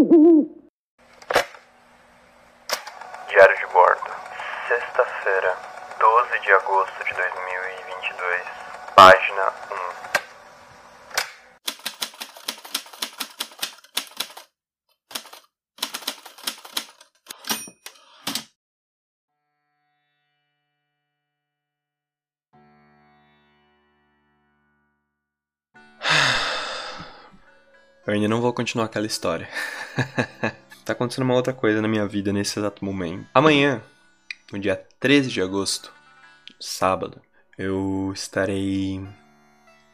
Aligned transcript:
Diário 0.00 0.48
de 3.58 3.66
bordo. 3.66 4.10
Sexta-feira, 4.66 5.54
12 5.98 6.38
de 6.40 6.52
agosto 6.54 7.04
de 7.04 7.12
2022. 7.12 8.42
Página 8.94 9.52
Eu 28.10 28.14
ainda 28.14 28.26
não 28.26 28.40
vou 28.40 28.52
continuar 28.52 28.86
aquela 28.86 29.06
história. 29.06 29.48
tá 30.84 30.94
acontecendo 30.94 31.22
uma 31.22 31.36
outra 31.36 31.52
coisa 31.52 31.80
na 31.80 31.86
minha 31.86 32.04
vida 32.08 32.32
nesse 32.32 32.58
exato 32.58 32.84
momento. 32.84 33.24
Amanhã, 33.32 33.80
no 34.50 34.58
dia 34.58 34.84
13 34.98 35.30
de 35.30 35.40
agosto, 35.40 35.92
sábado, 36.58 37.22
eu 37.56 38.10
estarei 38.12 39.00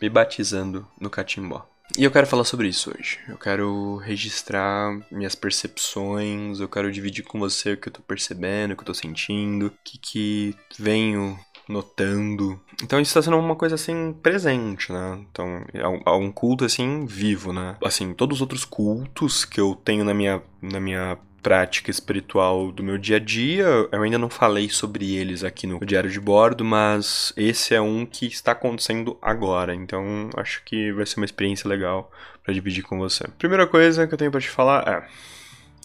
me 0.00 0.08
batizando 0.08 0.88
no 0.98 1.10
Catimbó. 1.10 1.68
E 1.98 2.04
eu 2.04 2.10
quero 2.10 2.26
falar 2.26 2.44
sobre 2.44 2.68
isso 2.68 2.90
hoje. 2.90 3.20
Eu 3.28 3.36
quero 3.36 3.96
registrar 3.96 4.98
minhas 5.10 5.34
percepções, 5.34 6.58
eu 6.58 6.70
quero 6.70 6.90
dividir 6.90 7.22
com 7.22 7.38
você 7.38 7.74
o 7.74 7.76
que 7.76 7.88
eu 7.88 7.92
tô 7.92 8.00
percebendo, 8.00 8.72
o 8.72 8.76
que 8.76 8.80
eu 8.82 8.86
tô 8.86 8.94
sentindo, 8.94 9.66
o 9.66 9.72
que, 9.84 9.98
que 9.98 10.56
venho 10.78 11.38
notando. 11.68 12.60
Então 12.82 13.00
isso 13.00 13.14
tá 13.14 13.22
sendo 13.22 13.38
uma 13.38 13.56
coisa 13.56 13.74
assim 13.74 14.12
presente, 14.22 14.92
né? 14.92 15.18
Então 15.30 15.64
é 15.72 15.88
um, 15.88 16.00
é 16.06 16.10
um 16.10 16.30
culto 16.30 16.64
assim 16.64 17.06
vivo, 17.06 17.52
né? 17.52 17.76
Assim, 17.84 18.12
todos 18.12 18.38
os 18.38 18.40
outros 18.40 18.64
cultos 18.64 19.44
que 19.44 19.60
eu 19.60 19.74
tenho 19.74 20.04
na 20.04 20.14
minha, 20.14 20.42
na 20.60 20.80
minha 20.80 21.18
prática 21.42 21.92
espiritual 21.92 22.72
do 22.72 22.82
meu 22.82 22.98
dia 22.98 23.16
a 23.16 23.20
dia. 23.20 23.66
Eu 23.92 24.02
ainda 24.02 24.18
não 24.18 24.28
falei 24.28 24.68
sobre 24.68 25.14
eles 25.14 25.44
aqui 25.44 25.66
no 25.66 25.78
diário 25.84 26.10
de 26.10 26.18
bordo, 26.18 26.64
mas 26.64 27.32
esse 27.36 27.72
é 27.74 27.80
um 27.80 28.04
que 28.04 28.26
está 28.26 28.52
acontecendo 28.52 29.16
agora. 29.22 29.74
Então 29.74 30.28
acho 30.36 30.62
que 30.64 30.92
vai 30.92 31.06
ser 31.06 31.18
uma 31.18 31.24
experiência 31.24 31.68
legal 31.68 32.10
para 32.42 32.52
dividir 32.52 32.82
com 32.82 32.98
você. 32.98 33.28
Primeira 33.38 33.66
coisa 33.66 34.06
que 34.06 34.14
eu 34.14 34.18
tenho 34.18 34.30
para 34.30 34.40
te 34.40 34.50
falar 34.50 34.88
é 34.88 35.06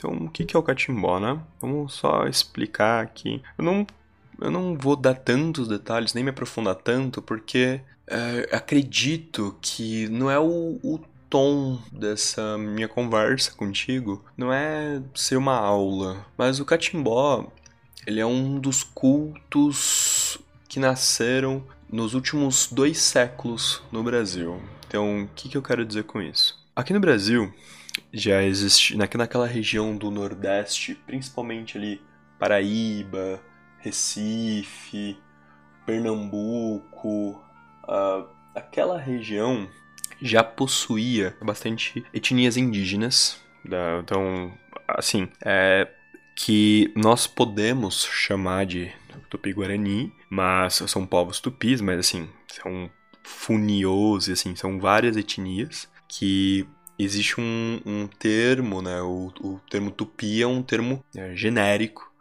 então, 0.01 0.13
o 0.13 0.29
que 0.31 0.55
é 0.55 0.59
o 0.59 0.63
catimbó, 0.63 1.19
né? 1.19 1.39
Vamos 1.61 1.93
só 1.93 2.25
explicar 2.25 3.03
aqui. 3.03 3.39
Eu 3.55 3.63
não 3.63 3.85
eu 4.41 4.51
não 4.51 4.75
vou 4.75 4.95
dar 4.95 5.13
tantos 5.13 5.67
detalhes, 5.67 6.13
nem 6.13 6.23
me 6.23 6.31
aprofundar 6.31 6.75
tanto, 6.75 7.21
porque 7.21 7.81
é, 8.07 8.49
acredito 8.51 9.55
que 9.61 10.09
não 10.09 10.29
é 10.29 10.39
o, 10.39 10.79
o 10.83 10.99
tom 11.29 11.79
dessa 11.91 12.57
minha 12.57 12.87
conversa 12.87 13.51
contigo, 13.53 14.25
não 14.35 14.51
é 14.51 15.01
ser 15.15 15.37
uma 15.37 15.55
aula, 15.55 16.25
mas 16.37 16.59
o 16.59 16.65
catimbó, 16.65 17.47
ele 18.05 18.19
é 18.19 18.25
um 18.25 18.59
dos 18.59 18.83
cultos 18.83 20.37
que 20.67 20.79
nasceram 20.79 21.63
nos 21.89 22.13
últimos 22.13 22.67
dois 22.71 22.97
séculos 22.97 23.81
no 23.91 24.03
Brasil. 24.03 24.61
Então, 24.87 25.23
o 25.23 25.27
que, 25.27 25.47
que 25.47 25.57
eu 25.57 25.61
quero 25.61 25.85
dizer 25.85 26.03
com 26.03 26.21
isso? 26.21 26.59
Aqui 26.75 26.91
no 26.91 26.99
Brasil, 26.99 27.53
já 28.11 28.43
existe, 28.43 28.97
naquela 28.97 29.45
região 29.45 29.95
do 29.95 30.09
Nordeste, 30.09 30.95
principalmente 31.05 31.77
ali 31.77 32.01
Paraíba, 32.39 33.39
Recife, 33.81 35.17
Pernambuco, 35.85 37.43
uh, 37.83 38.27
aquela 38.55 38.97
região 38.97 39.67
já 40.21 40.43
possuía 40.43 41.35
bastante 41.41 42.03
etnias 42.13 42.57
indígenas. 42.57 43.39
Da, 43.65 43.99
então, 44.01 44.53
assim, 44.87 45.27
é 45.43 45.87
que 46.35 46.91
nós 46.95 47.27
podemos 47.27 48.05
chamar 48.05 48.65
de 48.65 48.91
Tupi-Guarani, 49.29 50.11
mas 50.29 50.75
são 50.87 51.05
povos 51.05 51.39
tupis, 51.39 51.81
mas 51.81 51.99
assim, 51.99 52.29
são 52.47 52.89
funios, 53.23 54.29
assim, 54.29 54.55
são 54.55 54.79
várias 54.79 55.15
etnias 55.15 55.89
que 56.07 56.67
existe 56.97 57.39
um, 57.39 57.81
um 57.85 58.07
termo, 58.07 58.81
né? 58.81 59.01
O, 59.01 59.31
o 59.41 59.59
termo 59.69 59.91
tupi 59.91 60.41
é 60.41 60.47
um 60.47 60.61
termo 60.61 61.03
é, 61.15 61.35
genérico 61.35 62.11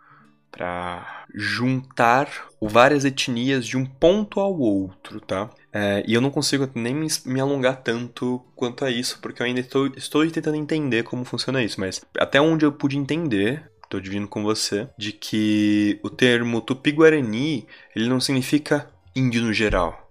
para 0.50 1.19
juntar 1.34 2.28
várias 2.60 3.04
etnias 3.04 3.66
de 3.66 3.76
um 3.76 3.86
ponto 3.86 4.40
ao 4.40 4.58
outro, 4.58 5.20
tá? 5.20 5.50
É, 5.72 6.02
e 6.06 6.14
eu 6.14 6.20
não 6.20 6.30
consigo 6.30 6.68
nem 6.74 6.94
me, 6.94 7.40
alongar 7.40 7.82
tanto 7.82 8.44
quanto 8.56 8.84
a 8.84 8.90
isso, 8.90 9.18
porque 9.20 9.40
eu 9.40 9.46
ainda 9.46 9.60
estou, 9.60 9.86
estou 9.96 10.28
tentando 10.30 10.56
entender 10.56 11.04
como 11.04 11.24
funciona 11.24 11.62
isso, 11.62 11.80
mas 11.80 12.04
até 12.18 12.40
onde 12.40 12.64
eu 12.64 12.72
pude 12.72 12.98
entender, 12.98 13.70
estou 13.82 14.00
dividindo 14.00 14.28
com 14.28 14.42
você, 14.42 14.88
de 14.98 15.12
que 15.12 15.98
o 16.02 16.10
termo 16.10 16.60
tupi-guarani, 16.60 17.66
ele 17.94 18.08
não 18.08 18.20
significa 18.20 18.90
índio 19.14 19.42
no 19.42 19.52
geral. 19.52 20.08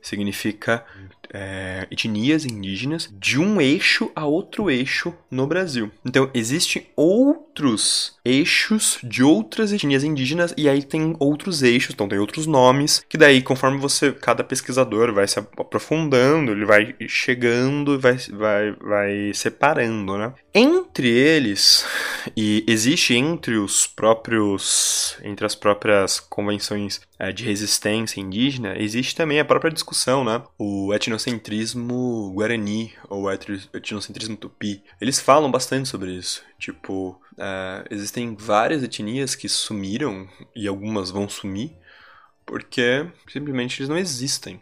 Significa 0.00 0.84
é, 1.34 1.88
etnias 1.90 2.44
indígenas 2.44 3.12
de 3.12 3.40
um 3.40 3.60
eixo 3.60 4.10
a 4.14 4.24
outro 4.24 4.70
eixo 4.70 5.12
no 5.28 5.48
Brasil. 5.48 5.90
Então, 6.06 6.30
existem 6.32 6.86
outros 6.94 8.16
eixos 8.24 8.98
de 9.02 9.22
outras 9.22 9.72
etnias 9.72 10.04
indígenas 10.04 10.54
e 10.56 10.68
aí 10.68 10.82
tem 10.82 11.16
outros 11.18 11.62
eixos, 11.62 11.92
então 11.92 12.08
tem 12.08 12.18
outros 12.18 12.46
nomes, 12.46 13.04
que 13.08 13.18
daí, 13.18 13.42
conforme 13.42 13.78
você, 13.78 14.12
cada 14.12 14.44
pesquisador 14.44 15.12
vai 15.12 15.26
se 15.26 15.38
aprofundando, 15.38 16.52
ele 16.52 16.64
vai 16.64 16.94
chegando, 17.08 17.98
vai, 17.98 18.16
vai, 18.30 18.72
vai 18.72 19.34
separando, 19.34 20.16
né? 20.16 20.32
Entre 20.54 21.08
eles, 21.08 21.84
e 22.36 22.64
existe 22.68 23.14
entre 23.14 23.56
os 23.56 23.86
próprios, 23.88 25.18
entre 25.24 25.44
as 25.44 25.56
próprias 25.56 26.20
convenções 26.20 27.00
é, 27.18 27.32
de 27.32 27.44
resistência 27.44 28.20
indígena, 28.20 28.74
existe 28.78 29.16
também 29.16 29.40
a 29.40 29.44
própria 29.44 29.72
discussão, 29.72 30.24
né? 30.24 30.42
O 30.58 30.92
etnocentrismo 30.94 31.23
guarani 32.32 32.92
ou 33.08 33.30
etnocentrismo 33.30 34.36
tupi. 34.36 34.82
Eles 35.00 35.20
falam 35.20 35.50
bastante 35.50 35.88
sobre 35.88 36.12
isso. 36.12 36.42
Tipo, 36.58 37.20
é, 37.38 37.84
existem 37.90 38.34
várias 38.34 38.82
etnias 38.82 39.34
que 39.34 39.48
sumiram 39.48 40.28
e 40.54 40.66
algumas 40.66 41.10
vão 41.10 41.28
sumir 41.28 41.72
porque 42.46 43.10
simplesmente 43.28 43.80
eles 43.80 43.88
não 43.88 43.96
existem 43.96 44.60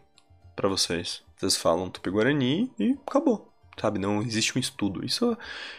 para 0.55 0.69
vocês. 0.69 1.23
Vocês 1.37 1.57
falam 1.57 1.91
tupi-guarani 1.91 2.71
e 2.79 2.97
acabou 3.07 3.53
sabe? 3.81 3.99
Não 3.99 4.23
existe 4.23 4.57
um 4.57 4.61
estudo. 4.61 5.05
Isso, 5.05 5.37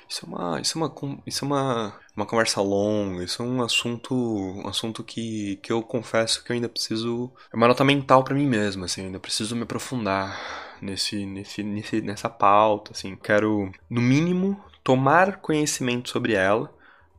isso 0.09 0.25
é 0.25 0.27
uma, 0.27 0.61
isso 0.61 0.77
é 0.77 0.81
uma, 0.81 0.93
isso 1.25 1.45
é 1.45 1.47
uma, 1.47 1.99
uma 2.15 2.25
conversa 2.25 2.61
longa. 2.61 3.23
Isso 3.23 3.41
é 3.41 3.45
um 3.45 3.61
assunto, 3.61 4.13
um 4.15 4.67
assunto 4.67 5.03
que, 5.03 5.57
que 5.57 5.71
eu 5.71 5.81
confesso 5.81 6.43
que 6.43 6.51
eu 6.51 6.55
ainda 6.55 6.69
preciso. 6.69 7.31
É 7.51 7.55
uma 7.55 7.67
nota 7.67 7.83
mental 7.83 8.23
para 8.23 8.35
mim 8.35 8.47
mesmo, 8.47 8.85
assim. 8.85 9.05
Ainda 9.05 9.19
preciso 9.19 9.55
me 9.55 9.63
aprofundar 9.63 10.39
nesse, 10.83 11.25
nesse, 11.25 11.63
nesse, 11.63 12.01
nessa 12.01 12.29
pauta, 12.29 12.91
assim. 12.91 13.15
Quero, 13.15 13.71
no 13.89 14.01
mínimo, 14.01 14.61
tomar 14.83 15.37
conhecimento 15.37 16.09
sobre 16.09 16.33
ela 16.33 16.73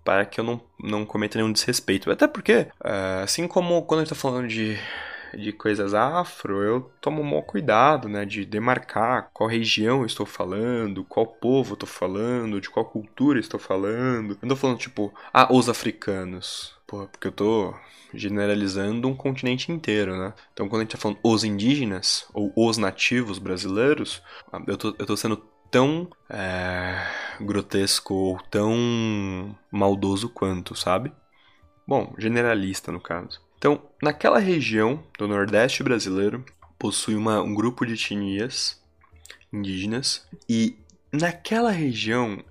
para 0.04 0.26
que 0.26 0.38
eu 0.38 0.44
não, 0.44 0.60
não 0.78 1.06
cometa 1.06 1.38
nenhum 1.38 1.52
desrespeito. 1.52 2.10
Até 2.10 2.28
porque, 2.28 2.68
eh, 2.84 3.20
assim 3.24 3.48
como 3.48 3.82
quando 3.82 4.00
a 4.00 4.04
gente 4.04 4.10
tá 4.10 4.14
falando 4.14 4.46
de 4.48 4.78
de 5.36 5.52
coisas 5.52 5.94
afro, 5.94 6.62
eu 6.62 6.90
tomo 7.00 7.22
um 7.22 7.42
cuidado, 7.42 8.08
né, 8.08 8.24
de 8.24 8.44
demarcar 8.44 9.30
qual 9.32 9.48
região 9.48 10.00
eu 10.00 10.06
estou 10.06 10.26
falando, 10.26 11.04
qual 11.04 11.26
povo 11.26 11.72
eu 11.72 11.74
estou 11.74 11.88
falando, 11.88 12.60
de 12.60 12.70
qual 12.70 12.84
cultura 12.86 13.38
eu 13.38 13.40
estou 13.40 13.60
falando. 13.60 14.32
Eu 14.32 14.38
não 14.42 14.50
tô 14.50 14.56
falando, 14.56 14.78
tipo, 14.78 15.12
ah, 15.32 15.52
os 15.52 15.68
africanos. 15.68 16.74
Porque 17.12 17.28
eu 17.28 17.32
tô 17.32 17.74
generalizando 18.12 19.08
um 19.08 19.14
continente 19.14 19.72
inteiro, 19.72 20.16
né? 20.16 20.32
Então, 20.52 20.68
quando 20.68 20.82
a 20.82 20.84
gente 20.84 20.92
tá 20.92 20.98
falando 20.98 21.18
os 21.22 21.44
indígenas, 21.44 22.26
ou 22.32 22.52
os 22.56 22.78
nativos 22.78 23.38
brasileiros, 23.38 24.22
eu 24.66 24.76
tô, 24.76 24.94
eu 24.98 25.06
tô 25.06 25.16
sendo 25.16 25.36
tão 25.70 26.08
é, 26.30 27.04
grotesco 27.40 28.14
ou 28.14 28.38
tão 28.50 29.58
maldoso 29.70 30.28
quanto, 30.28 30.76
sabe? 30.76 31.12
Bom, 31.86 32.14
generalista 32.16 32.92
no 32.92 33.00
caso. 33.00 33.40
Então, 33.58 33.82
naquela 34.00 34.38
região 34.38 35.02
do 35.18 35.26
Nordeste 35.26 35.82
brasileiro, 35.82 36.44
possui 36.78 37.16
uma, 37.16 37.40
um 37.40 37.54
grupo 37.54 37.84
de 37.84 37.94
etnias 37.94 38.80
indígenas 39.52 40.26
e 40.48 40.78
naquela 41.12 41.70
região 41.70 42.42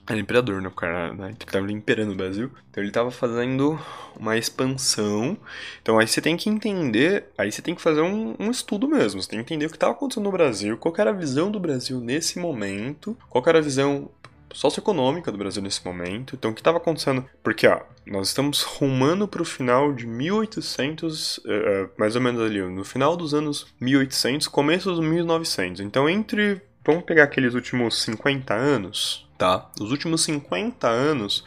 era 0.08 0.20
imperador, 0.20 0.62
né? 0.62 0.68
O 0.68 0.72
cara 0.72 1.12
né? 1.12 1.34
tava 1.50 1.70
imperando 1.70 2.12
o 2.12 2.16
Brasil. 2.16 2.50
Então 2.70 2.82
ele 2.82 2.92
tava 2.92 3.10
fazendo 3.10 3.78
uma 4.18 4.36
expansão. 4.36 5.36
Então 5.82 5.98
aí 5.98 6.06
você 6.06 6.20
tem 6.20 6.36
que 6.36 6.48
entender, 6.48 7.26
aí 7.36 7.50
você 7.52 7.62
tem 7.62 7.74
que 7.74 7.82
fazer 7.82 8.00
um, 8.00 8.34
um 8.38 8.50
estudo 8.50 8.88
mesmo. 8.88 9.22
Você 9.22 9.28
tem 9.28 9.38
que 9.38 9.44
entender 9.44 9.66
o 9.66 9.70
que 9.70 9.76
estava 9.76 9.92
acontecendo 9.92 10.24
no 10.24 10.32
Brasil, 10.32 10.76
qual 10.78 10.94
era 10.98 11.10
a 11.10 11.12
visão 11.12 11.50
do 11.50 11.60
Brasil 11.60 12.00
nesse 12.00 12.38
momento, 12.38 13.16
qual 13.28 13.44
era 13.46 13.58
a 13.58 13.62
visão 13.62 14.10
socioeconômica 14.52 15.30
do 15.30 15.38
Brasil 15.38 15.62
nesse 15.62 15.84
momento. 15.84 16.34
Então, 16.34 16.50
o 16.50 16.54
que 16.54 16.60
estava 16.60 16.78
acontecendo? 16.78 17.24
Porque, 17.42 17.66
ó, 17.66 17.80
nós 18.06 18.28
estamos 18.28 18.62
rumando 18.62 19.28
para 19.28 19.42
o 19.42 19.44
final 19.44 19.92
de 19.92 20.06
1800, 20.06 21.40
é, 21.46 21.52
é, 21.52 21.88
mais 21.98 22.16
ou 22.16 22.22
menos 22.22 22.40
ali, 22.40 22.60
no 22.62 22.84
final 22.84 23.16
dos 23.16 23.34
anos 23.34 23.66
1800, 23.80 24.48
começo 24.48 24.90
dos 24.90 25.00
1900. 25.00 25.80
Então, 25.80 26.08
entre, 26.08 26.60
vamos 26.84 27.04
pegar 27.04 27.24
aqueles 27.24 27.54
últimos 27.54 28.02
50 28.02 28.54
anos, 28.54 29.27
tá? 29.38 29.70
Os 29.80 29.92
últimos 29.92 30.24
50 30.24 30.88
anos, 30.88 31.44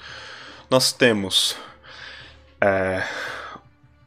nós 0.70 0.94
temos 0.94 1.58
é, 2.62 3.04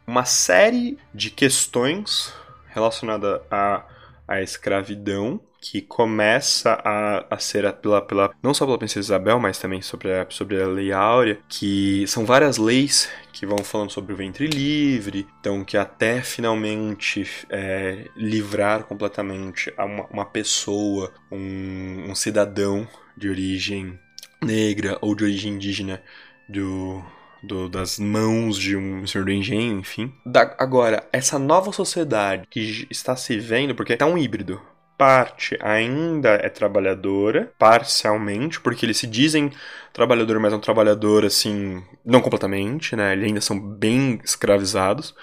uma 0.07 0.25
série 0.25 0.99
de 1.13 1.31
questões 1.31 2.33
relacionadas 2.69 3.41
à, 3.51 3.85
à 4.27 4.41
escravidão, 4.41 5.39
que 5.61 5.81
começa 5.81 6.79
a, 6.85 7.25
a 7.35 7.39
ser 7.39 7.73
pela, 7.75 8.03
pela, 8.03 8.31
não 8.43 8.53
só 8.53 8.67
pela 8.67 8.77
princesa 8.77 9.07
Isabel, 9.07 9.41
mas 9.41 9.59
também 9.59 9.81
sobre 9.81 10.13
a, 10.13 10.27
sobre 10.29 10.63
a 10.63 10.67
Lei 10.67 10.93
Áurea, 10.93 11.39
que 11.49 12.07
são 12.07 12.27
várias 12.27 12.59
leis 12.59 13.09
que 13.33 13.47
vão 13.47 13.57
falando 13.59 13.91
sobre 13.91 14.13
o 14.13 14.17
ventre 14.17 14.47
livre, 14.47 15.27
então 15.41 15.65
que 15.65 15.79
até 15.79 16.21
finalmente 16.21 17.27
é, 17.49 18.11
livrar 18.15 18.85
completamente 18.85 19.73
uma, 19.79 20.05
uma 20.11 20.27
pessoa, 20.27 21.11
um, 21.33 22.11
um 22.11 22.15
cidadão 22.15 22.87
de 23.17 23.29
origem 23.29 23.99
negra 24.43 24.99
ou 25.01 25.15
de 25.15 25.25
origem 25.25 25.55
indígena 25.55 26.03
do, 26.49 27.03
do, 27.43 27.69
das 27.69 27.99
mãos 27.99 28.57
de 28.57 28.77
um 28.77 29.07
senhor 29.07 29.25
do 29.25 29.33
engenho, 29.33 29.79
enfim. 29.79 30.13
Da, 30.25 30.55
agora, 30.59 31.07
essa 31.13 31.39
nova 31.39 31.73
sociedade 31.73 32.47
que 32.51 32.87
está 32.91 33.17
se 33.17 33.39
vendo, 33.39 33.75
porque 33.75 33.97
tá 33.97 34.07
um 34.07 34.19
híbrido 34.19 34.61
parte 34.97 35.59
ainda 35.61 36.31
é 36.35 36.49
trabalhadora, 36.49 37.53
parcialmente, 37.59 38.61
porque 38.61 38.87
eles 38.87 38.97
se 38.97 39.07
dizem 39.07 39.51
trabalhador, 39.93 40.39
mas 40.39 40.53
é 40.53 40.57
um 40.57 40.61
trabalhador 40.61 41.25
assim, 41.25 41.83
não 42.05 42.21
completamente, 42.21 42.97
né? 42.97 43.13
Eles 43.13 43.27
ainda 43.27 43.41
são 43.41 43.59
bem 43.59 44.21
escravizados. 44.25 45.15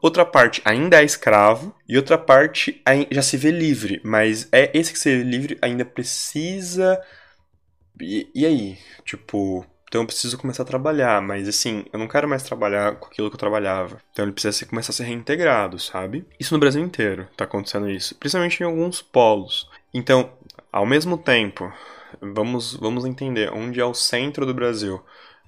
Outra 0.00 0.24
parte 0.24 0.62
ainda 0.64 1.00
é 1.00 1.04
escravo 1.04 1.74
e 1.88 1.96
outra 1.96 2.16
parte 2.16 2.82
já 3.10 3.22
se 3.22 3.36
vê 3.36 3.50
livre, 3.50 4.00
mas 4.04 4.48
é 4.52 4.70
esse 4.74 4.92
que 4.92 4.98
se 4.98 5.16
vê 5.16 5.22
livre 5.22 5.58
ainda 5.60 5.84
precisa 5.84 7.00
e, 8.00 8.28
e 8.34 8.46
aí, 8.46 8.78
tipo, 9.04 9.64
então 9.88 10.02
eu 10.02 10.06
preciso 10.06 10.36
começar 10.36 10.62
a 10.62 10.66
trabalhar, 10.66 11.22
mas 11.22 11.48
assim, 11.48 11.84
eu 11.92 11.98
não 11.98 12.08
quero 12.08 12.28
mais 12.28 12.42
trabalhar 12.42 12.96
com 12.96 13.06
aquilo 13.06 13.30
que 13.30 13.36
eu 13.36 13.40
trabalhava. 13.40 14.00
Então 14.12 14.24
ele 14.24 14.32
precisa 14.32 14.66
começar 14.66 14.90
a 14.90 14.94
ser 14.94 15.04
reintegrado, 15.04 15.78
sabe? 15.78 16.26
Isso 16.38 16.52
no 16.52 16.60
Brasil 16.60 16.82
inteiro 16.82 17.28
tá 17.36 17.44
acontecendo 17.44 17.88
isso, 17.88 18.14
principalmente 18.16 18.60
em 18.60 18.66
alguns 18.66 19.00
polos. 19.00 19.68
Então, 19.94 20.30
ao 20.72 20.84
mesmo 20.84 21.16
tempo, 21.16 21.72
vamos, 22.20 22.74
vamos 22.74 23.04
entender 23.04 23.52
onde 23.52 23.80
é 23.80 23.84
o 23.84 23.94
centro 23.94 24.44
do 24.44 24.52
Brasil. 24.52 25.00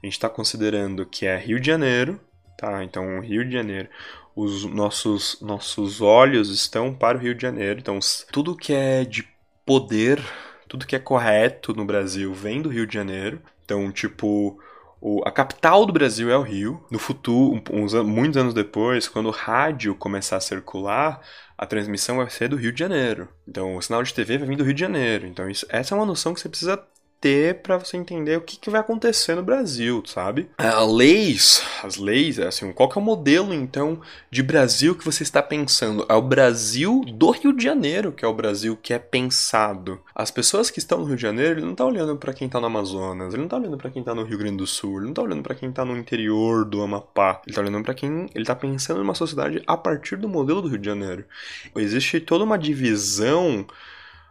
A 0.02 0.06
gente 0.06 0.14
está 0.14 0.28
considerando 0.28 1.04
que 1.04 1.26
é 1.26 1.36
Rio 1.36 1.60
de 1.60 1.66
Janeiro, 1.66 2.20
tá? 2.56 2.82
Então, 2.84 3.20
Rio 3.20 3.44
de 3.44 3.52
Janeiro. 3.52 3.88
Os 4.36 4.64
nossos, 4.64 5.40
nossos 5.40 6.00
olhos 6.00 6.48
estão 6.50 6.94
para 6.94 7.18
o 7.18 7.20
Rio 7.20 7.34
de 7.34 7.42
Janeiro. 7.42 7.80
Então, 7.80 7.98
tudo 8.30 8.56
que 8.56 8.72
é 8.72 9.04
de 9.04 9.28
poder, 9.66 10.22
tudo 10.69 10.87
que 10.87 10.94
é 10.94 10.99
correto 10.99 11.75
no 11.75 11.85
Brasil 11.85 12.32
vem 12.32 12.62
do 12.62 12.69
Rio 12.69 12.87
de 12.87 12.94
Janeiro. 12.94 13.41
Então, 13.65 13.91
tipo, 13.91 14.59
o, 15.00 15.23
a 15.26 15.31
capital 15.31 15.87
do 15.87 15.93
Brasil 15.93 16.31
é 16.31 16.37
o 16.37 16.43
Rio. 16.43 16.85
No 16.91 16.99
futuro, 16.99 17.62
uns, 17.73 17.94
muitos 17.94 18.37
anos 18.37 18.55
depois, 18.55 19.09
quando 19.09 19.26
o 19.26 19.32
rádio 19.32 19.94
começar 19.94 20.37
a 20.37 20.41
circular, 20.41 21.20
a 21.56 21.67
transmissão 21.67 22.19
vai 22.19 22.31
ser 22.31 22.49
do 22.49 22.56
Rio 22.56 22.73
de 22.73 22.79
Janeiro. 22.79 23.29
Então, 23.47 23.76
o 23.76 23.82
sinal 23.82 24.03
de 24.03 24.12
TV 24.12 24.38
vai 24.38 24.49
vir 24.49 24.56
do 24.56 24.65
Rio 24.65 24.75
de 24.75 24.81
Janeiro. 24.81 25.26
Então, 25.26 25.49
isso, 25.49 25.67
essa 25.69 25.94
é 25.94 25.99
uma 25.99 26.06
noção 26.06 26.35
que 26.35 26.41
você 26.41 26.49
precisa 26.49 26.82
ter 27.20 27.62
para 27.62 27.76
você 27.79 27.97
entender 27.97 28.37
o 28.37 28.41
que, 28.41 28.59
que, 28.59 28.70
vai 28.70 28.81
acontecer 28.81 29.35
no 29.35 29.43
Brasil, 29.43 30.03
sabe? 30.06 30.49
As 30.56 30.93
leis, 30.93 31.62
as 31.82 31.97
leis, 31.97 32.38
é 32.38 32.47
assim, 32.47 32.73
qual 32.73 32.88
que 32.88 32.99
é 32.99 33.00
o 33.00 33.05
modelo 33.05 33.53
então 33.53 34.00
de 34.31 34.43
Brasil 34.43 34.94
que 34.94 35.05
você 35.05 35.23
está 35.23 35.43
pensando? 35.43 36.06
É 36.09 36.15
o 36.15 36.23
Brasil 36.23 37.05
do 37.05 37.31
Rio 37.31 37.53
de 37.53 37.62
Janeiro, 37.65 38.12
que 38.12 38.25
é 38.25 38.29
o 38.29 38.35
Brasil 38.35 38.79
que 38.81 38.94
é 38.94 38.99
pensado. 38.99 40.00
As 40.15 40.31
pessoas 40.31 40.70
que 40.70 40.79
estão 40.79 40.99
no 40.99 41.05
Rio 41.05 41.17
de 41.17 41.23
Janeiro, 41.23 41.59
ele 41.59 41.67
não 41.67 41.75
tá 41.75 41.85
olhando 41.85 42.17
para 42.17 42.32
quem 42.32 42.49
tá 42.49 42.61
no 42.61 42.67
Amazonas, 42.67 43.35
ele 43.35 43.43
não 43.43 43.49
tá 43.49 43.56
olhando 43.56 43.76
para 43.76 43.91
quem 43.91 44.03
tá 44.03 44.15
no 44.15 44.25
Rio 44.25 44.38
Grande 44.38 44.59
do 44.59 44.67
Sul, 44.67 44.99
ele 44.99 45.06
não 45.06 45.15
tá 45.15 45.23
olhando 45.23 45.43
para 45.43 45.55
quem 45.55 45.73
tá 45.73 45.85
no 45.85 45.97
interior 45.97 46.65
do 46.65 46.82
Amapá. 46.82 47.43
Ele 47.47 47.55
tá 47.55 47.61
olhando 47.61 47.82
para 47.82 47.94
quem, 47.94 48.29
ele 48.35 48.44
tá 48.44 48.55
pensando 48.55 48.99
numa 48.99 49.15
sociedade 49.15 49.62
a 49.67 49.76
partir 49.76 50.17
do 50.17 50.29
modelo 50.29 50.62
do 50.62 50.69
Rio 50.69 50.79
de 50.79 50.87
Janeiro. 50.87 51.25
Existe 51.75 52.20
toda 52.20 52.44
uma 52.44 52.58
divisão 52.58 53.67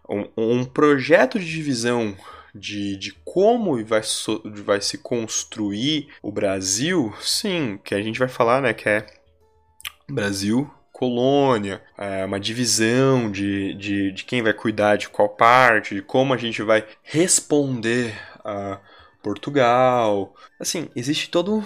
um, 0.10 0.28
um 0.38 0.66
projeto 0.66 1.38
de 1.40 1.46
divisão 1.46 2.16
de, 2.54 2.98
de 2.98 3.12
como 3.26 3.84
vai, 3.86 4.04
so, 4.04 4.42
vai 4.64 4.82
se 4.82 4.98
construir 4.98 6.10
o 6.22 6.32
Brasil, 6.32 7.14
sim, 7.20 7.80
que 7.84 7.94
a 7.94 8.02
gente 8.02 8.20
vai 8.20 8.28
falar, 8.28 8.62
né, 8.62 8.74
que 8.74 8.88
é 8.88 9.06
Brasil 10.10 10.70
colônia, 10.98 11.80
é 11.96 12.26
uma 12.26 12.40
divisão 12.40 13.32
de, 13.32 13.76
de, 13.76 14.12
de 14.12 14.24
quem 14.24 14.42
vai 14.42 14.52
cuidar 14.52 14.96
de 14.96 15.08
qual 15.08 15.30
parte, 15.30 15.94
de 15.94 16.02
como 16.02 16.34
a 16.34 16.38
gente 16.38 16.64
vai 16.64 16.84
responder 17.04 18.16
a 18.44 18.80
Portugal. 19.28 20.34
Assim, 20.60 20.90
existe 20.96 21.30
todo 21.30 21.64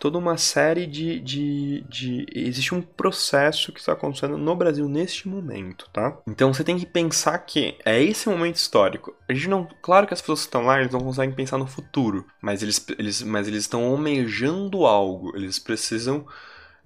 toda 0.00 0.18
uma 0.18 0.36
série 0.36 0.84
de, 0.84 1.20
de, 1.20 1.84
de, 1.88 2.26
Existe 2.34 2.74
um 2.74 2.82
processo 2.82 3.72
que 3.72 3.78
está 3.78 3.92
acontecendo 3.92 4.36
no 4.36 4.56
Brasil 4.56 4.88
neste 4.88 5.28
momento, 5.28 5.88
tá? 5.92 6.18
Então 6.26 6.52
você 6.52 6.64
tem 6.64 6.76
que 6.76 6.86
pensar 6.86 7.38
que 7.38 7.76
é 7.84 8.02
esse 8.02 8.28
momento 8.28 8.56
histórico. 8.56 9.14
A 9.28 9.34
gente 9.34 9.48
não. 9.48 9.68
Claro 9.80 10.06
que 10.06 10.14
as 10.14 10.20
pessoas 10.20 10.40
que 10.40 10.46
estão 10.46 10.62
lá, 10.62 10.80
eles 10.80 10.92
não 10.92 11.00
conseguem 11.00 11.34
pensar 11.34 11.58
no 11.58 11.66
futuro, 11.66 12.26
mas 12.40 12.62
eles, 12.62 12.84
eles, 12.98 13.22
mas 13.22 13.46
eles 13.46 13.60
estão 13.60 13.84
almejando 13.84 14.86
algo. 14.86 15.36
Eles 15.36 15.58
precisam. 15.58 16.26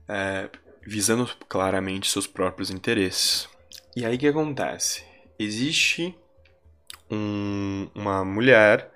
É, 0.09 0.51
visando 0.87 1.29
claramente 1.49 2.09
seus 2.09 2.29
próprios 2.29 2.71
interesses. 2.71 3.49
E 3.97 4.05
aí 4.05 4.15
o 4.15 4.19
que 4.19 4.29
acontece? 4.29 5.03
Existe 5.37 6.15
um, 7.11 7.89
uma 7.93 8.25
mulher 8.25 8.93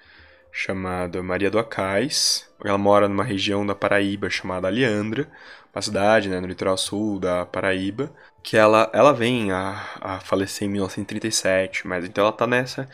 chamada 0.52 1.22
Maria 1.22 1.50
do 1.50 1.58
Acais. 1.58 2.48
Ela 2.64 2.78
mora 2.78 3.08
numa 3.08 3.24
região 3.24 3.64
da 3.64 3.74
Paraíba 3.74 4.28
chamada 4.28 4.68
Aliandra, 4.68 5.28
uma 5.74 5.82
cidade 5.82 6.28
né, 6.28 6.40
no 6.40 6.46
litoral 6.46 6.76
sul 6.76 7.18
da 7.18 7.46
Paraíba, 7.46 8.12
que 8.42 8.56
ela, 8.56 8.90
ela 8.92 9.12
vem 9.12 9.52
a, 9.52 9.84
a 10.00 10.20
falecer 10.20 10.66
em 10.66 10.70
1937, 10.72 11.86
mas 11.86 12.04
então 12.04 12.24
ela 12.24 12.32
tá 12.32 12.46
nessa 12.46 12.88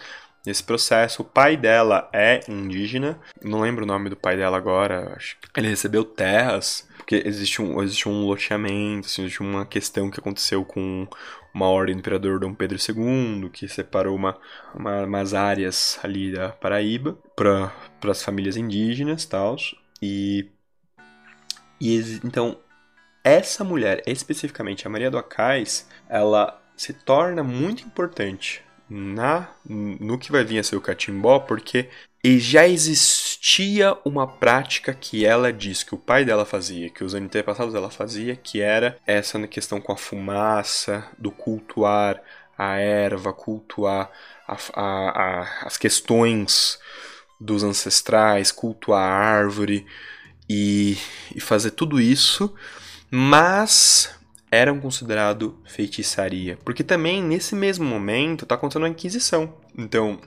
nesse 0.47 0.63
processo. 0.63 1.23
O 1.23 1.25
pai 1.25 1.57
dela 1.57 2.09
é 2.13 2.41
indígena, 2.49 3.19
não 3.43 3.61
lembro 3.61 3.85
o 3.85 3.87
nome 3.87 4.09
do 4.09 4.17
pai 4.17 4.37
dela 4.37 4.57
agora, 4.57 5.15
acho 5.17 5.37
que 5.41 5.61
ele 5.61 5.69
recebeu 5.69 6.05
terras, 6.05 6.89
porque 6.97 7.23
existe 7.27 7.61
um, 7.61 7.83
existe 7.83 8.09
um 8.09 8.25
loteamento, 8.27 9.09
assim, 9.09 9.23
existe 9.23 9.41
uma 9.41 9.67
questão 9.67 10.09
que 10.09 10.21
aconteceu 10.21 10.65
com 10.65 11.07
uma 11.57 11.71
ordem 11.71 11.95
do 11.95 12.01
imperador 12.01 12.39
Dom 12.39 12.53
Pedro 12.53 12.77
II, 12.77 13.49
que 13.49 13.67
separou 13.67 14.15
uma, 14.15 14.37
uma 14.75 15.05
umas 15.05 15.33
áreas 15.33 15.99
ali 16.03 16.31
da 16.31 16.51
Paraíba 16.51 17.17
para 17.35 17.73
as 18.11 18.23
famílias 18.23 18.59
indígenas 18.59 19.25
tal, 19.25 19.57
e, 20.03 20.51
e 21.81 21.99
então 22.23 22.59
essa 23.25 23.65
mulher, 23.65 24.03
especificamente 24.07 24.87
a 24.87 24.91
Maria 24.91 25.11
do 25.11 25.17
Acais, 25.17 25.89
ela 26.11 26.63
se 26.77 26.93
torna 26.93 27.43
muito 27.43 27.85
importante 27.85 28.63
na 28.89 29.49
no 29.69 30.19
que 30.19 30.31
vai 30.31 30.45
vir 30.45 30.59
a 30.59 30.63
ser 30.63 30.77
o 30.77 30.81
catimbó, 30.81 31.41
porque 31.41 31.89
já 32.39 32.67
existia 32.67 33.97
uma 34.05 34.27
prática 34.27 34.93
que 34.93 35.25
ela 35.25 35.53
diz 35.53 35.83
que 35.83 35.95
o 35.95 35.99
pai 35.99 36.25
dela 36.25 36.45
fazia, 36.45 36.91
que 36.91 37.05
os 37.05 37.15
antepassados 37.15 37.73
dela 37.73 37.91
fazia, 37.91 38.35
que 38.35 38.61
era 38.61 38.99
essa 39.07 39.47
questão 39.47 39.81
com 39.81 39.93
a 39.93 39.97
fumaça, 39.97 41.07
do 41.19 41.31
cultuar 41.31 42.21
a 42.59 42.77
erva, 42.79 43.33
cultuar 43.33 44.11
a, 44.49 44.57
a, 44.75 44.83
a, 44.83 45.67
as 45.67 45.77
questões 45.77 46.79
dos 47.41 47.63
ancestrais, 47.63 48.51
cultuar 48.51 49.03
a 49.03 49.15
árvore 49.15 49.87
e, 50.49 50.97
e 51.35 51.41
fazer 51.41 51.73
tudo 51.73 52.01
isso, 52.01 52.55
mas 53.11 54.17
eram 54.51 54.81
considerado 54.81 55.61
feitiçaria, 55.65 56.59
porque 56.65 56.85
também 56.85 57.23
nesse 57.23 57.55
mesmo 57.55 57.85
momento 57.85 58.45
está 58.45 58.55
acontecendo 58.55 58.87
a 58.87 58.89
Inquisição. 58.89 59.55
Então 59.77 60.21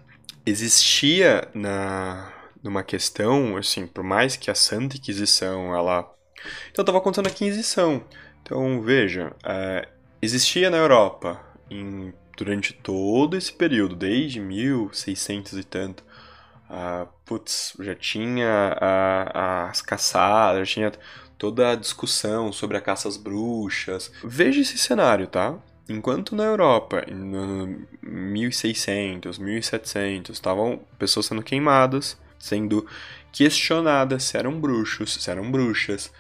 existia 0.46 1.48
na 1.54 2.34
numa 2.62 2.84
questão 2.84 3.56
assim, 3.56 3.88
por 3.88 4.04
mais 4.04 4.36
que 4.36 4.52
a 4.52 4.56
Santa 4.56 4.98
Inquisição 4.98 5.74
ela 5.74 6.14
então 6.72 6.84
estava 6.84 6.98
acontecendo 6.98 7.28
a 7.28 7.32
Inquisição. 7.32 8.04
Então 8.42 8.82
veja, 8.82 9.34
é, 9.44 9.88
existia 10.22 10.70
na 10.70 10.78
Europa 10.78 11.40
em, 11.70 12.14
durante 12.38 12.74
todo 12.74 13.38
esse 13.38 13.52
período, 13.52 13.96
desde 13.96 14.40
1600 14.40 15.54
e 15.54 15.64
tanto, 15.64 16.04
uh, 16.70 17.08
putz, 17.26 17.74
já 17.80 17.96
tinha 17.96 18.76
uh, 18.76 19.68
as 19.70 19.82
caçadas, 19.82 20.68
já 20.68 20.74
tinha 20.74 20.92
toda 21.40 21.72
a 21.72 21.76
discussão 21.76 22.52
sobre 22.52 22.76
a 22.78 22.82
caça 22.82 23.08
às 23.08 23.16
bruxas. 23.16 24.12
Veja 24.24 24.62
esse 24.62 24.78
cenário, 24.78 25.26
tá? 25.26 25.58
Enquanto 25.88 26.36
na 26.36 26.44
Europa, 26.44 27.04
em 27.08 27.88
1600, 28.04 29.40
1700, 29.40 30.36
estavam 30.36 30.82
pessoas 31.00 31.26
sendo 31.26 31.42
queimadas, 31.42 32.20
sendo 32.38 32.86
questionadas 33.32 34.24
se 34.26 34.38
eram 34.38 34.60
bruxos, 34.60 35.14
se 35.14 35.32
eram 35.32 35.50
bruxas, 35.50 36.12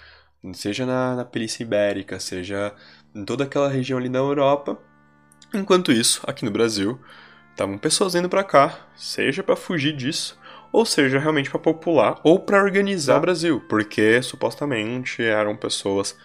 seja 0.53 0.85
na, 0.85 1.17
na 1.17 1.25
Península 1.25 1.67
Ibérica, 1.67 2.19
seja 2.19 2.73
em 3.13 3.25
toda 3.25 3.43
aquela 3.43 3.69
região 3.69 3.99
ali 3.99 4.09
da 4.09 4.19
Europa. 4.19 4.79
Enquanto 5.53 5.91
isso, 5.91 6.21
aqui 6.25 6.45
no 6.45 6.51
Brasil, 6.51 6.97
estavam 7.51 7.77
pessoas 7.77 8.15
indo 8.15 8.29
para 8.29 8.43
cá, 8.43 8.87
seja 8.95 9.43
para 9.43 9.55
fugir 9.55 9.95
disso, 9.95 10.38
ou 10.71 10.85
seja, 10.85 11.19
realmente 11.19 11.49
para 11.49 11.59
popular 11.59 12.19
ou 12.23 12.39
para 12.39 12.61
organizar 12.61 13.17
o 13.17 13.21
Brasil, 13.21 13.61
porque 13.67 14.21
supostamente 14.21 15.23
eram 15.23 15.55
pessoas 15.55 16.17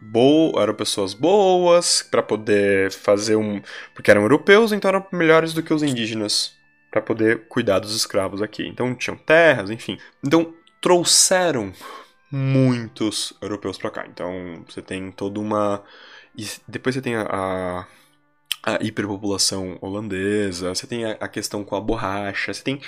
boas, 0.00 0.62
eram 0.62 0.74
pessoas 0.74 1.14
boas 1.14 2.02
para 2.02 2.22
poder 2.22 2.92
fazer 2.92 3.36
um, 3.36 3.60
porque 3.94 4.10
eram 4.10 4.22
europeus, 4.22 4.72
então 4.72 4.88
eram 4.88 5.06
melhores 5.12 5.52
do 5.52 5.62
que 5.62 5.72
os 5.72 5.82
indígenas 5.82 6.54
para 6.90 7.02
poder 7.02 7.48
cuidar 7.48 7.80
dos 7.80 7.94
escravos 7.94 8.40
aqui. 8.40 8.66
Então 8.66 8.94
tinham 8.94 9.16
terras, 9.16 9.70
enfim. 9.70 9.98
Então 10.22 10.54
trouxeram 10.80 11.72
muitos 12.30 13.32
europeus 13.40 13.78
para 13.78 13.90
cá. 13.90 14.06
Então 14.06 14.64
você 14.68 14.80
tem 14.80 15.10
toda 15.10 15.40
uma 15.40 15.82
e 16.36 16.46
depois 16.68 16.94
você 16.94 17.02
tem 17.02 17.16
a, 17.16 17.26
a 17.30 17.86
a 18.66 18.82
hiperpopulação 18.82 19.76
holandesa, 19.82 20.74
você 20.74 20.86
tem 20.86 21.04
a, 21.04 21.12
a, 21.20 21.28
questão 21.28 21.62
com 21.62 21.76
a 21.76 21.80
borracha, 21.80 22.52
você 22.54 22.62
tem 22.62 22.80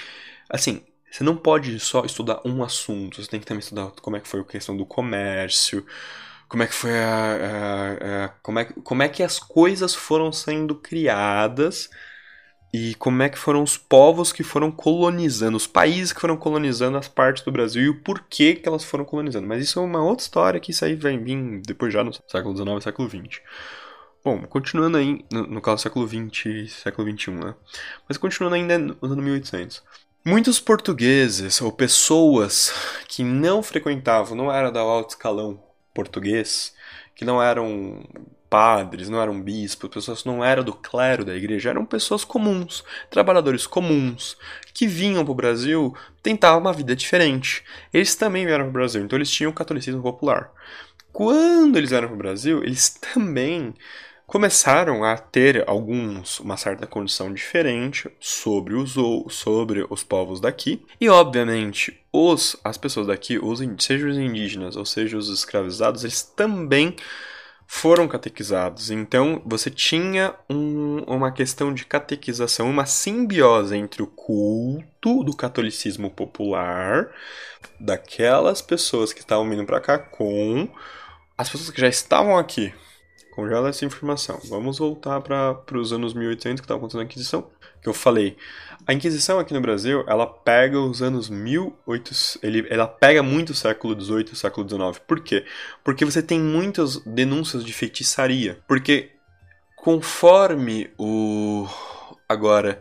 assim, 0.49 0.83
você 1.11 1.25
não 1.25 1.37
pode 1.37 1.79
só 1.81 2.05
estudar 2.05 2.41
um 2.45 2.63
assunto, 2.63 3.23
você 3.23 3.31
tem 3.31 3.41
que 3.41 3.47
também 3.47 3.61
estudar 3.61 3.91
como 4.03 4.17
é 4.17 4.21
que 4.21 4.29
foi 4.29 4.41
a 4.41 4.45
questão 4.45 4.77
do 4.77 4.85
comércio, 4.85 5.85
como 6.49 6.63
é 6.63 6.67
que 6.67 6.75
foi 6.75 6.99
a, 6.99 8.25
a, 8.25 8.25
a 8.27 8.29
como, 8.43 8.59
é, 8.59 8.65
como 8.85 9.03
é 9.03 9.09
que 9.09 9.23
as 9.23 9.39
coisas 9.39 9.95
foram 9.95 10.31
sendo 10.33 10.75
criadas 10.75 11.89
e 12.73 12.95
como 12.97 13.23
é 13.23 13.29
que 13.29 13.39
foram 13.39 13.63
os 13.63 13.79
povos 13.79 14.33
que 14.33 14.43
foram 14.43 14.71
colonizando, 14.71 15.57
os 15.57 15.67
países 15.67 16.13
que 16.13 16.21
foram 16.21 16.37
colonizando 16.37 16.99
as 16.99 17.09
partes 17.09 17.43
do 17.43 17.53
Brasil 17.53 17.83
e 17.83 17.89
o 17.89 18.03
porquê 18.03 18.55
que 18.55 18.69
elas 18.69 18.85
foram 18.85 19.05
colonizando. 19.05 19.47
Mas 19.47 19.63
isso 19.63 19.79
é 19.79 19.83
uma 19.83 20.03
outra 20.03 20.25
história 20.25 20.61
que 20.61 20.73
isso 20.73 20.85
aí 20.85 20.95
vem 20.95 21.63
depois 21.63 21.93
já 21.93 22.05
no 22.05 22.13
século 22.13 22.55
XIX 22.57 22.85
século 22.85 23.09
XX. 23.09 23.41
Bom, 24.25 24.43
continuando 24.43 24.99
aí, 24.99 25.25
no, 25.33 25.47
no 25.47 25.61
caso 25.63 25.83
século 25.83 26.07
XX 26.07 26.71
século 26.71 27.09
XXI, 27.11 27.31
né? 27.31 27.55
Mas 28.09 28.19
continuando 28.19 28.57
ainda 28.57 28.77
no 28.77 28.97
ano 29.03 29.23
1800. 29.23 29.83
Muitos 30.27 30.59
portugueses 30.59 31.63
ou 31.63 31.71
pessoas 31.71 32.75
que 33.07 33.23
não 33.23 33.63
frequentavam, 33.63 34.37
não 34.37 34.53
era 34.53 34.73
da 34.73 34.81
alto 34.81 35.11
escalão 35.11 35.63
português, 35.95 36.75
que 37.15 37.25
não 37.25 37.41
eram 37.41 38.05
padres, 38.51 39.09
não 39.09 39.23
eram 39.23 39.41
bispos, 39.41 39.89
pessoas 39.89 40.23
que 40.23 40.29
não 40.29 40.45
eram 40.45 40.65
do 40.65 40.73
clero 40.73 41.25
da 41.25 41.33
igreja, 41.33 41.71
eram 41.71 41.87
pessoas 41.87 42.25
comuns, 42.25 42.83
trabalhadores 43.09 43.69
comuns, 43.69 44.37
que 44.75 44.89
vinham 44.89 45.25
para 45.25 45.31
o 45.31 45.37
Brasil 45.37 45.97
tentar 46.21 46.57
uma 46.57 46.73
vida 46.73 46.97
diferente. 46.97 47.63
Eles 47.95 48.17
também 48.17 48.45
vieram 48.45 48.65
para 48.65 48.71
o 48.71 48.73
Brasil, 48.73 49.05
então 49.05 49.17
eles 49.17 49.31
tinham 49.31 49.53
o 49.53 49.55
catolicismo 49.55 50.03
popular. 50.03 50.51
Quando 51.13 51.77
eles 51.77 51.91
vieram 51.91 52.09
para 52.09 52.17
o 52.17 52.19
Brasil, 52.19 52.65
eles 52.65 52.89
também 53.15 53.73
começaram 54.27 55.05
a 55.05 55.17
ter 55.17 55.65
alguns 55.69 56.41
uma 56.41 56.57
certa 56.57 56.87
condição 56.87 57.33
diferente 57.33 58.11
sobre 58.19 58.75
os 58.75 58.95
sobre 59.33 59.87
os 59.89 60.03
povos 60.03 60.41
daqui. 60.41 60.85
E 61.01 61.09
obviamente 61.09 61.99
os 62.13 62.57
as 62.65 62.77
pessoas 62.77 63.07
daqui 63.07 63.39
os 63.39 63.61
seja 63.79 64.09
os 64.09 64.19
indígenas 64.19 64.77
ou 64.77 64.85
seja 64.85 65.17
os 65.17 65.29
escravizados 65.29 66.03
eles 66.03 66.23
também 66.23 66.97
foram 67.69 68.09
catequizados. 68.09 68.91
Então 68.91 69.41
você 69.45 69.71
tinha 69.71 70.35
um, 70.51 70.99
uma 71.07 71.31
questão 71.31 71.73
de 71.73 71.85
catequização 71.85 72.69
uma 72.69 72.87
simbiose 72.87 73.77
entre 73.77 74.03
o 74.03 74.07
culto 74.07 75.23
do 75.23 75.37
catolicismo 75.37 76.11
popular 76.11 77.11
daquelas 77.79 78.61
pessoas 78.61 79.13
que 79.13 79.21
estavam 79.21 79.49
vindo 79.49 79.65
para 79.65 79.81
cá 79.81 79.99
com 79.99 80.69
as 81.39 81.49
pessoas 81.49 81.71
que 81.71 81.81
já 81.81 81.89
estavam 81.89 82.37
aqui 82.37 82.73
Congela 83.37 83.69
essa 83.69 83.85
informação. 83.85 84.41
Vamos 84.49 84.79
voltar 84.79 85.21
para 85.21 85.79
os 85.79 85.93
anos 85.93 86.15
1800 86.15 86.59
que 86.59 86.65
estava 86.65 86.79
acontecendo 86.79 87.03
a 87.03 87.05
Inquisição. 87.05 87.51
Que 87.83 87.89
eu 87.89 87.93
falei. 87.93 88.35
A 88.87 88.95
Inquisição 88.95 89.39
aqui 89.39 89.53
no 89.53 89.61
Brasil, 89.61 90.03
ela 90.09 90.27
pega 90.27 90.81
os 90.81 91.03
anos 91.03 91.29
1800. 91.29 92.39
Ele, 92.43 92.67
ela 92.71 92.87
pega 92.89 93.23
muito 93.23 93.51
o 93.51 93.55
século 93.55 94.01
XVIII 94.01 94.31
o 94.33 94.37
século 94.37 94.67
XIX. 94.67 94.99
Por 95.07 95.21
quê? 95.21 95.45
Porque 95.85 96.03
você 96.03 96.23
tem 96.23 96.41
muitas 96.41 96.97
denúncias 97.05 97.63
de 97.63 97.75
feitiçaria. 97.75 98.59
Porque 98.67 99.11
conforme 99.77 100.91
o. 100.99 101.69
Agora. 102.27 102.81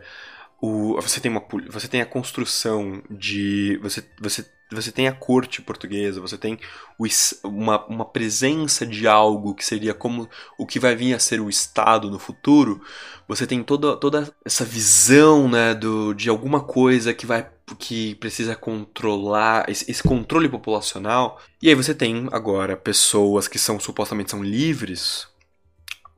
O, 0.58 0.94
você, 0.94 1.20
tem 1.20 1.30
uma, 1.30 1.44
você 1.68 1.86
tem 1.86 2.00
a 2.00 2.06
construção 2.06 3.02
de. 3.10 3.78
Você, 3.82 4.02
você 4.18 4.42
você 4.70 4.90
tem 4.90 5.06
a 5.06 5.12
corte 5.12 5.62
portuguesa, 5.62 6.20
você 6.20 6.36
tem 6.36 6.58
o, 6.98 7.06
uma, 7.44 7.84
uma 7.86 8.04
presença 8.04 8.84
de 8.84 9.06
algo 9.06 9.54
que 9.54 9.64
seria 9.64 9.94
como 9.94 10.28
o 10.58 10.66
que 10.66 10.80
vai 10.80 10.96
vir 10.96 11.14
a 11.14 11.18
ser 11.18 11.40
o 11.40 11.48
Estado 11.48 12.10
no 12.10 12.18
futuro, 12.18 12.82
você 13.28 13.46
tem 13.46 13.62
toda, 13.62 13.96
toda 13.96 14.32
essa 14.44 14.64
visão 14.64 15.48
né, 15.48 15.74
do, 15.74 16.14
de 16.14 16.28
alguma 16.28 16.60
coisa 16.60 17.14
que 17.14 17.26
vai 17.26 17.48
que 17.80 18.14
precisa 18.16 18.54
controlar 18.54 19.68
esse, 19.68 19.90
esse 19.90 20.00
controle 20.00 20.48
populacional. 20.48 21.40
E 21.60 21.68
aí 21.68 21.74
você 21.74 21.92
tem 21.92 22.28
agora 22.30 22.76
pessoas 22.76 23.48
que 23.48 23.58
são 23.58 23.80
supostamente 23.80 24.30
são 24.30 24.40
livres, 24.40 25.26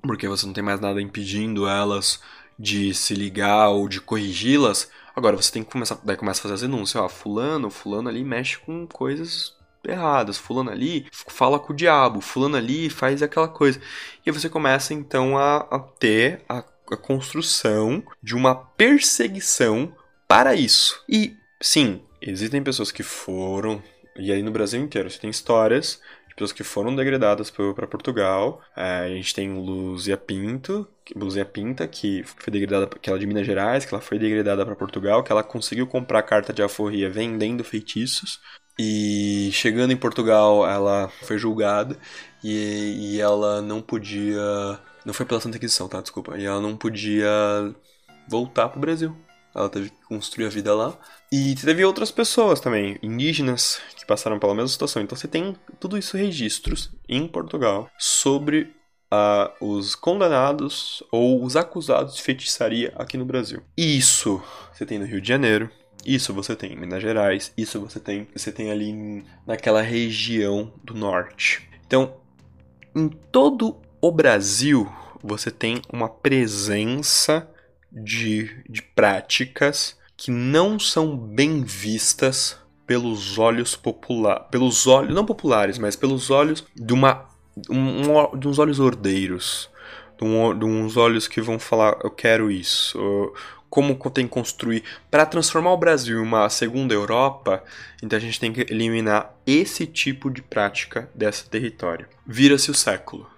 porque 0.03 0.29
você 0.29 0.45
não 0.45 0.53
tem 0.53 0.63
mais 0.63 0.79
nada 0.79 1.01
impedindo 1.01 1.67
elas 1.67 2.21
de 2.59 2.93
se 2.93 3.15
ligar 3.15 3.71
ou 3.71 3.89
de 3.89 4.01
corrigi-las, 4.01 4.91
Agora 5.19 5.35
você 5.35 5.51
tem 5.51 5.65
que 5.65 5.73
começar, 5.73 5.99
daí 6.05 6.17
começa 6.17 6.39
a 6.39 6.43
fazer 6.43 6.55
as 6.55 6.61
denúncias, 6.61 7.03
ó, 7.03 7.09
fulano, 7.09 7.71
fulano 7.71 8.09
ali 8.09 8.23
mexe 8.23 8.57
com 8.57 8.87
coisas 8.87 9.53
erradas, 9.85 10.39
fulano 10.39 10.71
ali 10.71 11.09
fala 11.11 11.59
com 11.59 11.73
o 11.73 11.77
diabo, 11.77 12.21
fulano 12.21 12.57
ali 12.57 12.89
faz 12.89 13.21
aquela 13.21 13.49
coisa. 13.49 13.81
E 14.25 14.31
você 14.31 14.49
começa 14.49 14.95
então 14.95 15.37
a, 15.37 15.57
a 15.57 15.81
ter 15.81 16.45
a, 16.49 16.59
a 16.59 16.97
construção 16.97 18.01
de 18.23 18.37
uma 18.37 18.55
perseguição 18.55 19.93
para 20.29 20.55
isso. 20.55 21.03
E 21.09 21.35
sim, 21.61 22.01
existem 22.23 22.63
pessoas 22.63 22.93
que 22.93 23.03
foram, 23.03 23.83
e 24.17 24.31
aí 24.31 24.41
no 24.41 24.53
Brasil 24.53 24.81
inteiro 24.81 25.11
você 25.11 25.19
tem 25.19 25.31
histórias 25.31 26.01
pessoas 26.39 26.53
que 26.53 26.63
foram 26.63 26.95
degradadas 26.95 27.51
para 27.51 27.87
Portugal. 27.89 28.63
É, 28.77 28.99
a 29.01 29.09
gente 29.09 29.35
tem 29.35 29.53
Luzia 29.53 30.17
Pinto, 30.17 30.87
Luzia 31.17 31.45
Pinta, 31.45 31.87
que 31.89 32.23
foi 32.23 32.53
degradada, 32.53 32.87
que 32.87 33.11
ela 33.11 33.19
é 33.19 33.21
de 33.21 33.27
Minas 33.27 33.45
Gerais, 33.45 33.85
que 33.85 33.93
ela 33.93 34.01
foi 34.01 34.19
degradada 34.19 34.65
para 34.65 34.77
Portugal, 34.77 35.23
que 35.25 35.33
ela 35.33 35.43
conseguiu 35.43 35.87
comprar 35.87 36.23
carta 36.23 36.53
de 36.53 36.63
alforria 36.63 37.11
vendendo 37.11 37.65
feitiços. 37.65 38.39
E 38.79 39.51
chegando 39.53 39.93
em 39.93 39.97
Portugal, 39.97 40.65
ela 40.69 41.09
foi 41.23 41.37
julgada 41.37 41.99
e, 42.45 43.15
e 43.17 43.21
ela 43.21 43.61
não 43.61 43.83
podia. 43.83 44.79
Não 45.05 45.13
foi 45.13 45.27
pela 45.27 45.41
Santa 45.41 45.57
Inquisição, 45.57 45.89
tá? 45.89 46.01
Desculpa. 46.01 46.39
E 46.39 46.45
ela 46.45 46.61
não 46.61 46.77
podia 46.77 47.29
voltar 48.29 48.69
pro 48.69 48.79
Brasil. 48.81 49.17
Ela 49.59 49.69
teve 49.69 49.91
que 49.91 49.97
construir 50.07 50.47
a 50.47 50.51
vida 50.51 50.75
lá. 50.75 50.97
E 51.33 51.55
teve 51.57 51.85
outras 51.85 52.11
pessoas 52.11 52.61
também, 52.61 52.97
indígenas, 53.03 53.81
que 53.97 54.07
passaram 54.07 54.39
pela 54.39 54.55
mesma 54.55 54.69
situação. 54.69 55.03
Então 55.03 55.19
você 55.19 55.27
tem 55.27 55.57
tudo 55.81 55.99
isso 55.99 56.17
registros 56.17 56.91
em 57.09 57.27
Portugal 57.27 57.91
sobre 57.99 58.73
uh, 59.13 59.65
os 59.65 59.95
condenados 59.95 61.03
ou 61.11 61.45
os 61.45 61.57
acusados 61.57 62.15
de 62.15 62.23
feitiçaria 62.23 62.93
aqui 62.97 63.17
no 63.17 63.25
Brasil. 63.25 63.63
Isso 63.77 64.41
você 64.73 64.87
tem 64.87 64.99
no 64.99 65.05
Rio 65.05 65.21
de 65.21 65.29
Janeiro, 65.29 65.71
isso 66.07 66.33
você 66.33 66.55
tem 66.55 66.73
em 66.73 66.77
Minas 66.77 67.03
Gerais, 67.03 67.53
isso 67.57 67.81
você 67.81 67.99
tem, 67.99 68.29
você 68.35 68.53
tem 68.53 68.71
ali 68.71 69.25
naquela 69.47 69.83
região 69.83 70.73
do 70.85 70.95
norte. 70.95 71.69
Então, 71.87 72.15
em 72.95 73.09
todo 73.09 73.77
o 74.01 74.13
Brasil, 74.13 74.91
você 75.23 75.51
tem 75.51 75.83
uma 75.93 76.09
presença 76.09 77.51
de, 78.03 78.63
de 78.69 78.83
práticas 78.83 79.97
que 80.17 80.31
não 80.31 80.79
são 80.79 81.17
bem 81.17 81.63
vistas 81.63 82.59
pelos 82.87 83.39
olhos 83.39 83.77
popular, 83.77 84.41
pelos 84.51 84.87
olhos 84.87 85.15
não 85.15 85.25
populares, 85.25 85.79
mas 85.79 85.95
pelos 85.95 86.31
olhos 86.31 86.65
de 86.75 86.93
uma 86.93 87.29
um, 87.69 88.11
um, 88.11 88.39
de 88.39 88.49
uns 88.49 88.59
olhos 88.59 88.81
ordeiros, 88.81 89.69
de, 90.19 90.25
um, 90.25 90.59
de, 90.59 90.65
uns 90.65 90.97
olhos 90.97 91.29
que 91.29 91.41
vão 91.41 91.59
falar 91.59 91.99
eu 92.03 92.11
quero 92.11 92.51
isso, 92.51 93.33
como 93.69 93.95
tem 94.11 94.27
que 94.27 94.33
construir 94.33 94.83
para 95.11 95.27
transformar 95.27 95.73
o 95.73 95.77
Brasil 95.77 96.19
em 96.19 96.23
uma 96.23 96.49
segunda 96.49 96.95
Europa. 96.95 97.63
Então 98.03 98.17
a 98.17 98.21
gente 98.21 98.41
tem 98.41 98.53
que 98.53 98.63
eliminar 98.73 99.35
esse 99.47 99.87
tipo 99.87 100.31
de 100.31 100.43
prática 100.43 101.11
desse 101.15 101.49
território. 101.49 102.07
Vira-se 102.27 102.71
o 102.71 102.75
século. 102.75 103.29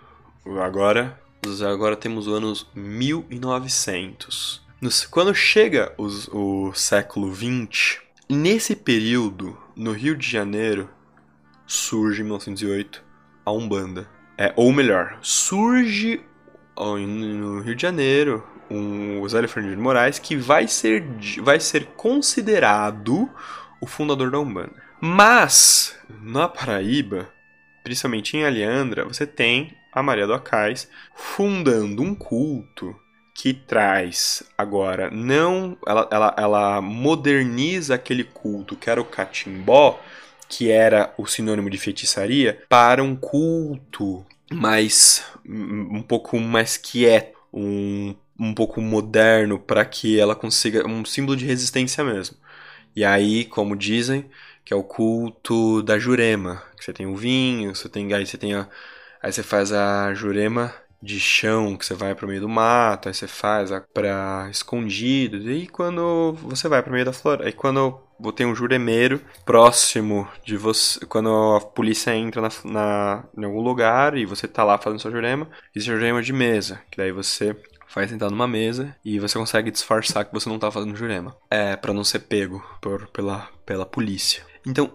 Agora, 0.62 1.18
agora 1.66 1.96
temos 1.96 2.26
os 2.26 2.34
anos 2.34 2.66
1900. 2.74 4.62
Quando 5.10 5.34
chega 5.34 5.92
os, 5.98 6.28
o 6.28 6.72
século 6.74 7.30
20, 7.30 8.00
nesse 8.28 8.74
período, 8.74 9.58
no 9.76 9.92
Rio 9.92 10.16
de 10.16 10.28
Janeiro, 10.28 10.88
surge 11.66 12.22
em 12.22 12.24
1908 12.24 13.02
a 13.44 13.52
Umbanda. 13.52 14.08
É, 14.38 14.52
ou 14.56 14.72
melhor, 14.72 15.18
surge 15.20 16.20
no 16.76 17.60
Rio 17.60 17.74
de 17.74 17.82
Janeiro 17.82 18.42
um, 18.70 19.20
o 19.20 19.28
Zélio 19.28 19.48
Fernandes 19.48 19.76
de 19.76 19.82
Moraes 19.82 20.18
que 20.18 20.36
vai 20.36 20.66
ser, 20.66 21.04
vai 21.42 21.60
ser 21.60 21.86
considerado 21.96 23.28
o 23.80 23.86
fundador 23.86 24.30
da 24.30 24.38
Umbanda. 24.38 24.82
Mas, 25.00 25.98
na 26.22 26.48
Paraíba, 26.48 27.28
principalmente 27.82 28.36
em 28.36 28.44
Aliandra, 28.44 29.04
você 29.04 29.26
tem 29.26 29.76
a 29.92 30.02
Maria 30.02 30.26
do 30.26 30.34
Acais 30.34 30.88
fundando 31.14 32.02
um 32.02 32.14
culto 32.14 32.94
que 33.34 33.54
traz 33.54 34.42
agora 34.56 35.10
não 35.10 35.76
ela, 35.86 36.08
ela, 36.10 36.34
ela 36.36 36.80
moderniza 36.80 37.94
aquele 37.94 38.24
culto 38.24 38.76
que 38.76 38.90
era 38.90 39.00
o 39.00 39.04
catimbó 39.04 40.00
que 40.48 40.70
era 40.70 41.14
o 41.16 41.26
sinônimo 41.26 41.70
de 41.70 41.78
feitiçaria 41.78 42.62
para 42.68 43.02
um 43.02 43.14
culto 43.16 44.26
mais 44.52 45.24
um 45.46 46.02
pouco 46.02 46.38
mais 46.38 46.76
quieto 46.76 47.38
um, 47.52 48.14
um 48.38 48.52
pouco 48.52 48.80
moderno 48.80 49.58
para 49.58 49.84
que 49.84 50.18
ela 50.18 50.34
consiga 50.34 50.86
um 50.86 51.04
símbolo 51.04 51.36
de 51.36 51.44
resistência 51.44 52.04
mesmo. 52.04 52.36
E 52.94 53.04
aí 53.04 53.44
como 53.44 53.76
dizem 53.76 54.28
que 54.64 54.72
é 54.72 54.76
o 54.76 54.82
culto 54.82 55.82
da 55.82 55.98
Jurema 55.98 56.62
que 56.76 56.84
você 56.84 56.92
tem 56.92 57.06
o 57.06 57.16
vinho 57.16 57.74
você 57.74 57.88
tem 57.88 58.12
aí 58.12 58.26
você 58.26 58.36
tem 58.36 58.54
a 58.54 58.68
aí 59.22 59.32
você 59.32 59.42
faz 59.42 59.72
a 59.72 60.12
Jurema 60.14 60.72
de 61.02 61.18
chão 61.18 61.76
que 61.76 61.86
você 61.86 61.94
vai 61.94 62.14
para 62.14 62.26
o 62.26 62.28
meio 62.28 62.42
do 62.42 62.48
mato, 62.48 63.08
aí 63.08 63.14
você 63.14 63.26
faz 63.26 63.70
para 63.94 64.48
escondidos, 64.50 65.46
e 65.46 65.66
quando 65.66 66.34
você 66.42 66.68
vai 66.68 66.82
para 66.82 66.90
o 66.90 66.92
meio 66.92 67.04
da 67.04 67.12
floresta, 67.12 67.46
aí 67.46 67.52
quando 67.52 67.98
tem 68.36 68.46
um 68.46 68.54
juremeiro 68.54 69.20
próximo 69.46 70.28
de 70.44 70.56
você, 70.56 71.04
quando 71.06 71.56
a 71.56 71.60
polícia 71.60 72.14
entra 72.14 72.42
na, 72.42 72.50
na, 72.64 73.24
em 73.36 73.44
algum 73.44 73.62
lugar 73.62 74.14
e 74.16 74.26
você 74.26 74.46
tá 74.46 74.62
lá 74.62 74.76
fazendo 74.76 75.00
sua 75.00 75.10
jurema, 75.10 75.48
existe 75.74 75.90
jurema 75.90 76.22
de 76.22 76.32
mesa, 76.32 76.82
que 76.90 76.98
daí 76.98 77.12
você 77.12 77.56
faz 77.88 78.10
sentar 78.10 78.30
numa 78.30 78.46
mesa 78.46 78.94
e 79.04 79.18
você 79.18 79.38
consegue 79.38 79.70
disfarçar 79.70 80.24
que 80.24 80.32
você 80.32 80.48
não 80.48 80.58
tá 80.58 80.70
fazendo 80.70 80.94
jurema. 80.94 81.34
É, 81.50 81.74
para 81.76 81.92
não 81.92 82.04
ser 82.04 82.20
pego 82.20 82.62
por, 82.80 83.08
pela, 83.08 83.48
pela 83.64 83.84
polícia. 83.84 84.44
Então, 84.66 84.92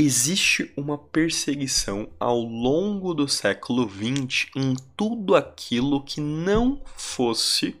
existe 0.00 0.72
uma 0.76 0.96
perseguição 0.96 2.08
ao 2.18 2.40
longo 2.40 3.12
do 3.12 3.28
século 3.28 3.86
XX 3.88 4.46
em 4.56 4.74
tudo 4.96 5.36
aquilo 5.36 6.02
que 6.02 6.22
não 6.22 6.80
fosse 6.96 7.76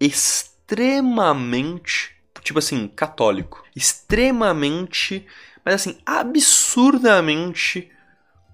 extremamente, 0.00 2.16
tipo 2.42 2.58
assim, 2.58 2.88
católico. 2.88 3.64
Extremamente, 3.74 5.24
mas 5.64 5.76
assim, 5.76 5.96
absurdamente 6.04 7.88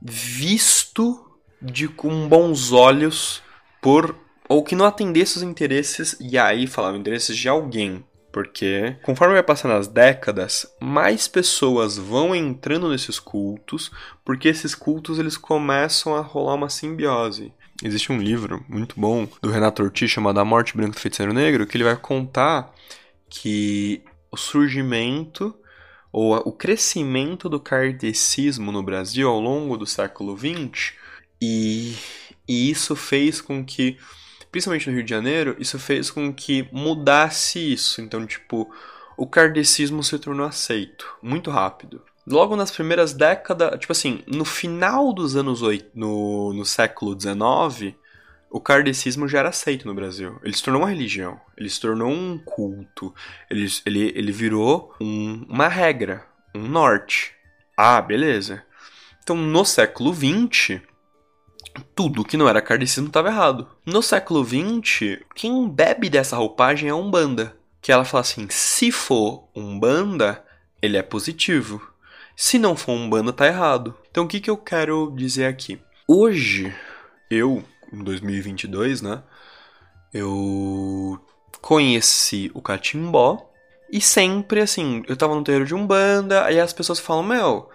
visto 0.03 1.41
de 1.63 1.89
com 1.89 2.29
bons 2.29 2.73
olhos 2.73 3.43
por 3.81 4.15
ou 4.47 4.63
que 4.63 4.77
não 4.77 4.85
atendesse 4.85 5.39
os 5.39 5.43
interesses 5.43 6.15
e 6.21 6.37
aí 6.37 6.67
falava 6.67 6.99
interesses 6.99 7.35
de 7.35 7.49
alguém 7.49 8.05
porque 8.35 8.97
conforme 9.05 9.35
vai 9.35 9.45
passando 9.45 9.75
as 9.75 9.87
décadas, 9.87 10.67
mais 10.81 11.29
pessoas 11.29 11.97
vão 11.97 12.35
entrando 12.35 12.89
nesses 12.91 13.21
cultos, 13.21 13.93
porque 14.25 14.49
esses 14.49 14.75
cultos 14.75 15.21
eles 15.21 15.37
começam 15.37 16.17
a 16.17 16.21
rolar 16.21 16.55
uma 16.55 16.69
simbiose. 16.69 17.53
Existe 17.81 18.11
um 18.11 18.19
livro 18.19 18.65
muito 18.69 18.99
bom 18.99 19.29
do 19.41 19.53
Renato 19.53 19.85
Ortiz 19.85 20.11
chamado 20.11 20.41
A 20.41 20.45
Morte 20.45 20.77
Branca 20.77 20.95
do 20.95 21.01
Feiticeiro 21.01 21.33
Negro, 21.33 21.65
que 21.65 21.77
ele 21.77 21.85
vai 21.85 21.97
contar 21.97 22.75
que 23.31 24.03
o 24.33 24.37
surgimento 24.37 25.55
ou 26.13 26.35
o 26.39 26.51
crescimento 26.51 27.49
do 27.49 27.61
kardecismo 27.61 28.73
no 28.73 28.83
Brasil 28.83 29.29
ao 29.29 29.39
longo 29.39 29.77
do 29.77 29.87
século 29.87 30.37
XX 30.37 30.95
e, 31.41 31.95
e 32.49 32.69
isso 32.69 32.97
fez 32.97 33.41
com 33.41 33.65
que 33.65 33.97
principalmente 34.55 34.89
no 34.89 34.95
Rio 34.95 35.03
de 35.03 35.11
Janeiro, 35.11 35.57
isso 35.59 35.81
fez 35.81 36.13
com 36.13 36.33
que 36.33 36.69
mudasse 36.71 37.73
isso. 37.73 38.01
Então, 38.01 38.25
tipo, 38.25 38.73
o 39.17 39.27
kardecismo 39.27 40.01
se 40.05 40.17
tornou 40.17 40.47
aceito 40.47 41.05
muito 41.21 41.51
rápido. 41.51 42.01
Logo 42.25 42.55
nas 42.55 42.71
primeiras 42.71 43.13
décadas, 43.13 43.77
tipo 43.81 43.91
assim, 43.91 44.23
no 44.29 44.45
final 44.45 45.13
dos 45.13 45.35
anos 45.35 45.61
8, 45.61 45.91
no, 45.93 46.53
no 46.53 46.65
século 46.65 47.21
XIX, 47.21 47.97
o 48.49 48.61
kardecismo 48.61 49.27
já 49.27 49.41
era 49.41 49.49
aceito 49.49 49.89
no 49.89 49.95
Brasil. 49.95 50.39
Ele 50.45 50.57
se 50.57 50.63
tornou 50.63 50.83
uma 50.83 50.89
religião, 50.89 51.41
ele 51.57 51.69
se 51.69 51.81
tornou 51.81 52.09
um 52.09 52.39
culto, 52.39 53.13
ele, 53.51 53.67
ele, 53.85 54.13
ele 54.15 54.31
virou 54.31 54.95
um, 55.01 55.45
uma 55.49 55.67
regra, 55.67 56.25
um 56.55 56.63
norte. 56.63 57.33
Ah, 57.77 58.01
beleza. 58.01 58.63
Então, 59.21 59.35
no 59.35 59.65
século 59.65 60.15
XX, 60.15 60.81
tudo 61.95 62.25
que 62.25 62.37
não 62.37 62.49
era 62.49 62.63
kardecismo 62.63 63.09
estava 63.09 63.29
errado. 63.29 63.69
No 63.85 64.03
século 64.03 64.45
XX, 64.45 65.21
quem 65.35 65.69
bebe 65.69 66.09
dessa 66.09 66.37
roupagem 66.37 66.89
é 66.89 66.95
Umbanda. 66.95 67.57
Que 67.81 67.93
ela 67.93 68.05
fala 68.05 68.23
assim: 68.23 68.47
se 68.49 68.91
for 68.91 69.49
Umbanda, 69.55 70.43
ele 70.81 70.97
é 70.97 71.03
positivo. 71.03 71.81
Se 72.37 72.59
não 72.59 72.77
for 72.77 72.93
Umbanda, 72.93 73.33
tá 73.33 73.47
errado. 73.47 73.95
Então 74.11 74.25
o 74.25 74.29
que, 74.29 74.41
que 74.41 74.51
eu 74.51 74.57
quero 74.57 75.13
dizer 75.15 75.47
aqui? 75.47 75.81
Hoje, 76.07 76.75
eu, 77.31 77.63
em 77.93 78.03
2022, 78.03 79.03
né? 79.03 79.23
Eu 80.13 81.21
conheci 81.61 82.51
o 82.55 82.61
catimbó 82.61 83.51
e 83.91 84.01
sempre 84.01 84.61
assim, 84.61 85.03
eu 85.07 85.17
tava 85.17 85.35
no 85.35 85.45
terreiro 85.45 85.67
de 85.67 85.75
Umbanda, 85.75 86.45
aí 86.45 86.59
as 86.59 86.73
pessoas 86.73 86.99
falam: 86.99 87.23
Meu, 87.23 87.71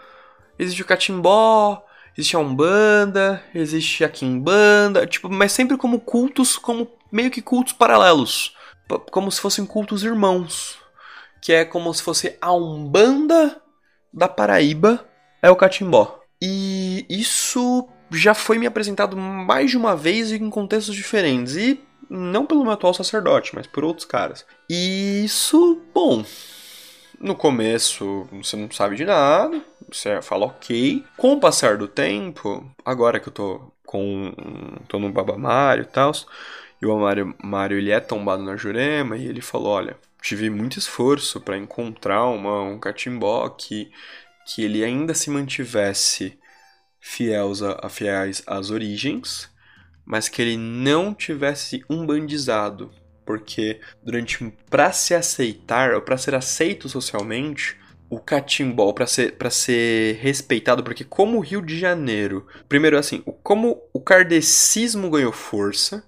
existe 0.58 0.82
o 0.82 0.86
catimbó, 0.86 1.84
Existe 2.20 2.36
a 2.36 2.40
Umbanda, 2.40 3.42
existe 3.56 4.04
a 4.04 4.10
Kimbanda, 4.10 5.08
tipo, 5.08 5.30
mas 5.30 5.54
sempre 5.54 5.78
como 5.78 6.02
cultos, 6.02 6.58
como 6.58 6.92
meio 7.10 7.32
que 7.32 7.42
cultos 7.42 7.72
paralelos. 7.72 8.58
Como 9.10 9.32
se 9.32 9.40
fossem 9.40 9.66
cultos 9.66 10.04
irmãos. 10.04 10.78
Que 11.42 11.54
é 11.54 11.64
como 11.64 11.94
se 11.94 12.04
fosse 12.04 12.38
a 12.42 12.52
Umbanda 12.52 13.62
da 14.14 14.28
Paraíba 14.28 15.08
é 15.42 15.50
o 15.50 15.56
Catimbó. 15.56 16.20
E 16.42 17.06
isso 17.10 17.88
já 18.12 18.34
foi 18.34 18.58
me 18.58 18.68
apresentado 18.68 19.16
mais 19.16 19.72
de 19.72 19.78
uma 19.78 19.96
vez 19.96 20.34
em 20.34 20.50
contextos 20.50 20.96
diferentes. 20.96 21.56
E 21.56 21.82
não 22.10 22.46
pelo 22.46 22.64
meu 22.64 22.74
atual 22.74 22.94
sacerdote, 22.94 23.56
mas 23.56 23.66
por 23.66 23.86
outros 23.86 24.06
caras. 24.06 24.46
E 24.70 25.24
isso, 25.24 25.82
bom, 25.94 26.26
no 27.18 27.34
começo 27.34 28.28
você 28.34 28.58
não 28.58 28.70
sabe 28.70 28.98
de 28.98 29.06
nada, 29.06 29.64
você 29.92 30.22
fala 30.22 30.46
ok. 30.46 31.04
Com 31.18 31.34
o 31.34 31.40
passar 31.40 31.78
do 31.78 31.88
tempo, 31.88 32.70
agora 32.86 33.20
que 33.20 33.30
eu 33.30 33.34
tô 33.34 33.72
com. 33.86 34.34
tô 34.88 35.00
no 35.00 35.12
Baba 35.12 35.38
Mario 35.38 35.84
e 35.84 35.88
tal, 35.88 36.12
e 36.82 36.86
o 36.86 36.98
Mario, 36.98 37.36
Mario 37.44 37.78
ele 37.78 37.92
é 37.92 38.00
tombado 38.00 38.44
na 38.44 38.56
Jurema, 38.56 39.18
e 39.18 39.28
ele 39.28 39.42
falou: 39.42 39.70
olha, 39.74 39.98
tive 40.22 40.50
muito 40.50 40.78
esforço 40.78 41.42
para 41.42 41.58
encontrar 41.58 42.26
uma, 42.26 42.62
um 42.62 42.80
catimbó 42.80 43.50
que, 43.50 43.92
que 44.46 44.64
ele 44.64 44.84
ainda 44.84 45.14
se 45.14 45.30
mantivesse 45.30 46.38
fiéis, 47.00 47.64
a, 47.64 47.90
fiéis 47.90 48.44
às 48.46 48.70
origens, 48.70 49.50
mas 50.06 50.28
que 50.30 50.42
ele 50.42 50.58
não 50.58 51.14
tivesse 51.14 51.84
umbandizado, 51.90 52.92
porque 53.26 53.80
durante 54.04 54.54
para 54.70 54.92
se 54.92 55.14
aceitar 55.14 55.94
ou 55.94 56.02
para 56.02 56.18
ser 56.18 56.36
aceito 56.36 56.90
socialmente, 56.90 57.79
o 58.10 58.20
catimbó 58.20 58.92
para 58.92 59.06
ser 59.06 59.38
para 59.38 59.50
ser 59.50 60.16
respeitado, 60.18 60.84
porque 60.84 61.04
como 61.04 61.38
o 61.38 61.42
Rio 61.42 61.62
de 61.62 61.78
Janeiro, 61.78 62.48
primeiro 62.68 62.98
assim, 62.98 63.24
como 63.44 63.82
o 63.94 64.00
kardecismo 64.00 65.10
ganhou 65.10 65.32
força, 65.32 66.04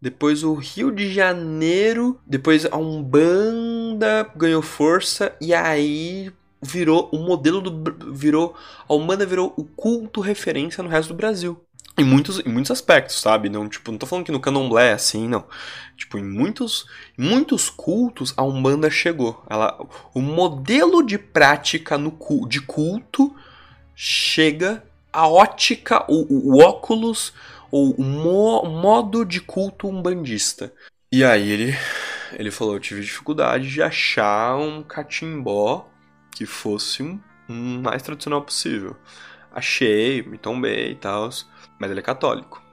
depois 0.00 0.44
o 0.44 0.54
Rio 0.54 0.90
de 0.90 1.12
Janeiro, 1.12 2.20
depois 2.26 2.66
a 2.66 2.76
Umbanda 2.76 4.30
ganhou 4.36 4.62
força 4.62 5.34
e 5.40 5.54
aí 5.54 6.30
virou 6.60 7.08
o 7.12 7.18
modelo 7.18 7.60
do 7.60 8.12
virou 8.12 8.54
a 8.88 8.94
Umbanda 8.94 9.24
virou 9.24 9.54
o 9.56 9.64
culto 9.64 10.20
referência 10.20 10.82
no 10.82 10.90
resto 10.90 11.08
do 11.08 11.16
Brasil. 11.16 11.60
Em 11.98 12.04
muitos, 12.04 12.40
em 12.40 12.50
muitos 12.50 12.70
aspectos, 12.70 13.18
sabe? 13.18 13.48
Não, 13.48 13.66
tipo, 13.66 13.90
não 13.90 13.98
tô 13.98 14.04
falando 14.04 14.26
que 14.26 14.32
no 14.32 14.40
candomblé 14.40 14.90
é 14.90 14.92
assim, 14.92 15.26
não. 15.26 15.46
Tipo, 15.96 16.18
em 16.18 16.24
muitos, 16.24 16.86
muitos 17.16 17.70
cultos 17.70 18.34
a 18.36 18.42
Umbanda 18.42 18.90
chegou. 18.90 19.42
Ela, 19.48 19.78
o 20.14 20.20
modelo 20.20 21.02
de 21.02 21.16
prática 21.18 21.96
no, 21.96 22.16
de 22.46 22.60
culto 22.60 23.34
chega, 23.94 24.84
a 25.12 25.26
ótica, 25.26 26.04
o, 26.06 26.52
o 26.52 26.62
óculos, 26.62 27.32
ou 27.70 27.92
o 27.92 28.02
mo, 28.02 28.62
modo 28.64 29.24
de 29.24 29.40
culto 29.40 29.88
umbandista. 29.88 30.72
E 31.10 31.24
aí 31.24 31.50
ele, 31.50 31.74
ele 32.32 32.50
falou, 32.50 32.74
eu 32.74 32.80
tive 32.80 33.00
dificuldade 33.00 33.70
de 33.70 33.82
achar 33.82 34.56
um 34.56 34.82
catimbó 34.82 35.88
que 36.30 36.44
fosse 36.44 37.02
um, 37.02 37.18
um 37.48 37.80
mais 37.80 38.02
tradicional 38.02 38.42
possível. 38.42 38.96
Achei, 39.50 40.22
me 40.22 40.36
tombei 40.36 40.92
e 40.92 40.96
tal 40.96 41.30
mas 41.78 41.90
ele 41.90 42.00
é 42.00 42.02
católico. 42.02 42.65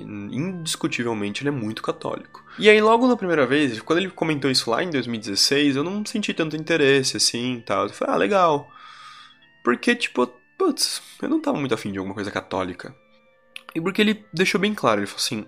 Indiscutivelmente 0.00 1.42
ele 1.42 1.48
é 1.48 1.52
muito 1.52 1.82
católico. 1.82 2.44
E 2.58 2.68
aí 2.68 2.80
logo 2.80 3.06
na 3.06 3.16
primeira 3.16 3.46
vez, 3.46 3.80
quando 3.80 3.98
ele 3.98 4.10
comentou 4.10 4.50
isso 4.50 4.70
lá 4.70 4.82
em 4.82 4.90
2016, 4.90 5.76
eu 5.76 5.84
não 5.84 6.04
senti 6.04 6.32
tanto 6.34 6.56
interesse 6.56 7.16
assim, 7.16 7.62
tal. 7.64 7.84
Eu 7.84 7.90
falei, 7.90 8.14
ah, 8.14 8.18
legal. 8.18 8.70
Porque 9.64 9.94
tipo, 9.94 10.26
putz, 10.58 11.02
eu 11.20 11.28
não 11.28 11.40
tava 11.40 11.58
muito 11.58 11.74
afim 11.74 11.92
de 11.92 11.98
alguma 11.98 12.14
coisa 12.14 12.30
católica. 12.30 12.94
E 13.74 13.80
porque 13.80 14.00
ele 14.00 14.24
deixou 14.32 14.60
bem 14.60 14.74
claro, 14.74 15.00
ele 15.00 15.06
falou 15.06 15.18
assim: 15.18 15.46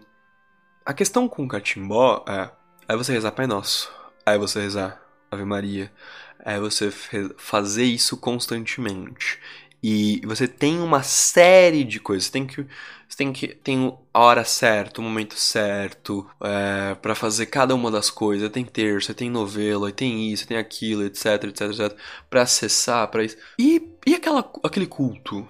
a 0.85 0.93
questão 0.93 1.29
com 1.29 1.45
o 1.45 1.49
catimbó 1.49 2.25
é, 2.29 2.51
é 2.89 2.97
você 2.97 3.13
rezar 3.13 3.33
Pai 3.33 3.47
Nosso, 3.47 3.91
é 4.27 4.37
você 4.37 4.61
rezar 4.61 5.03
Ave 5.31 5.45
Maria, 5.45 5.93
é 6.41 6.59
você 6.59 6.91
fazer 6.91 7.85
isso 7.85 8.17
constantemente. 8.17 9.39
E 9.83 10.21
você 10.25 10.49
tem 10.49 10.81
uma 10.81 11.03
série 11.03 11.85
de 11.85 12.01
coisas. 12.01 12.25
Você 12.25 12.33
tem 12.33 12.47
que. 12.47 12.67
Você 13.09 13.17
tem 13.17 13.33
que. 13.33 13.49
Tem 13.49 13.97
a 14.13 14.21
hora 14.21 14.45
certa, 14.45 15.01
o 15.01 15.05
momento 15.05 15.35
certo. 15.35 16.29
É, 16.43 16.95
para 16.97 17.15
fazer 17.15 17.47
cada 17.47 17.75
uma 17.75 17.91
das 17.91 18.11
coisas. 18.11 18.51
Tem 18.51 18.65
terça, 18.65 19.15
tem 19.15 19.31
novela, 19.31 19.93
tem 19.93 20.33
isso, 20.33 20.47
tem 20.47 20.57
aquilo, 20.57 21.05
etc, 21.05 21.45
etc, 21.45 21.61
etc. 21.71 21.97
Pra 22.29 22.43
acessar, 22.43 23.09
para 23.09 23.25
isso. 23.25 23.37
E, 23.59 23.81
e 24.07 24.15
aquela, 24.15 24.41
aquele 24.65 24.87
culto 24.87 25.49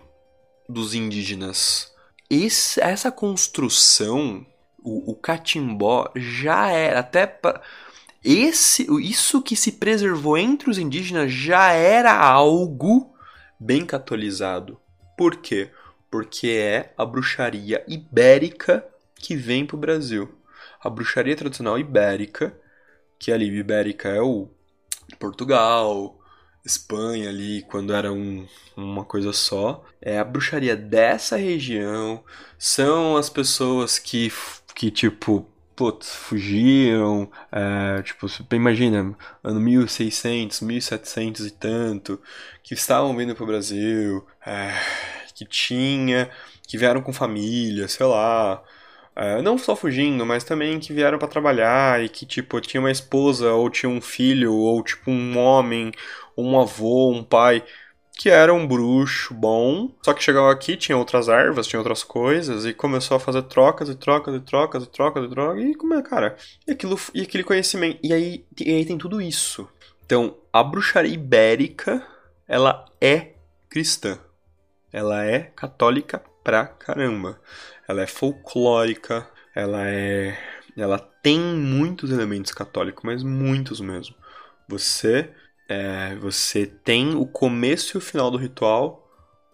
dos 0.68 0.94
indígenas? 0.94 1.92
Esse, 2.28 2.80
essa 2.82 3.10
construção, 3.10 4.46
o, 4.84 5.12
o 5.12 5.14
catimbó, 5.14 6.10
já 6.14 6.68
era 6.68 7.00
até. 7.00 7.26
Pra, 7.26 7.62
esse, 8.22 8.86
isso 9.00 9.40
que 9.40 9.56
se 9.56 9.72
preservou 9.72 10.36
entre 10.36 10.68
os 10.68 10.76
indígenas 10.76 11.32
já 11.32 11.72
era 11.72 12.12
algo 12.12 13.14
bem 13.58 13.84
catolizado. 13.84 14.80
Por 15.16 15.36
quê? 15.36 15.70
Porque 16.10 16.48
é 16.48 16.92
a 16.96 17.04
bruxaria 17.04 17.84
ibérica 17.88 18.84
que 19.14 19.34
vem 19.36 19.66
para 19.66 19.76
o 19.76 19.80
Brasil. 19.80 20.32
A 20.80 20.88
bruxaria 20.88 21.36
tradicional 21.36 21.78
ibérica, 21.78 22.56
que 23.18 23.32
ali 23.32 23.46
ibérica 23.46 24.08
é 24.08 24.20
o 24.20 24.48
Portugal, 25.18 26.18
Espanha 26.64 27.28
ali, 27.28 27.62
quando 27.62 27.92
era 27.92 28.12
um, 28.12 28.46
uma 28.76 29.04
coisa 29.04 29.32
só. 29.32 29.84
É 30.00 30.18
a 30.18 30.24
bruxaria 30.24 30.76
dessa 30.76 31.36
região, 31.36 32.22
são 32.58 33.16
as 33.16 33.28
pessoas 33.28 33.98
que, 33.98 34.32
que 34.74 34.90
tipo, 34.90 35.46
putz, 35.78 36.12
fugiam, 36.12 37.30
é, 37.52 38.02
tipo, 38.02 38.26
imagina, 38.52 39.16
ano 39.44 39.60
1600, 39.60 40.60
1700 40.60 41.46
e 41.46 41.50
tanto, 41.52 42.20
que 42.64 42.74
estavam 42.74 43.16
vindo 43.16 43.32
pro 43.36 43.46
Brasil, 43.46 44.26
é, 44.44 44.72
que 45.36 45.44
tinha, 45.44 46.28
que 46.66 46.76
vieram 46.76 47.00
com 47.00 47.12
família, 47.12 47.86
sei 47.86 48.06
lá, 48.06 48.60
é, 49.14 49.40
não 49.40 49.56
só 49.56 49.76
fugindo, 49.76 50.26
mas 50.26 50.42
também 50.42 50.80
que 50.80 50.92
vieram 50.92 51.16
para 51.16 51.28
trabalhar 51.28 52.02
e 52.04 52.08
que, 52.08 52.26
tipo, 52.26 52.60
tinha 52.60 52.80
uma 52.80 52.90
esposa, 52.90 53.52
ou 53.52 53.70
tinha 53.70 53.88
um 53.88 54.00
filho, 54.00 54.52
ou, 54.54 54.82
tipo, 54.82 55.12
um 55.12 55.38
homem, 55.38 55.92
um 56.36 56.60
avô, 56.60 57.12
um 57.12 57.22
pai 57.22 57.64
que 58.18 58.28
era 58.28 58.52
um 58.52 58.66
bruxo 58.66 59.32
bom, 59.32 59.94
só 60.02 60.12
que 60.12 60.24
chegava 60.24 60.50
aqui, 60.50 60.76
tinha 60.76 60.98
outras 60.98 61.28
ervas, 61.28 61.68
tinha 61.68 61.78
outras 61.78 62.02
coisas, 62.02 62.66
e 62.66 62.74
começou 62.74 63.16
a 63.16 63.20
fazer 63.20 63.42
trocas 63.42 63.88
e 63.88 63.94
trocas 63.94 64.34
e 64.34 64.40
trocas 64.40 64.82
e 64.82 64.86
trocas 64.88 65.24
e 65.24 65.28
trocas, 65.28 65.62
e 65.62 65.74
como 65.76 65.94
é, 65.94 66.02
cara? 66.02 66.36
E, 66.66 66.72
aquilo, 66.72 66.98
e 67.14 67.22
aquele 67.22 67.44
conhecimento. 67.44 68.00
E 68.02 68.12
aí, 68.12 68.44
e 68.60 68.74
aí 68.74 68.84
tem 68.84 68.98
tudo 68.98 69.22
isso. 69.22 69.68
Então, 70.04 70.36
a 70.52 70.64
bruxaria 70.64 71.14
ibérica, 71.14 72.04
ela 72.48 72.86
é 73.00 73.34
cristã. 73.70 74.18
Ela 74.92 75.24
é 75.24 75.38
católica 75.54 76.20
pra 76.42 76.66
caramba. 76.66 77.40
Ela 77.86 78.02
é 78.02 78.06
folclórica, 78.08 79.28
ela 79.54 79.88
é. 79.88 80.36
Ela 80.76 80.98
tem 81.22 81.38
muitos 81.38 82.10
elementos 82.10 82.50
católicos, 82.50 83.04
mas 83.04 83.22
muitos 83.22 83.80
mesmo. 83.80 84.16
Você 84.68 85.30
é, 85.68 86.16
você 86.16 86.66
tem 86.66 87.14
o 87.14 87.26
começo 87.26 87.96
e 87.96 87.98
o 87.98 88.00
final 88.00 88.30
do 88.30 88.38
ritual 88.38 89.06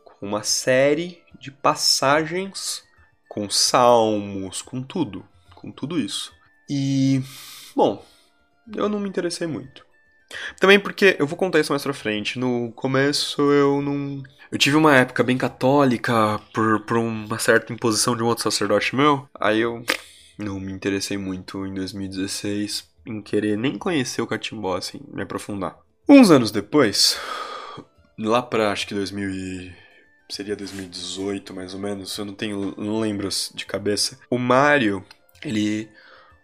com 0.05 0.27
uma 0.27 0.43
série 0.43 1.23
de 1.41 1.51
passagens 1.51 2.85
com 3.29 3.51
salmos, 3.51 4.63
com 4.63 4.81
tudo, 4.81 5.27
com 5.57 5.73
tudo 5.73 5.99
isso. 5.99 6.33
E, 6.71 7.21
bom, 7.75 8.05
eu 8.75 8.89
não 8.89 9.01
me 9.01 9.09
interessei 9.09 9.47
muito. 9.47 9.85
Também 10.59 10.79
porque 10.79 11.17
eu 11.19 11.27
vou 11.27 11.37
contar 11.37 11.61
isso 11.61 11.73
mais 11.73 11.83
pra 11.83 11.93
frente. 11.93 12.39
No 12.39 12.73
começo 12.73 13.43
eu 13.53 13.83
não. 13.83 14.23
Eu 14.51 14.59
tive 14.59 14.77
uma 14.77 14.97
época 14.97 15.23
bem 15.23 15.37
católica 15.37 16.41
por, 16.53 16.81
por 16.81 16.97
uma 16.97 17.39
certa 17.39 17.73
imposição 17.73 18.17
de 18.17 18.23
um 18.23 18.27
outro 18.27 18.45
sacerdote 18.45 18.95
meu. 18.95 19.29
Aí 19.39 19.61
eu 19.61 19.85
não 20.39 20.61
me 20.61 20.73
interessei 20.73 21.19
muito 21.19 21.67
em 21.67 21.75
2016 21.75 22.89
em 23.07 23.21
querer 23.21 23.59
nem 23.59 23.77
conhecer 23.77 24.23
o 24.23 24.27
catimbó, 24.27 24.77
assim, 24.77 25.01
me 25.13 25.23
aprofundar. 25.23 25.84
Uns 26.07 26.31
anos 26.31 26.51
depois, 26.51 27.19
lá 28.19 28.43
pra 28.43 28.71
acho 28.71 28.87
que 28.87 28.95
2000 28.95 29.31
e... 29.31 29.75
seria 30.29 30.55
2018 30.55 31.55
mais 31.55 31.73
ou 31.73 31.81
menos, 31.81 32.17
eu 32.19 32.27
não 32.27 32.35
tenho, 32.35 32.75
não 32.77 33.01
lembro 33.01 33.29
de 33.55 33.65
cabeça. 33.65 34.19
O 34.29 34.37
Mário, 34.37 35.03
ele 35.43 35.89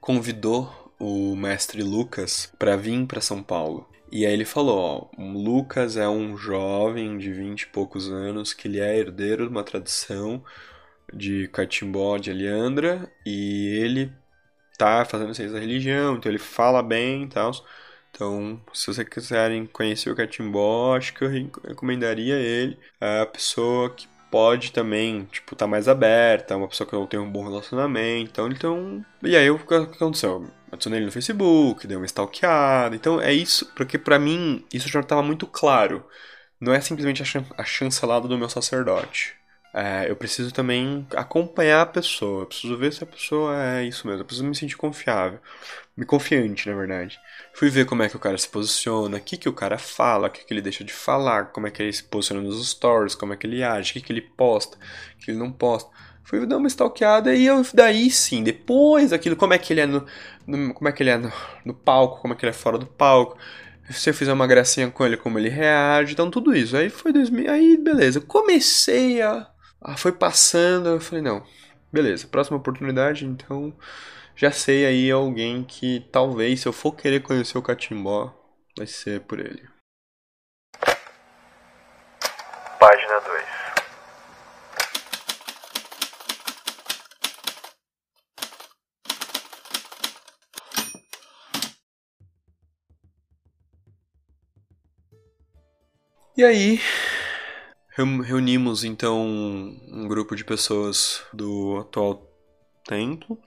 convidou 0.00 0.94
o 0.98 1.36
mestre 1.36 1.82
Lucas 1.82 2.50
para 2.58 2.74
vir 2.74 3.06
para 3.06 3.20
São 3.20 3.42
Paulo. 3.42 3.86
E 4.10 4.24
aí 4.24 4.32
ele 4.32 4.46
falou, 4.46 4.78
ó, 4.78 5.22
o 5.22 5.38
Lucas 5.38 5.96
é 5.98 6.08
um 6.08 6.38
jovem 6.38 7.18
de 7.18 7.30
20 7.30 7.62
e 7.62 7.66
poucos 7.66 8.10
anos 8.10 8.54
que 8.54 8.66
ele 8.66 8.80
é 8.80 8.98
herdeiro 8.98 9.44
de 9.44 9.50
uma 9.50 9.62
tradição 9.62 10.42
de 11.12 11.48
catimbó 11.48 12.16
de 12.16 12.30
Aliandra 12.30 13.12
e 13.26 13.68
ele 13.78 14.12
tá 14.78 15.04
fazendo 15.04 15.34
ciência 15.34 15.54
da 15.54 15.60
religião, 15.60 16.16
então 16.16 16.32
ele 16.32 16.38
fala 16.38 16.82
bem 16.82 17.24
e 17.24 17.28
tal. 17.28 17.52
Então, 18.10 18.60
se 18.72 18.86
vocês 18.86 19.08
quiserem 19.08 19.66
conhecer 19.66 20.10
o 20.10 20.16
Catimbó, 20.16 20.96
acho 20.96 21.14
que 21.14 21.24
eu 21.24 21.28
recomendaria 21.28 22.36
ele. 22.36 22.78
É 23.00 23.20
a 23.20 23.26
pessoa 23.26 23.90
que 23.90 24.08
pode 24.30 24.72
também, 24.72 25.24
tipo, 25.26 25.56
tá 25.56 25.66
mais 25.66 25.88
aberta, 25.88 26.56
uma 26.56 26.68
pessoa 26.68 26.86
que 26.86 26.94
não 26.94 27.06
tem 27.06 27.18
um 27.18 27.30
bom 27.30 27.44
relacionamento. 27.44 28.30
Então, 28.30 28.48
então... 28.48 29.04
E 29.22 29.36
aí, 29.36 29.50
o 29.50 29.58
que 29.58 29.74
aconteceu? 29.74 30.48
Adicionei 30.70 31.00
ele 31.00 31.06
no 31.06 31.12
Facebook, 31.12 31.86
dei 31.86 31.96
uma 31.96 32.06
stalkeada. 32.06 32.94
Então, 32.94 33.20
é 33.20 33.32
isso, 33.32 33.72
porque 33.74 33.98
para 33.98 34.18
mim, 34.18 34.64
isso 34.72 34.88
já 34.88 35.00
estava 35.00 35.22
muito 35.22 35.46
claro. 35.46 36.04
Não 36.60 36.72
é 36.72 36.80
simplesmente 36.80 37.22
a, 37.22 37.24
chan 37.24 37.44
a 37.56 37.64
chancelada 37.64 38.28
do 38.28 38.38
meu 38.38 38.48
sacerdote. 38.48 39.34
É, 39.72 40.10
eu 40.10 40.16
preciso 40.16 40.52
também 40.52 41.06
acompanhar 41.14 41.82
a 41.82 41.86
pessoa. 41.86 42.42
Eu 42.42 42.46
preciso 42.46 42.76
ver 42.76 42.92
se 42.92 43.02
a 43.02 43.06
pessoa 43.06 43.56
é 43.64 43.84
isso 43.84 44.06
mesmo. 44.06 44.22
Eu 44.22 44.26
preciso 44.26 44.46
me 44.46 44.54
sentir 44.54 44.76
confiável. 44.76 45.40
Me 45.96 46.04
confiante, 46.04 46.68
na 46.68 46.76
verdade. 46.76 47.18
Fui 47.52 47.68
ver 47.68 47.84
como 47.84 48.02
é 48.02 48.08
que 48.08 48.16
o 48.16 48.20
cara 48.20 48.38
se 48.38 48.48
posiciona, 48.48 49.16
o 49.16 49.20
que, 49.20 49.36
que 49.36 49.48
o 49.48 49.52
cara 49.52 49.76
fala, 49.76 50.28
o 50.28 50.30
que, 50.30 50.44
que 50.44 50.54
ele 50.54 50.62
deixa 50.62 50.82
de 50.84 50.92
falar, 50.92 51.46
como 51.46 51.66
é 51.66 51.70
que 51.70 51.82
ele 51.82 51.92
se 51.92 52.04
posiciona 52.04 52.40
nos 52.40 52.70
stories, 52.70 53.14
como 53.14 53.32
é 53.32 53.36
que 53.36 53.46
ele 53.46 53.62
age, 53.62 53.90
o 53.90 53.94
que, 53.94 54.00
que 54.00 54.12
ele 54.12 54.22
posta, 54.22 54.76
o 54.76 55.18
que 55.18 55.30
ele 55.30 55.38
não 55.38 55.52
posta. 55.52 55.90
Fui 56.30 56.46
dar 56.46 56.58
uma 56.58 56.68
stalkeada 56.68 57.34
e 57.34 57.44
eu, 57.46 57.60
daí 57.74 58.08
sim, 58.08 58.44
depois 58.44 59.10
daquilo, 59.10 59.34
como 59.34 59.52
é 59.52 59.58
que 59.58 59.72
ele 59.72 59.80
é 59.80 59.86
no, 59.86 60.06
no 60.46 60.72
como 60.72 60.88
é 60.88 60.92
que 60.92 61.02
ele 61.02 61.10
é 61.10 61.18
no, 61.18 61.32
no, 61.64 61.74
palco, 61.74 62.20
como 62.20 62.32
é 62.32 62.36
que 62.36 62.44
ele 62.44 62.50
é 62.50 62.54
fora 62.54 62.78
do 62.78 62.86
palco. 62.86 63.36
Se 63.90 64.08
eu 64.08 64.14
fizer 64.14 64.32
uma 64.32 64.46
gracinha 64.46 64.88
com 64.88 65.04
ele, 65.04 65.16
como 65.16 65.38
ele 65.38 65.48
reage, 65.48 66.12
então 66.12 66.30
tudo 66.30 66.54
isso. 66.54 66.76
Aí 66.76 66.88
foi 66.88 67.12
2000, 67.12 67.50
aí 67.50 67.76
beleza. 67.76 68.20
comecei 68.20 69.20
a, 69.20 69.48
a 69.80 69.96
foi 69.96 70.12
passando, 70.12 70.90
eu 70.90 71.00
falei, 71.00 71.22
não, 71.22 71.42
beleza, 71.92 72.28
próxima 72.28 72.56
oportunidade, 72.58 73.26
então 73.26 73.74
já 74.40 74.50
sei 74.50 74.86
aí 74.86 75.10
alguém 75.10 75.62
que 75.62 76.00
talvez, 76.10 76.60
se 76.60 76.66
eu 76.66 76.72
for 76.72 76.92
querer 76.92 77.20
conhecer 77.22 77.58
o 77.58 77.62
Catimbó, 77.62 78.34
vai 78.74 78.86
ser 78.86 79.20
por 79.20 79.38
ele. 79.38 79.68
Página 82.78 83.20
2 83.20 83.44
E 96.38 96.42
aí, 96.42 96.80
reunimos 98.24 98.84
então 98.84 99.20
um 99.20 100.08
grupo 100.08 100.34
de 100.34 100.46
pessoas 100.46 101.22
do 101.30 101.80
atual 101.80 102.26
templo 102.86 103.38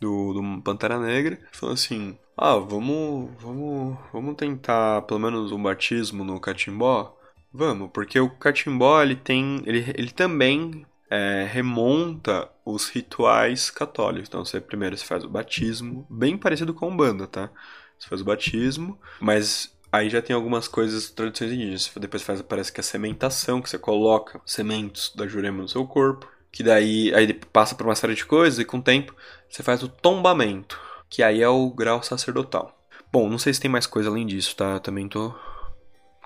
do, 0.00 0.32
do 0.32 0.62
Pantera 0.62 0.98
Negra, 0.98 1.38
falou 1.52 1.74
assim: 1.74 2.18
ah, 2.36 2.56
vamos, 2.56 3.30
vamos, 3.40 3.98
vamos 4.12 4.34
tentar 4.36 5.02
pelo 5.02 5.20
menos 5.20 5.52
um 5.52 5.62
batismo 5.62 6.24
no 6.24 6.40
catimbó? 6.40 7.16
Vamos, 7.52 7.90
porque 7.92 8.18
o 8.18 8.30
catimbó 8.30 9.02
ele 9.02 9.16
tem, 9.16 9.62
ele, 9.66 9.84
ele 9.96 10.10
também 10.10 10.86
é, 11.10 11.46
remonta 11.50 12.48
os 12.64 12.88
rituais 12.88 13.70
católicos. 13.70 14.28
Então, 14.28 14.44
você 14.44 14.60
primeiro 14.60 14.96
você 14.96 15.04
faz 15.04 15.24
o 15.24 15.28
batismo, 15.28 16.06
bem 16.08 16.38
parecido 16.38 16.72
com 16.72 16.88
o 16.88 16.96
banda, 16.96 17.26
tá? 17.26 17.50
Você 17.98 18.08
faz 18.08 18.20
o 18.20 18.24
batismo, 18.24 18.98
mas 19.20 19.76
Aí 19.92 20.08
já 20.08 20.22
tem 20.22 20.36
algumas 20.36 20.68
coisas, 20.68 21.10
tradições 21.10 21.52
indígenas. 21.52 21.90
Depois 21.98 22.22
faz, 22.22 22.40
parece 22.42 22.72
que 22.72 22.80
a 22.80 22.82
sementação, 22.82 23.60
que 23.60 23.68
você 23.68 23.78
coloca 23.78 24.40
sementes 24.46 25.12
da 25.14 25.26
jurema 25.26 25.62
no 25.62 25.68
seu 25.68 25.84
corpo. 25.84 26.28
Que 26.52 26.62
daí 26.62 27.14
aí 27.14 27.32
passa 27.32 27.74
por 27.74 27.86
uma 27.86 27.94
série 27.94 28.14
de 28.14 28.24
coisas 28.26 28.58
e 28.58 28.64
com 28.64 28.78
o 28.78 28.82
tempo 28.82 29.14
você 29.48 29.62
faz 29.62 29.82
o 29.82 29.88
tombamento. 29.88 30.80
Que 31.08 31.22
aí 31.22 31.42
é 31.42 31.48
o 31.48 31.70
grau 31.70 32.02
sacerdotal. 32.02 32.76
Bom, 33.12 33.28
não 33.28 33.38
sei 33.38 33.52
se 33.52 33.60
tem 33.60 33.70
mais 33.70 33.86
coisa 33.86 34.08
além 34.08 34.26
disso, 34.26 34.54
tá? 34.56 34.72
Eu 34.74 34.80
também 34.80 35.08
tô 35.08 35.34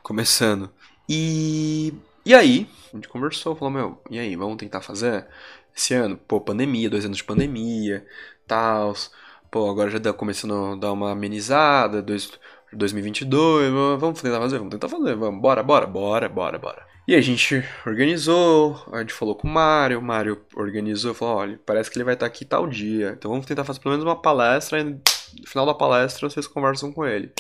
começando. 0.03 0.71
E. 1.09 1.95
E 2.27 2.35
aí, 2.35 2.67
a 2.93 2.97
gente 2.97 3.09
conversou, 3.09 3.55
falou, 3.55 3.71
meu, 3.71 4.03
e 4.11 4.19
aí, 4.19 4.35
vamos 4.35 4.57
tentar 4.57 4.81
fazer? 4.81 5.27
Esse 5.77 5.93
ano, 5.95 6.17
pô, 6.17 6.41
pandemia, 6.41 6.89
dois 6.89 7.05
anos 7.05 7.19
de 7.19 7.25
pandemia, 7.25 8.07
tal. 8.47 8.95
Pô, 9.51 9.71
agora 9.71 9.91
já 9.91 10.01
tá 10.01 10.13
começando 10.13 10.55
a 10.55 10.77
dar 10.77 10.93
uma 10.93 11.13
amenizada, 11.13 12.03
dois, 12.03 12.33
2022, 12.73 13.73
vamos 13.99 14.21
tentar 14.21 14.41
fazer, 14.41 14.59
vamos 14.59 14.73
tentar 14.73 14.89
fazer, 14.89 15.15
vamos, 15.17 15.41
bora, 15.41 15.63
bora, 15.63 15.87
bora, 15.87 16.29
bora, 16.29 16.59
bora. 16.59 16.94
E 17.07 17.15
a 17.15 17.21
gente 17.21 17.63
organizou, 17.87 18.83
a 18.91 19.01
gente 19.01 19.13
falou 19.13 19.35
com 19.35 19.47
o 19.47 19.51
Mário, 19.51 19.99
o 19.99 20.03
Mário 20.03 20.41
organizou, 20.55 21.13
falou, 21.13 21.37
olha, 21.37 21.61
parece 21.67 21.91
que 21.91 21.99
ele 21.99 22.05
vai 22.05 22.15
estar 22.15 22.25
aqui 22.25 22.47
tal 22.47 22.67
dia, 22.67 23.15
então 23.17 23.31
vamos 23.31 23.45
tentar 23.45 23.63
fazer 23.63 23.81
pelo 23.81 23.93
menos 23.93 24.05
uma 24.05 24.21
palestra, 24.21 24.81
e 24.81 24.85
no 24.85 25.03
final 25.47 25.67
da 25.67 25.75
palestra 25.75 26.31
vocês 26.31 26.47
conversam 26.47 26.91
com 26.91 27.05
ele. 27.05 27.31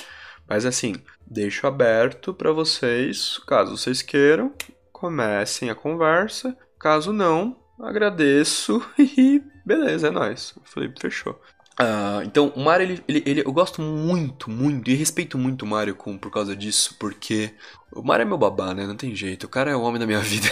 Mas 0.46 0.66
assim, 0.66 0.94
deixo 1.26 1.66
aberto 1.66 2.34
para 2.34 2.52
vocês, 2.52 3.38
caso 3.46 3.78
vocês 3.78 4.02
queiram, 4.02 4.52
comecem 4.92 5.70
a 5.70 5.74
conversa, 5.74 6.54
caso 6.78 7.10
não, 7.10 7.56
agradeço 7.80 8.84
e 8.98 9.42
beleza, 9.64 10.08
é 10.08 10.10
nóis. 10.10 10.52
Eu 10.56 10.62
falei, 10.66 10.92
fechou. 11.00 11.40
Uh, 11.80 12.22
então, 12.24 12.52
o 12.54 12.60
Mario, 12.60 12.84
ele, 12.86 13.04
ele, 13.08 13.22
ele, 13.26 13.40
eu 13.40 13.52
gosto 13.52 13.82
muito, 13.82 14.48
muito, 14.48 14.90
e 14.90 14.94
respeito 14.94 15.36
muito 15.36 15.62
o 15.62 15.66
Mario 15.66 15.96
por 15.96 16.30
causa 16.30 16.54
disso, 16.54 16.96
porque 17.00 17.52
o 17.92 18.02
Mario 18.02 18.22
é 18.22 18.24
meu 18.26 18.38
babá, 18.38 18.72
né? 18.72 18.86
Não 18.86 18.96
tem 18.96 19.14
jeito, 19.14 19.44
o 19.44 19.48
cara 19.48 19.72
é 19.72 19.76
o 19.76 19.82
homem 19.82 19.98
da 19.98 20.06
minha 20.06 20.20
vida. 20.22 20.48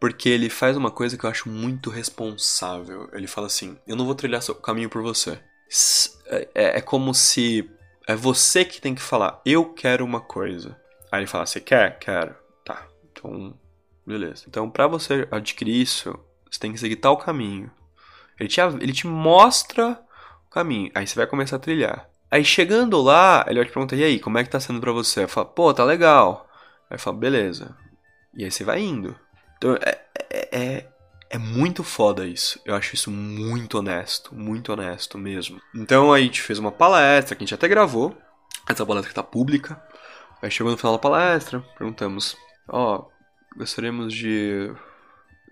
porque 0.00 0.30
ele 0.30 0.48
faz 0.48 0.76
uma 0.76 0.90
coisa 0.90 1.18
que 1.18 1.24
eu 1.24 1.30
acho 1.30 1.48
muito 1.50 1.90
responsável. 1.90 3.10
Ele 3.12 3.26
fala 3.26 3.46
assim: 3.46 3.76
Eu 3.86 3.94
não 3.94 4.06
vou 4.06 4.14
trilhar 4.14 4.42
o 4.48 4.54
caminho 4.54 4.88
por 4.88 5.02
você. 5.02 5.38
É, 6.26 6.48
é, 6.54 6.78
é 6.78 6.80
como 6.80 7.14
se 7.14 7.70
é 8.08 8.16
você 8.16 8.64
que 8.64 8.80
tem 8.80 8.94
que 8.94 9.02
falar: 9.02 9.40
Eu 9.44 9.66
quero 9.74 10.04
uma 10.04 10.20
coisa. 10.20 10.80
Aí 11.12 11.20
ele 11.20 11.26
fala: 11.26 11.44
Você 11.44 11.60
quer? 11.60 11.98
Quero. 11.98 12.34
Tá, 12.64 12.88
então, 13.12 13.54
beleza. 14.06 14.44
Então, 14.48 14.70
pra 14.70 14.86
você 14.86 15.28
adquirir 15.30 15.82
isso, 15.82 16.18
você 16.50 16.58
tem 16.58 16.72
que 16.72 16.80
seguir 16.80 16.96
tal 16.96 17.18
caminho. 17.18 17.70
Ele 18.40 18.48
te, 18.48 18.60
ele 18.60 18.92
te 18.92 19.06
mostra 19.06 20.00
o 20.46 20.50
caminho. 20.50 20.90
Aí 20.94 21.06
você 21.06 21.14
vai 21.14 21.26
começar 21.26 21.56
a 21.56 21.60
trilhar. 21.60 22.08
Aí 22.30 22.44
chegando 22.44 23.00
lá, 23.02 23.44
ele 23.46 23.58
vai 23.58 23.66
te 23.66 23.72
perguntar, 23.72 23.96
e 23.96 24.04
aí, 24.04 24.18
como 24.18 24.38
é 24.38 24.44
que 24.44 24.50
tá 24.50 24.58
sendo 24.58 24.80
pra 24.80 24.92
você? 24.92 25.26
Fala, 25.26 25.46
pô, 25.46 25.74
tá 25.74 25.84
legal. 25.84 26.48
Aí 26.88 26.98
fala, 26.98 27.16
beleza. 27.16 27.76
E 28.34 28.44
aí 28.44 28.50
você 28.50 28.64
vai 28.64 28.80
indo. 28.80 29.14
Então 29.58 29.74
é, 29.74 30.00
é, 30.30 30.58
é, 30.58 30.86
é 31.28 31.38
muito 31.38 31.84
foda 31.84 32.26
isso. 32.26 32.60
Eu 32.64 32.74
acho 32.74 32.94
isso 32.94 33.10
muito 33.10 33.78
honesto. 33.78 34.34
Muito 34.34 34.72
honesto 34.72 35.18
mesmo. 35.18 35.60
Então 35.74 36.12
aí 36.12 36.22
a 36.22 36.24
gente 36.24 36.40
fez 36.40 36.58
uma 36.58 36.72
palestra 36.72 37.36
que 37.36 37.42
a 37.42 37.46
gente 37.46 37.54
até 37.54 37.68
gravou. 37.68 38.16
Essa 38.68 38.86
palestra 38.86 39.08
que 39.10 39.14
tá 39.14 39.22
pública. 39.22 39.82
Aí 40.40 40.50
chegou 40.50 40.72
no 40.72 40.78
final 40.78 40.92
da 40.92 40.98
palestra, 40.98 41.60
perguntamos, 41.76 42.34
ó, 42.66 42.96
oh, 42.96 43.58
gostaríamos 43.58 44.14
de 44.14 44.72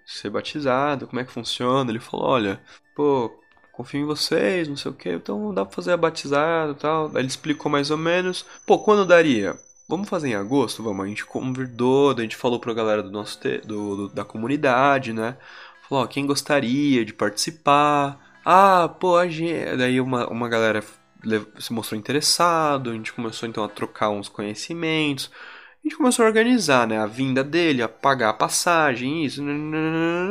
ser 0.08 0.30
batizado, 0.30 1.06
como 1.06 1.20
é 1.20 1.24
que 1.24 1.30
funciona? 1.30 1.90
Ele 1.90 2.00
falou, 2.00 2.26
olha, 2.26 2.60
pô, 2.96 3.30
confio 3.72 4.00
em 4.00 4.06
vocês, 4.06 4.66
não 4.66 4.76
sei 4.76 4.90
o 4.90 4.94
que, 4.94 5.10
então 5.10 5.52
dá 5.52 5.64
pra 5.64 5.74
fazer 5.74 5.92
a 5.92 5.96
batizado 5.96 6.72
e 6.72 6.74
tal. 6.76 7.08
Aí 7.08 7.18
ele 7.18 7.28
explicou 7.28 7.70
mais 7.70 7.90
ou 7.90 7.98
menos. 7.98 8.44
Pô, 8.66 8.78
quando 8.78 9.04
daria? 9.04 9.54
Vamos 9.86 10.08
fazer 10.08 10.28
em 10.28 10.34
agosto? 10.34 10.82
Vamos, 10.82 11.04
a 11.04 11.08
gente 11.08 11.24
convidou, 11.26 12.10
a 12.10 12.20
gente 12.20 12.36
falou 12.36 12.58
pra 12.58 12.74
galera 12.74 13.02
do 13.02 13.10
nosso 13.10 13.38
te, 13.38 13.58
do, 13.58 13.96
do, 13.96 14.08
da 14.08 14.24
comunidade, 14.24 15.12
né? 15.12 15.36
Falou, 15.88 16.04
ó, 16.04 16.06
quem 16.06 16.26
gostaria 16.26 17.04
de 17.04 17.12
participar? 17.12 18.18
Ah, 18.44 18.88
pô, 18.88 19.16
a 19.16 19.28
gente... 19.28 19.76
Daí 19.76 20.00
uma, 20.00 20.26
uma 20.28 20.48
galera 20.48 20.82
se 21.58 21.72
mostrou 21.72 21.98
interessado, 21.98 22.90
a 22.90 22.92
gente 22.94 23.12
começou 23.12 23.48
então 23.48 23.64
a 23.64 23.68
trocar 23.68 24.10
uns 24.10 24.28
conhecimentos 24.28 25.30
a 25.84 25.88
gente 25.88 25.96
começou 25.96 26.24
a 26.24 26.28
organizar, 26.28 26.86
né? 26.86 26.98
A 26.98 27.06
vinda 27.06 27.42
dele, 27.42 27.82
a 27.82 27.88
pagar 27.88 28.30
a 28.30 28.34
passagem, 28.34 29.24
isso. 29.24 29.42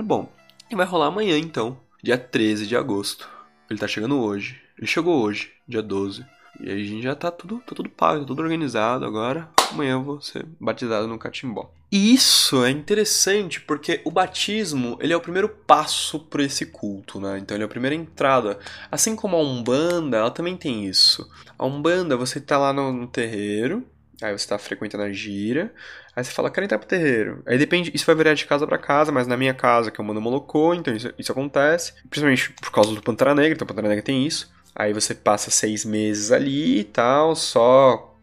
Bom, 0.03 0.31
e 0.69 0.75
vai 0.75 0.86
rolar 0.86 1.07
amanhã 1.07 1.38
então, 1.38 1.77
dia 2.03 2.17
13 2.17 2.67
de 2.67 2.75
agosto. 2.75 3.29
Ele 3.69 3.79
tá 3.79 3.88
chegando 3.88 4.19
hoje. 4.19 4.62
Ele 4.77 4.88
chegou 4.88 5.21
hoje, 5.21 5.51
dia 5.67 5.81
12. 5.81 6.25
E 6.60 6.69
aí 6.69 6.81
a 6.81 6.86
gente 6.86 7.03
já 7.03 7.15
tá 7.15 7.29
tudo, 7.29 7.62
tá 7.65 7.75
tudo 7.75 7.89
pago, 7.89 8.21
tá 8.21 8.27
tudo 8.27 8.41
organizado 8.41 9.05
agora. 9.05 9.49
Amanhã 9.71 9.93
eu 9.93 10.03
vou 10.03 10.21
ser 10.21 10.45
batizado 10.60 11.07
no 11.07 11.19
catimbó. 11.19 11.71
E 11.91 12.13
isso 12.13 12.65
é 12.65 12.69
interessante 12.69 13.62
porque 13.62 14.01
o 14.03 14.12
batismo, 14.12 14.97
ele 14.99 15.13
é 15.13 15.17
o 15.17 15.21
primeiro 15.21 15.47
passo 15.47 16.19
para 16.19 16.43
esse 16.43 16.65
culto, 16.65 17.19
né? 17.19 17.38
Então 17.39 17.55
ele 17.55 17.63
é 17.63 17.65
a 17.65 17.69
primeira 17.69 17.95
entrada. 17.95 18.60
Assim 18.91 19.15
como 19.15 19.38
a 19.38 19.41
Umbanda, 19.41 20.17
ela 20.17 20.31
também 20.31 20.57
tem 20.57 20.86
isso. 20.86 21.29
A 21.57 21.65
Umbanda, 21.65 22.17
você 22.17 22.41
tá 22.41 22.57
lá 22.57 22.73
no 22.73 23.07
terreiro, 23.07 23.86
Aí 24.21 24.38
você 24.38 24.47
tá 24.47 24.58
frequentando 24.58 25.03
a 25.03 25.12
gira. 25.12 25.71
Aí 26.15 26.23
você 26.23 26.32
fala, 26.32 26.49
quero 26.49 26.65
entrar 26.65 26.80
pro 26.80 26.88
terreiro. 26.88 27.43
Aí 27.45 27.58
depende, 27.58 27.91
isso 27.93 28.06
vai 28.06 28.15
variar 28.15 28.36
de 28.36 28.45
casa 28.45 28.65
para 28.65 28.77
casa, 28.77 29.12
mas 29.12 29.27
na 29.27 29.38
minha 29.38 29.53
casa, 29.53 29.91
que 29.91 30.01
é 30.01 30.03
o 30.03 30.08
Mano 30.08 30.19
Molocô, 30.19 30.73
então 30.73 30.95
isso, 30.95 31.13
isso 31.17 31.32
acontece. 31.32 31.93
Principalmente 32.10 32.51
por 32.53 32.71
causa 32.71 32.93
do 32.93 33.01
Pantera 33.01 33.36
Negra, 33.36 33.53
então 33.53 33.65
o 33.65 33.67
Pantera 33.67 33.89
Negra 33.89 34.03
tem 34.03 34.25
isso. 34.25 34.51
Aí 34.75 34.93
você 34.93 35.13
passa 35.13 35.51
seis 35.51 35.86
meses 35.86 36.32
ali 36.32 36.80
e 36.80 36.84
tal, 36.84 37.36
só 37.36 38.15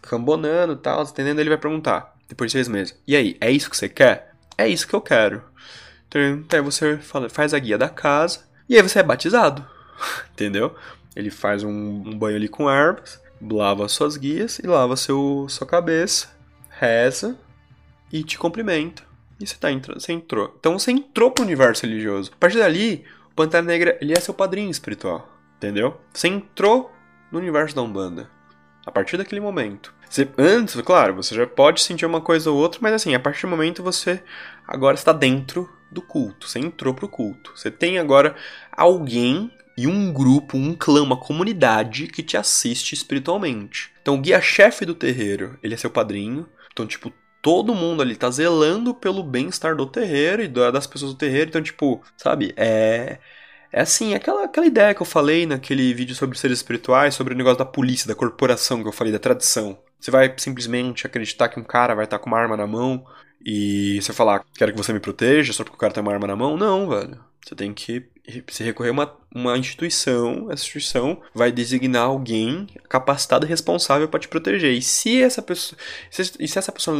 cambonando 0.00 0.74
e 0.74 0.76
tal, 0.76 1.02
entendendo? 1.02 1.38
Ele 1.38 1.50
vai 1.50 1.58
perguntar, 1.58 2.14
depois 2.28 2.50
de 2.50 2.52
seis 2.56 2.68
meses, 2.68 2.98
e 3.06 3.14
aí, 3.16 3.36
é 3.40 3.50
isso 3.50 3.68
que 3.68 3.76
você 3.76 3.88
quer? 3.88 4.32
É 4.56 4.66
isso 4.66 4.86
que 4.86 4.94
eu 4.94 5.00
quero. 5.00 5.42
Então 6.08 6.58
aí 6.58 6.64
você 6.64 6.96
fala, 6.98 7.28
faz 7.28 7.52
a 7.52 7.58
guia 7.58 7.76
da 7.76 7.88
casa, 7.88 8.40
e 8.68 8.76
aí 8.76 8.82
você 8.82 9.00
é 9.00 9.02
batizado, 9.02 9.66
entendeu? 10.32 10.74
Ele 11.14 11.30
faz 11.30 11.62
um, 11.62 11.70
um 11.70 12.18
banho 12.18 12.36
ali 12.36 12.48
com 12.48 12.70
ervas, 12.70 13.20
lava 13.40 13.88
suas 13.88 14.16
guias 14.16 14.58
e 14.58 14.66
lava 14.66 14.96
seu, 14.96 15.46
sua 15.48 15.66
cabeça, 15.66 16.28
reza 16.70 17.38
e 18.12 18.22
te 18.22 18.38
cumprimenta. 18.38 19.02
E 19.40 19.46
você, 19.46 19.56
tá 19.56 19.68
você 19.94 20.12
entrou. 20.12 20.54
Então 20.58 20.78
você 20.78 20.90
entrou 20.90 21.30
pro 21.30 21.44
universo 21.44 21.86
religioso. 21.86 22.32
A 22.34 22.36
partir 22.36 22.58
dali, 22.58 23.04
o 23.30 23.34
Pantera 23.34 23.62
Negra 23.62 23.98
ele 24.00 24.12
é 24.12 24.20
seu 24.20 24.34
padrinho 24.34 24.70
espiritual. 24.70 25.28
Entendeu? 25.56 26.00
Você 26.12 26.28
entrou 26.28 26.90
no 27.30 27.38
universo 27.38 27.74
da 27.74 27.82
Umbanda. 27.82 28.30
A 28.84 28.90
partir 28.90 29.16
daquele 29.16 29.40
momento. 29.40 29.94
Você, 30.08 30.26
antes, 30.38 30.80
claro, 30.80 31.14
você 31.14 31.34
já 31.34 31.46
pode 31.46 31.82
sentir 31.82 32.06
uma 32.06 32.20
coisa 32.20 32.50
ou 32.50 32.56
outra, 32.56 32.80
mas 32.82 32.94
assim, 32.94 33.14
a 33.14 33.20
partir 33.20 33.42
do 33.42 33.50
momento 33.50 33.82
você 33.82 34.22
agora 34.66 34.94
está 34.94 35.12
dentro 35.12 35.68
do 35.90 36.00
culto. 36.00 36.48
Você 36.48 36.58
entrou 36.58 36.94
pro 36.94 37.08
culto. 37.08 37.52
Você 37.54 37.70
tem 37.70 37.98
agora 37.98 38.34
alguém 38.72 39.52
e 39.78 39.86
um 39.86 40.12
grupo, 40.12 40.58
um 40.58 40.74
clã, 40.74 41.04
uma 41.04 41.16
comunidade 41.16 42.08
que 42.08 42.20
te 42.20 42.36
assiste 42.36 42.94
espiritualmente. 42.94 43.92
Então 44.02 44.16
o 44.16 44.20
guia-chefe 44.20 44.84
do 44.84 44.92
terreiro, 44.92 45.56
ele 45.62 45.72
é 45.72 45.76
seu 45.76 45.88
padrinho. 45.88 46.48
Então, 46.72 46.84
tipo, 46.84 47.12
todo 47.40 47.76
mundo 47.76 48.02
ali 48.02 48.16
tá 48.16 48.28
zelando 48.28 48.92
pelo 48.92 49.22
bem-estar 49.22 49.76
do 49.76 49.86
terreiro 49.86 50.42
e 50.42 50.48
das 50.48 50.84
pessoas 50.84 51.12
do 51.12 51.16
terreiro. 51.16 51.50
Então, 51.50 51.62
tipo, 51.62 52.02
sabe, 52.16 52.52
é. 52.56 53.18
É 53.70 53.82
assim, 53.82 54.14
aquela, 54.14 54.46
aquela 54.46 54.66
ideia 54.66 54.94
que 54.94 55.02
eu 55.02 55.06
falei 55.06 55.46
naquele 55.46 55.92
vídeo 55.94 56.14
sobre 56.14 56.38
seres 56.38 56.58
espirituais, 56.58 57.14
sobre 57.14 57.34
o 57.34 57.36
negócio 57.36 57.58
da 57.58 57.66
polícia, 57.66 58.08
da 58.08 58.14
corporação 58.14 58.82
que 58.82 58.88
eu 58.88 58.92
falei, 58.92 59.12
da 59.12 59.18
tradição. 59.18 59.78
Você 60.00 60.10
vai 60.10 60.34
simplesmente 60.38 61.06
acreditar 61.06 61.50
que 61.50 61.60
um 61.60 61.64
cara 61.64 61.94
vai 61.94 62.04
estar 62.04 62.18
com 62.18 62.26
uma 62.26 62.38
arma 62.38 62.56
na 62.56 62.66
mão 62.66 63.04
e 63.44 64.00
você 64.00 64.12
falar, 64.12 64.42
quero 64.56 64.72
que 64.72 64.78
você 64.78 64.92
me 64.92 65.00
proteja 65.00 65.52
só 65.52 65.62
porque 65.62 65.76
o 65.76 65.78
cara 65.78 65.92
tem 65.92 66.02
uma 66.02 66.12
arma 66.12 66.26
na 66.26 66.34
mão? 66.34 66.56
Não, 66.56 66.88
velho. 66.88 67.27
Você 67.48 67.54
tem 67.54 67.72
que 67.72 68.04
se 68.48 68.62
recorrer 68.62 68.90
a 68.90 68.92
uma, 68.92 69.16
uma 69.34 69.56
instituição, 69.56 70.50
essa 70.50 70.62
instituição 70.62 71.22
vai 71.34 71.50
designar 71.50 72.02
alguém 72.02 72.66
capacitado 72.90 73.46
e 73.46 73.48
responsável 73.48 74.06
para 74.06 74.20
te 74.20 74.28
proteger. 74.28 74.74
E 74.74 74.82
se 74.82 75.22
essa 75.22 75.40
pessoa, 75.40 75.78
e 76.38 76.46
se 76.46 76.58
essa 76.58 76.70
pessoa 76.70 76.94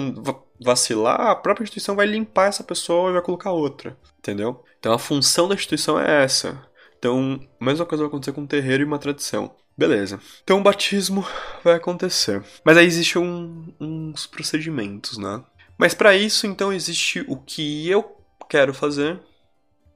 vacilar, 0.58 1.20
a 1.20 1.36
própria 1.36 1.64
instituição 1.64 1.94
vai 1.94 2.06
limpar 2.06 2.46
essa 2.46 2.64
pessoa 2.64 3.10
e 3.10 3.12
vai 3.12 3.20
colocar 3.20 3.52
outra, 3.52 3.94
entendeu? 4.18 4.64
Então 4.80 4.94
a 4.94 4.98
função 4.98 5.46
da 5.46 5.54
instituição 5.54 6.00
é 6.00 6.24
essa. 6.24 6.66
Então, 6.98 7.38
a 7.60 7.64
mesma 7.64 7.84
coisa 7.84 8.04
vai 8.04 8.08
acontecer 8.08 8.32
com 8.32 8.40
um 8.40 8.46
terreiro 8.46 8.82
e 8.82 8.86
uma 8.86 8.98
tradição. 8.98 9.54
Beleza. 9.76 10.18
Então 10.42 10.58
o 10.58 10.62
batismo 10.62 11.26
vai 11.62 11.74
acontecer. 11.74 12.42
Mas 12.64 12.78
aí 12.78 12.86
existem 12.86 13.20
um, 13.20 13.70
uns 13.78 14.26
procedimentos, 14.26 15.18
né? 15.18 15.44
Mas 15.76 15.92
para 15.92 16.16
isso, 16.16 16.46
então, 16.46 16.72
existe 16.72 17.22
o 17.28 17.36
que 17.36 17.88
eu 17.88 18.16
quero 18.48 18.72
fazer 18.72 19.20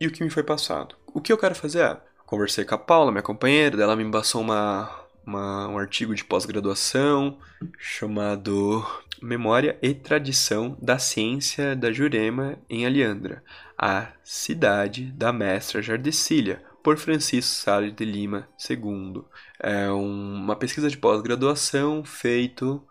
e 0.02 0.06
o 0.08 0.10
que 0.10 0.24
me 0.24 0.30
foi 0.30 0.42
passado. 0.42 0.96
O 1.14 1.20
que 1.20 1.32
eu 1.32 1.38
quero 1.38 1.54
fazer 1.54 1.80
é. 1.80 2.00
Conversei 2.26 2.64
com 2.64 2.74
a 2.74 2.78
Paula, 2.78 3.12
minha 3.12 3.22
companheira, 3.22 3.80
ela 3.82 3.94
me 3.94 4.02
embaçou 4.02 4.40
uma, 4.40 4.90
uma, 5.24 5.68
um 5.68 5.78
artigo 5.78 6.14
de 6.14 6.24
pós-graduação 6.24 7.38
chamado 7.78 8.84
Memória 9.20 9.78
e 9.82 9.94
Tradição 9.94 10.76
da 10.80 10.98
Ciência 10.98 11.76
da 11.76 11.92
Jurema 11.92 12.58
em 12.70 12.86
Aliandra, 12.86 13.44
a 13.76 14.08
cidade 14.24 15.12
da 15.12 15.32
mestra 15.32 15.82
Jardecília, 15.82 16.62
por 16.82 16.96
Francisco 16.96 17.62
Salles 17.62 17.94
de 17.94 18.04
Lima 18.04 18.48
II. 18.68 19.22
É 19.60 19.88
uma 19.90 20.56
pesquisa 20.56 20.88
de 20.88 20.96
pós-graduação 20.96 22.02
feito 22.02 22.82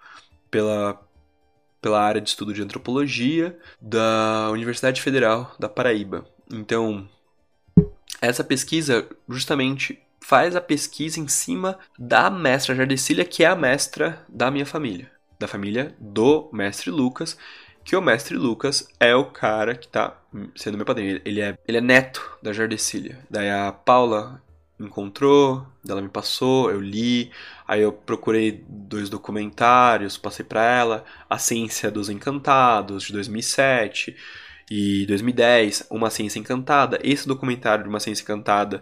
pela, 0.49 1.01
pela 1.81 1.99
área 1.99 2.21
de 2.21 2.29
estudo 2.29 2.53
de 2.53 2.61
antropologia 2.61 3.57
da 3.81 4.49
Universidade 4.51 5.01
Federal 5.01 5.53
da 5.59 5.67
Paraíba. 5.67 6.25
Então, 6.51 7.07
essa 8.21 8.43
pesquisa 8.43 9.07
justamente 9.27 9.99
faz 10.19 10.55
a 10.55 10.61
pesquisa 10.61 11.19
em 11.19 11.27
cima 11.27 11.79
da 11.97 12.29
mestra 12.29 12.75
Jardecília, 12.75 13.25
que 13.25 13.43
é 13.43 13.47
a 13.47 13.55
mestra 13.55 14.23
da 14.29 14.51
minha 14.51 14.65
família, 14.65 15.11
da 15.39 15.47
família 15.47 15.95
do 15.99 16.49
mestre 16.53 16.91
Lucas, 16.91 17.37
que 17.83 17.95
o 17.95 18.01
mestre 18.01 18.35
Lucas 18.37 18.87
é 18.99 19.15
o 19.15 19.25
cara 19.25 19.75
que 19.75 19.87
tá 19.87 20.15
sendo 20.55 20.77
meu 20.77 20.85
padrinho. 20.85 21.19
Ele 21.25 21.41
é, 21.41 21.57
ele 21.67 21.77
é 21.77 21.81
neto 21.81 22.37
da 22.41 22.53
Jardecília. 22.53 23.19
Daí 23.29 23.49
a 23.49 23.71
Paula 23.71 24.41
encontrou, 24.79 25.65
ela 25.87 26.01
me 26.01 26.09
passou, 26.09 26.71
eu 26.71 26.79
li, 26.79 27.31
aí 27.67 27.81
eu 27.81 27.91
procurei 27.91 28.63
dois 28.67 29.09
documentários, 29.09 30.17
passei 30.17 30.45
para 30.45 30.63
ela, 30.63 31.05
A 31.29 31.37
Ciência 31.37 31.91
dos 31.91 32.09
Encantados, 32.09 33.03
de 33.03 33.13
2007, 33.13 34.15
e 34.73 35.05
2010, 35.05 35.87
Uma 35.91 36.09
Ciência 36.09 36.39
Encantada. 36.39 36.97
Esse 37.03 37.27
documentário 37.27 37.83
de 37.83 37.89
Uma 37.89 37.99
Ciência 37.99 38.23
Encantada, 38.23 38.81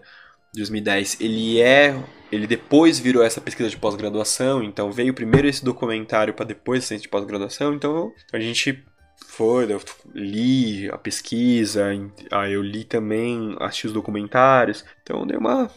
de 0.53 0.59
2010, 0.59 1.19
ele 1.19 1.59
é. 1.59 1.99
Ele 2.31 2.45
depois 2.45 2.99
virou 2.99 3.23
essa 3.23 3.41
pesquisa 3.41 3.71
de 3.71 3.77
pós-graduação, 3.77 4.61
então 4.61 4.91
veio 4.91 5.15
primeiro 5.15 5.47
esse 5.47 5.65
documentário 5.65 6.31
para 6.35 6.45
depois 6.45 6.83
a 6.83 6.87
ciência 6.87 7.01
de 7.01 7.09
pós-graduação, 7.09 7.73
então 7.73 8.13
a 8.31 8.39
gente 8.39 8.85
foi, 9.25 9.73
eu 9.73 9.81
li 10.13 10.87
a 10.91 10.97
pesquisa, 10.97 11.87
aí 12.29 12.53
eu 12.53 12.61
li 12.61 12.83
também, 12.83 13.55
assisti 13.59 13.87
os 13.87 13.93
documentários, 13.93 14.85
então 15.01 15.25
dei 15.25 15.37
uma 15.37 15.71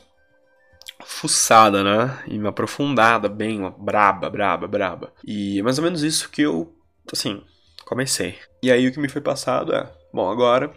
fuçada, 1.07 1.83
né? 1.83 2.22
E 2.29 2.38
uma 2.38 2.51
aprofundada 2.51 3.31
bem, 3.31 3.61
uma 3.61 3.70
braba, 3.70 4.29
braba, 4.29 4.68
braba. 4.68 5.11
E 5.25 5.59
é 5.59 5.62
mais 5.62 5.79
ou 5.79 5.85
menos 5.85 6.03
isso 6.03 6.29
que 6.29 6.42
eu, 6.42 6.70
assim, 7.11 7.42
comecei. 7.87 8.38
E 8.62 8.70
aí 8.70 8.87
o 8.87 8.92
que 8.92 9.01
me 9.01 9.09
foi 9.09 9.22
passado 9.22 9.75
é, 9.75 9.90
bom, 10.12 10.31
agora 10.31 10.72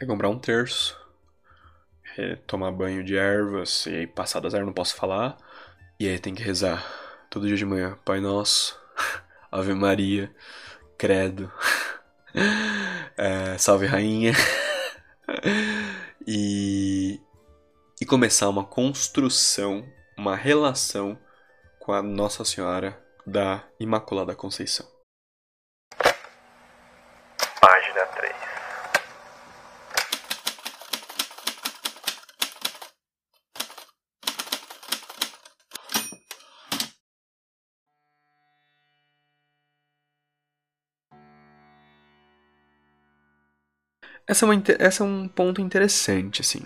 é 0.00 0.06
comprar 0.06 0.28
um 0.28 0.38
terço, 0.38 0.98
tomar 2.46 2.72
banho 2.72 3.04
de 3.04 3.16
ervas, 3.16 3.86
e 3.86 3.94
aí 3.96 4.06
passar 4.06 4.40
das 4.40 4.54
ervas 4.54 4.66
não 4.66 4.74
posso 4.74 4.96
falar. 4.96 5.36
E 5.98 6.08
aí 6.08 6.18
tem 6.18 6.34
que 6.34 6.42
rezar 6.42 6.84
todo 7.28 7.46
dia 7.46 7.56
de 7.56 7.64
manhã, 7.64 7.98
Pai 8.04 8.20
Nosso, 8.20 8.78
Ave 9.52 9.74
Maria, 9.74 10.34
Credo, 10.98 11.52
é, 13.16 13.56
Salve 13.58 13.86
Rainha. 13.86 14.32
e, 16.26 17.20
e 18.00 18.06
começar 18.06 18.48
uma 18.48 18.64
construção, 18.64 19.86
uma 20.16 20.34
relação 20.34 21.18
com 21.78 21.92
a 21.92 22.02
Nossa 22.02 22.44
Senhora 22.44 22.98
da 23.26 23.62
Imaculada 23.78 24.34
Conceição. 24.34 24.99
Essa 44.30 44.44
é, 44.44 44.48
uma, 44.48 44.62
essa 44.78 45.02
é 45.02 45.06
um 45.06 45.26
ponto 45.26 45.60
interessante, 45.60 46.40
assim. 46.40 46.62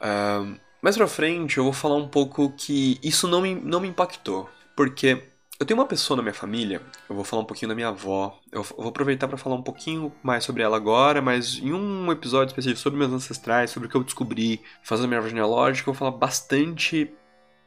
Uh, 0.00 0.58
mais 0.82 0.96
pra 0.96 1.06
frente 1.06 1.58
eu 1.58 1.62
vou 1.62 1.72
falar 1.72 1.94
um 1.94 2.08
pouco 2.08 2.50
que 2.56 2.98
isso 3.00 3.28
não 3.28 3.40
me, 3.40 3.54
não 3.54 3.78
me 3.78 3.86
impactou. 3.86 4.50
Porque 4.74 5.22
eu 5.60 5.64
tenho 5.64 5.78
uma 5.78 5.86
pessoa 5.86 6.16
na 6.16 6.22
minha 6.24 6.34
família, 6.34 6.82
eu 7.08 7.14
vou 7.14 7.24
falar 7.24 7.42
um 7.42 7.44
pouquinho 7.44 7.68
da 7.68 7.76
minha 7.76 7.90
avó. 7.90 8.40
Eu 8.50 8.64
vou 8.64 8.88
aproveitar 8.88 9.28
para 9.28 9.38
falar 9.38 9.54
um 9.54 9.62
pouquinho 9.62 10.12
mais 10.20 10.42
sobre 10.42 10.64
ela 10.64 10.76
agora, 10.76 11.22
mas 11.22 11.58
em 11.58 11.72
um 11.72 12.10
episódio 12.10 12.50
específico 12.50 12.80
sobre 12.80 12.98
meus 12.98 13.12
ancestrais, 13.12 13.70
sobre 13.70 13.86
o 13.86 13.88
que 13.88 13.96
eu 13.96 14.02
descobri 14.02 14.60
fazendo 14.82 15.06
minha 15.06 15.18
árvore 15.18 15.30
genealógica, 15.30 15.88
eu 15.88 15.94
vou 15.94 15.98
falar 15.98 16.18
bastante 16.18 17.14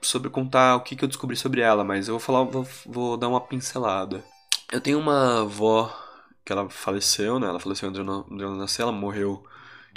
sobre 0.01 0.29
contar 0.29 0.75
o 0.75 0.81
que, 0.81 0.97
que 0.97 1.05
eu 1.05 1.07
descobri 1.07 1.37
sobre 1.37 1.61
ela, 1.61 1.85
mas 1.85 2.09
eu 2.09 2.15
vou 2.15 2.19
falar, 2.19 2.43
vou, 2.43 2.67
vou 2.85 3.15
dar 3.15 3.29
uma 3.29 3.39
pincelada. 3.39 4.21
Eu 4.69 4.81
tenho 4.81 4.99
uma 4.99 5.43
avó 5.43 6.04
que 6.45 6.51
ela 6.53 6.69
faleceu, 6.69 7.39
né? 7.39 7.47
Ela 7.47 7.59
faleceu 7.59 7.89
onde 7.89 7.99
ela 7.99 8.55
nasceu, 8.55 8.83
ela 8.83 8.91
morreu 8.91 9.43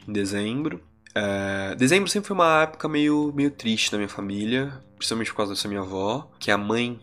em 0.06 0.12
dezembro. 0.12 0.82
É, 1.14 1.74
dezembro 1.74 2.08
sempre 2.08 2.28
foi 2.28 2.34
uma 2.34 2.62
época 2.62 2.88
meio, 2.88 3.32
meio 3.34 3.50
triste 3.50 3.92
na 3.92 3.98
minha 3.98 4.08
família, 4.08 4.82
principalmente 4.96 5.30
por 5.30 5.36
causa 5.36 5.52
dessa 5.52 5.68
minha 5.68 5.80
avó, 5.80 6.30
que 6.38 6.50
é 6.50 6.54
a 6.54 6.58
mãe 6.58 7.00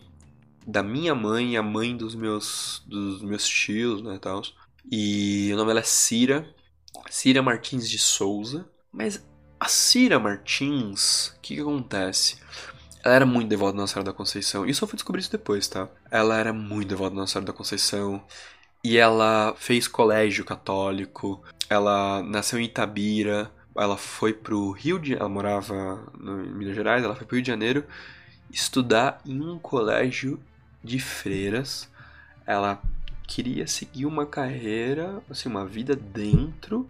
da 0.65 0.81
minha 0.81 1.13
mãe 1.13 1.53
e 1.53 1.57
a 1.57 1.61
mãe 1.61 1.95
dos 1.95 2.15
meus, 2.15 2.83
dos 2.87 3.21
meus 3.21 3.47
tios, 3.47 4.01
né, 4.01 4.17
tal. 4.19 4.41
E 4.91 5.51
o 5.53 5.55
nome 5.57 5.67
dela 5.67 5.79
é 5.79 5.83
Cira, 5.83 6.47
Cira 7.09 7.41
Martins 7.41 7.87
de 7.87 7.99
Souza. 7.99 8.67
Mas 8.91 9.23
a 9.59 9.67
Cira 9.67 10.19
Martins, 10.19 11.27
o 11.27 11.41
que, 11.41 11.55
que 11.55 11.61
acontece? 11.61 12.37
Ela 13.03 13.15
era 13.15 13.25
muito 13.25 13.47
devota 13.47 13.77
Nossa 13.77 13.93
Senhora 13.93 14.11
da 14.11 14.17
Conceição. 14.17 14.65
Isso 14.65 14.83
eu 14.83 14.87
fui 14.87 14.97
descobrir 14.97 15.21
isso 15.21 15.31
depois, 15.31 15.67
tá? 15.67 15.87
Ela 16.09 16.37
era 16.37 16.51
muito 16.51 16.89
devota 16.89 17.15
Nossa 17.15 17.33
Senhora 17.33 17.45
da 17.45 17.53
Conceição. 17.53 18.25
E 18.85 18.99
ela 18.99 19.55
fez 19.57 19.87
colégio 19.87 20.45
católico, 20.45 21.41
ela 21.67 22.21
nasceu 22.21 22.59
em 22.59 22.65
Itabira, 22.65 23.51
ela 23.75 23.97
foi 23.97 24.31
pro 24.31 24.69
Rio 24.69 24.99
de 24.99 25.15
ela 25.15 25.27
morava 25.27 26.05
em 26.21 26.53
Minas 26.53 26.75
Gerais, 26.75 27.03
ela 27.03 27.15
foi 27.15 27.25
pro 27.25 27.35
Rio 27.35 27.41
de 27.41 27.47
Janeiro 27.47 27.83
estudar 28.51 29.19
em 29.25 29.41
um 29.41 29.57
colégio 29.57 30.39
de 30.83 30.99
freiras. 30.99 31.89
Ela 32.45 32.79
queria 33.27 33.65
seguir 33.65 34.05
uma 34.05 34.23
carreira, 34.23 35.19
assim, 35.31 35.49
uma 35.49 35.65
vida 35.65 35.95
dentro 35.95 36.87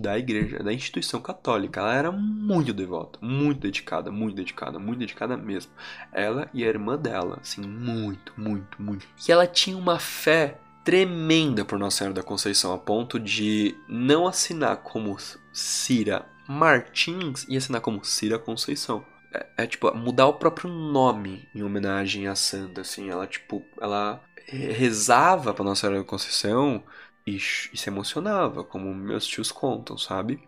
da 0.00 0.18
igreja, 0.18 0.58
da 0.64 0.72
instituição 0.72 1.20
católica. 1.20 1.78
Ela 1.78 1.94
era 1.94 2.10
muito 2.10 2.74
devota, 2.74 3.20
muito 3.22 3.60
dedicada, 3.60 4.10
muito 4.10 4.34
dedicada, 4.34 4.80
muito 4.80 4.98
dedicada 4.98 5.36
mesmo. 5.36 5.70
Ela 6.12 6.50
e 6.52 6.64
a 6.64 6.66
irmã 6.66 6.98
dela, 6.98 7.38
assim, 7.40 7.62
muito, 7.62 8.32
muito, 8.36 8.82
muito. 8.82 9.06
E 9.28 9.30
ela 9.30 9.46
tinha 9.46 9.78
uma 9.78 10.00
fé 10.00 10.58
tremenda 10.86 11.64
por 11.64 11.80
Nossa 11.80 11.98
Senhora 11.98 12.14
da 12.14 12.22
Conceição, 12.22 12.72
a 12.72 12.78
ponto 12.78 13.18
de 13.18 13.76
não 13.88 14.24
assinar 14.24 14.76
como 14.76 15.16
Cira 15.52 16.24
Martins 16.48 17.44
e 17.48 17.56
assinar 17.56 17.80
como 17.80 18.04
Cira 18.04 18.38
Conceição. 18.38 19.04
É, 19.34 19.64
é, 19.64 19.66
tipo 19.66 19.92
mudar 19.96 20.28
o 20.28 20.34
próprio 20.34 20.70
nome 20.70 21.48
em 21.52 21.64
homenagem 21.64 22.28
à 22.28 22.36
santa, 22.36 22.82
assim. 22.82 23.10
Ela 23.10 23.26
tipo, 23.26 23.64
ela 23.80 24.22
rezava 24.46 25.52
para 25.52 25.64
Nossa 25.64 25.80
Senhora 25.80 25.98
da 25.98 26.04
Conceição 26.04 26.84
e, 27.26 27.34
e 27.34 27.76
se 27.76 27.90
emocionava, 27.90 28.62
como 28.62 28.94
meus 28.94 29.26
tios 29.26 29.50
contam, 29.50 29.98
sabe? 29.98 30.40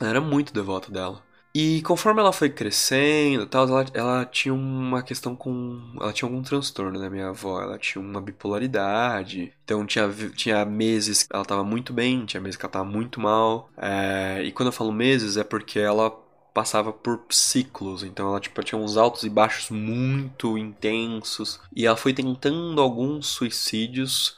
Ela 0.00 0.10
era 0.10 0.20
muito 0.20 0.52
devota 0.52 0.90
dela. 0.90 1.22
E 1.58 1.80
conforme 1.80 2.20
ela 2.20 2.34
foi 2.34 2.50
crescendo 2.50 3.46
tal, 3.46 3.66
ela, 3.66 3.86
ela 3.94 4.26
tinha 4.26 4.52
uma 4.52 5.02
questão 5.02 5.34
com. 5.34 5.80
Ela 5.98 6.12
tinha 6.12 6.28
algum 6.28 6.42
transtorno, 6.42 7.00
né, 7.00 7.08
minha 7.08 7.28
avó? 7.28 7.62
Ela 7.62 7.78
tinha 7.78 8.02
uma 8.04 8.20
bipolaridade. 8.20 9.54
Então 9.64 9.86
tinha, 9.86 10.06
tinha 10.34 10.66
meses 10.66 11.22
que 11.22 11.34
ela 11.34 11.46
tava 11.46 11.64
muito 11.64 11.94
bem, 11.94 12.26
tinha 12.26 12.42
meses 12.42 12.58
que 12.58 12.66
ela 12.66 12.72
tava 12.72 12.84
muito 12.84 13.22
mal. 13.22 13.70
É, 13.78 14.42
e 14.44 14.52
quando 14.52 14.66
eu 14.66 14.72
falo 14.72 14.92
meses 14.92 15.38
é 15.38 15.44
porque 15.44 15.78
ela 15.78 16.10
passava 16.52 16.92
por 16.92 17.24
ciclos, 17.30 18.02
então 18.02 18.28
ela 18.28 18.40
tipo, 18.40 18.62
tinha 18.62 18.78
uns 18.78 18.98
altos 18.98 19.24
e 19.24 19.30
baixos 19.30 19.70
muito 19.70 20.58
intensos. 20.58 21.58
E 21.74 21.86
ela 21.86 21.96
foi 21.96 22.12
tentando 22.12 22.82
alguns 22.82 23.28
suicídios 23.28 24.36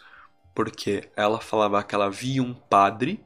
porque 0.55 1.09
ela 1.17 1.41
falava 1.41 1.83
que 1.83 1.97
ela 1.97 2.09
via 2.09 2.45
um 2.45 2.55
padre 2.55 3.21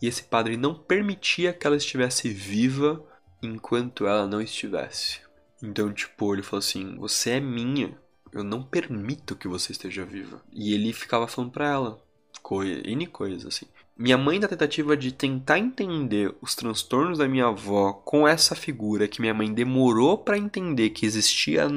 e 0.00 0.06
esse 0.06 0.22
padre 0.22 0.56
não 0.56 0.72
permitia 0.72 1.52
que 1.52 1.66
ela 1.66 1.76
estivesse 1.76 2.28
viva 2.28 3.02
enquanto 3.44 4.06
ela 4.06 4.26
não 4.26 4.40
estivesse. 4.40 5.20
Então, 5.62 5.92
tipo, 5.92 6.34
ele 6.34 6.42
falou 6.42 6.58
assim: 6.58 6.96
Você 6.96 7.30
é 7.30 7.40
minha, 7.40 7.96
eu 8.32 8.42
não 8.42 8.62
permito 8.62 9.36
que 9.36 9.48
você 9.48 9.72
esteja 9.72 10.04
viva. 10.04 10.42
E 10.52 10.74
ele 10.74 10.92
ficava 10.92 11.26
falando 11.26 11.52
pra 11.52 11.68
ela, 11.68 12.02
coi 12.42 12.82
N 12.84 13.06
coisas 13.06 13.46
assim. 13.46 13.66
minha 13.96 14.18
mãe 14.18 14.38
na 14.38 14.48
tentativa 14.48 14.96
de 14.96 15.12
tentar 15.12 15.58
entender 15.58 16.34
os 16.42 16.54
transtornos 16.54 17.18
da 17.18 17.28
minha 17.28 17.46
avó 17.46 17.92
com 17.92 18.26
essa 18.26 18.54
figura 18.54 19.08
que 19.08 19.20
minha 19.20 19.32
mãe 19.32 19.52
demorou 19.52 20.18
para 20.18 20.36
entender 20.36 20.90
que 20.90 21.06
existia 21.06 21.68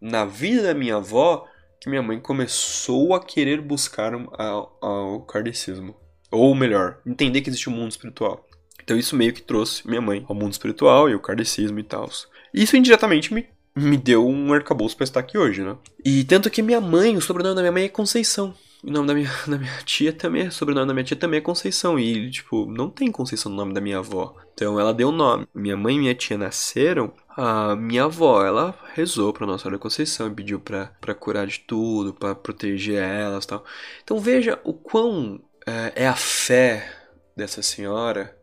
na 0.00 0.24
vida 0.24 0.64
da 0.64 0.74
minha 0.74 0.96
avó, 0.96 1.46
que 1.80 1.88
minha 1.88 2.02
mãe 2.02 2.20
começou 2.20 3.14
a 3.14 3.24
querer 3.24 3.60
buscar 3.60 4.12
o 4.14 5.20
kardecismo. 5.20 5.94
Ou 6.30 6.54
melhor, 6.54 7.00
entender 7.06 7.40
que 7.40 7.48
existe 7.48 7.70
um 7.70 7.72
mundo 7.72 7.92
espiritual. 7.92 8.44
Então 8.84 8.96
isso 8.96 9.16
meio 9.16 9.32
que 9.32 9.42
trouxe 9.42 9.88
minha 9.88 10.00
mãe 10.00 10.24
ao 10.28 10.34
mundo 10.34 10.52
espiritual 10.52 11.08
e 11.08 11.14
o 11.14 11.20
kardecismo 11.20 11.78
e 11.78 11.82
tal. 11.82 12.08
Isso 12.52 12.76
indiretamente 12.76 13.32
me, 13.32 13.46
me 13.74 13.96
deu 13.96 14.28
um 14.28 14.52
arcabouço 14.52 14.96
para 14.96 15.04
estar 15.04 15.20
aqui 15.20 15.36
hoje, 15.36 15.62
né? 15.62 15.76
E 16.04 16.22
tanto 16.24 16.50
que 16.50 16.62
minha 16.62 16.80
mãe, 16.80 17.16
o 17.16 17.20
sobrenome 17.20 17.56
da 17.56 17.62
minha 17.62 17.72
mãe 17.72 17.84
é 17.84 17.88
Conceição. 17.88 18.54
O 18.84 18.90
nome 18.90 19.08
da 19.08 19.14
minha, 19.14 19.30
da 19.48 19.58
minha 19.58 19.78
tia 19.84 20.12
também, 20.12 20.42
é, 20.42 20.50
sobrenome 20.50 20.86
da 20.86 20.92
minha 20.92 21.04
tia 21.04 21.16
também 21.16 21.38
é 21.38 21.40
Conceição. 21.40 21.98
E, 21.98 22.30
tipo, 22.30 22.66
não 22.66 22.90
tem 22.90 23.10
Conceição 23.10 23.50
no 23.50 23.56
nome 23.56 23.72
da 23.72 23.80
minha 23.80 23.98
avó. 23.98 24.36
Então 24.52 24.78
ela 24.78 24.92
deu 24.92 25.08
o 25.08 25.12
nome. 25.12 25.48
Minha 25.54 25.76
mãe 25.76 25.96
e 25.96 25.98
minha 25.98 26.14
tia 26.14 26.36
nasceram. 26.36 27.12
A 27.36 27.74
minha 27.74 28.04
avó, 28.04 28.44
ela 28.44 28.78
rezou 28.94 29.32
pra 29.32 29.46
Nossa 29.46 29.64
Senhora 29.64 29.78
Conceição 29.78 30.28
e 30.28 30.34
pediu 30.34 30.60
pra, 30.60 30.92
pra 31.00 31.14
curar 31.14 31.46
de 31.46 31.60
tudo, 31.60 32.12
pra 32.12 32.34
proteger 32.34 33.02
elas 33.02 33.44
e 33.44 33.48
tal. 33.48 33.64
Então 34.04 34.20
veja 34.20 34.60
o 34.62 34.72
quão 34.72 35.40
é, 35.66 36.04
é 36.04 36.06
a 36.06 36.14
fé 36.14 36.88
dessa 37.36 37.62
senhora, 37.62 38.36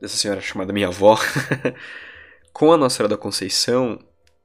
dessa 0.00 0.16
senhora 0.16 0.40
chamada 0.40 0.72
minha 0.72 0.88
avó, 0.88 1.18
com 2.52 2.72
a 2.72 2.76
Nossa 2.76 2.96
Senhora 2.96 3.14
da 3.14 3.20
Conceição 3.20 3.98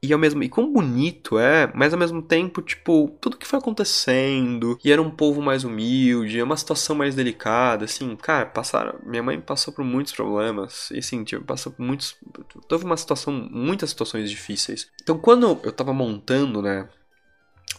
e 0.04 0.12
ao 0.12 0.20
mesmo 0.20 0.44
e 0.44 0.50
quão 0.50 0.72
bonito 0.72 1.40
é, 1.40 1.72
mas 1.74 1.94
ao 1.94 2.00
mesmo 2.00 2.22
tempo, 2.22 2.62
tipo, 2.62 3.18
tudo 3.22 3.38
que 3.38 3.48
foi 3.48 3.58
acontecendo, 3.58 4.78
e 4.84 4.92
era 4.92 5.02
um 5.02 5.10
povo 5.10 5.42
mais 5.42 5.64
humilde, 5.64 6.38
é 6.38 6.44
uma 6.44 6.58
situação 6.58 6.94
mais 6.94 7.16
delicada, 7.16 7.86
assim, 7.86 8.14
cara, 8.18 8.46
passaram, 8.48 9.00
minha 9.06 9.24
mãe 9.24 9.40
passou 9.40 9.74
por 9.74 9.86
muitos 9.86 10.12
problemas, 10.12 10.92
e 10.92 11.00
assim, 11.00 11.24
tipo, 11.24 11.46
passou 11.46 11.72
por 11.72 11.82
muitos, 11.82 12.18
teve 12.68 12.84
uma 12.84 12.98
situação, 12.98 13.32
muitas 13.50 13.92
situações 13.92 14.30
difíceis. 14.30 14.90
Então, 15.02 15.18
quando 15.18 15.58
eu 15.64 15.72
tava 15.72 15.94
montando, 15.94 16.62
né, 16.62 16.90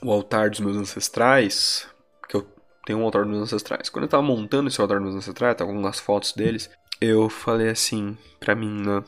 o 0.03 0.11
altar 0.11 0.49
dos 0.49 0.61
meus 0.61 0.79
ancestrais, 0.79 1.87
que 2.27 2.39
eu 2.39 2.47
tenho 2.87 3.01
um 3.01 3.05
altar 3.05 3.25
dos 3.25 3.33
meus 3.33 3.43
ancestrais, 3.43 3.91
quando 3.91 4.05
eu 4.05 4.09
tava 4.09 4.23
montando 4.23 4.69
esse 4.69 4.81
altar 4.81 4.99
dos 4.99 5.11
meus 5.11 5.17
ancestrais, 5.17 5.55
tava 5.57 5.71
com 5.71 5.79
umas 5.79 6.01
fotos 6.01 6.33
deles, 6.33 6.71
eu 7.05 7.29
falei 7.29 7.69
assim, 7.69 8.17
pra 8.39 8.55
mim, 8.55 8.83
né, 8.83 9.03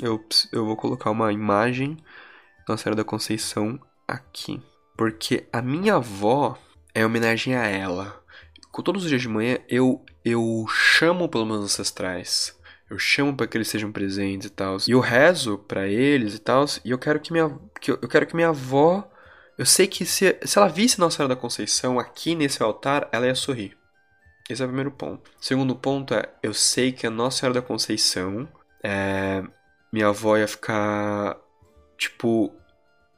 eu, 0.00 0.24
eu 0.52 0.64
vou 0.64 0.76
colocar 0.76 1.10
uma 1.10 1.32
imagem 1.32 1.96
nossa 2.68 2.84
Senhora 2.84 2.96
da 2.96 3.04
Conceição 3.04 3.78
aqui. 4.06 4.60
Porque 4.96 5.46
a 5.52 5.60
minha 5.60 5.96
avó 5.96 6.58
é 6.94 7.04
homenagem 7.04 7.56
a 7.56 7.66
ela. 7.66 8.22
Todos 8.84 9.04
os 9.04 9.08
dias 9.08 9.20
de 9.20 9.28
manhã 9.28 9.58
eu, 9.68 10.04
eu 10.24 10.66
chamo 10.68 11.28
pelos 11.28 11.46
meus 11.46 11.64
ancestrais. 11.64 12.58
Eu 12.88 12.98
chamo 12.98 13.34
para 13.34 13.46
que 13.46 13.56
eles 13.56 13.68
sejam 13.68 13.90
presentes 13.90 14.48
e 14.48 14.50
tal. 14.50 14.76
E 14.86 14.90
eu 14.90 15.00
rezo 15.00 15.58
para 15.58 15.88
eles 15.88 16.34
e 16.34 16.38
tal. 16.38 16.64
E 16.84 16.90
eu 16.90 16.98
quero 16.98 17.20
que 17.20 17.32
minha, 17.32 17.58
que 17.80 17.90
eu, 17.90 17.98
eu 18.02 18.08
quero 18.08 18.26
que 18.26 18.36
minha 18.36 18.48
avó. 18.48 19.08
Eu 19.58 19.66
sei 19.66 19.86
que 19.86 20.04
se, 20.04 20.38
se 20.42 20.58
ela 20.58 20.68
visse 20.68 20.98
Nossa 20.98 21.16
Senhora 21.16 21.34
da 21.34 21.40
Conceição 21.40 21.98
aqui 21.98 22.34
nesse 22.34 22.62
altar, 22.62 23.08
ela 23.12 23.26
ia 23.26 23.34
sorrir. 23.34 23.76
Esse 24.52 24.62
é 24.62 24.64
o 24.64 24.68
primeiro 24.68 24.90
ponto. 24.90 25.30
O 25.40 25.44
segundo 25.44 25.74
ponto 25.74 26.14
é: 26.14 26.28
eu 26.42 26.52
sei 26.54 26.92
que 26.92 27.06
a 27.06 27.10
Nossa 27.10 27.38
Senhora 27.38 27.60
da 27.60 27.66
Conceição. 27.66 28.48
É, 28.84 29.42
minha 29.92 30.08
avó 30.08 30.36
ia 30.36 30.48
ficar 30.48 31.38
Tipo, 32.02 32.52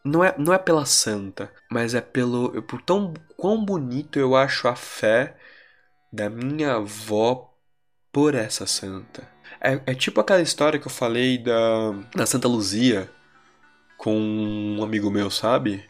não 0.05 0.23
é, 0.23 0.35
não 0.37 0.53
é 0.53 0.59
pela 0.59 0.85
santa, 0.85 1.51
mas 1.71 1.95
é 1.95 2.03
pelo. 2.03 2.63
Por 2.65 2.83
tão 2.83 3.15
quão 3.35 3.65
bonito 3.65 4.19
eu 4.19 4.37
acho 4.37 4.69
a 4.69 4.77
fé 4.77 5.37
da 6.13 6.29
minha 6.29 6.75
avó 6.75 7.51
por 8.13 8.35
essa 8.35 8.67
santa. 8.67 9.27
É, 9.59 9.81
é 9.87 9.95
tipo 9.95 10.21
aquela 10.21 10.43
história 10.43 10.79
que 10.79 10.87
eu 10.87 10.91
falei 10.91 11.39
da, 11.39 11.93
da 12.15 12.27
Santa 12.27 12.47
Luzia 12.47 13.11
com 13.97 14.15
um 14.15 14.83
amigo 14.85 15.11
meu, 15.11 15.31
sabe? 15.31 15.83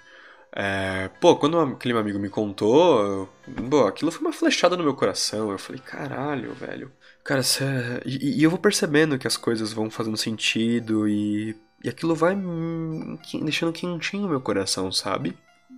É, 0.56 1.08
pô, 1.20 1.36
quando 1.36 1.58
aquele 1.58 1.98
amigo 1.98 2.18
me 2.18 2.28
contou, 2.28 3.28
pô, 3.68 3.86
aquilo 3.86 4.12
foi 4.12 4.20
uma 4.20 4.32
flechada 4.32 4.76
no 4.76 4.84
meu 4.84 4.94
coração. 4.94 5.50
Eu 5.50 5.58
falei, 5.58 5.80
caralho, 5.80 6.54
velho. 6.54 6.92
Cara, 7.24 7.42
cê... 7.42 7.64
e, 8.04 8.40
e 8.40 8.42
eu 8.42 8.50
vou 8.50 8.58
percebendo 8.58 9.18
que 9.18 9.26
as 9.26 9.36
coisas 9.36 9.72
vão 9.72 9.90
fazendo 9.90 10.16
sentido 10.16 11.08
e 11.08 11.56
e 11.84 11.88
aquilo 11.90 12.14
vai 12.14 12.34
deixando 13.42 13.70
quentinho 13.70 14.26
meu 14.26 14.40
coração, 14.40 14.90
sabe? 14.90 15.36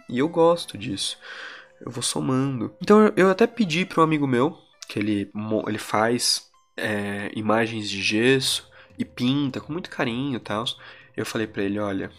E 0.09 0.21
eu 0.21 0.29
gosto 0.29 0.79
disso. 0.79 1.19
Eu 1.81 1.91
vou 1.91 2.03
somando. 2.03 2.73
Então 2.81 3.13
eu 3.17 3.29
até 3.29 3.45
pedi 3.45 3.85
para 3.85 4.01
um 4.01 4.05
amigo 4.05 4.25
meu, 4.25 4.57
que 4.89 5.01
ele, 5.01 5.29
ele 5.67 5.79
faz 5.79 6.49
é, 6.77 7.33
imagens 7.35 7.91
de 7.91 8.01
gesso 8.01 8.71
e 8.97 9.05
pinta 9.05 9.61
com 9.61 9.73
muito 9.73 9.91
carinho 9.91 10.37
e 10.37 10.41
tal. 10.41 10.65
Eu 11.17 11.27
falei 11.27 11.49
para 11.49 11.65
ele: 11.65 11.81
olha, 11.81 12.13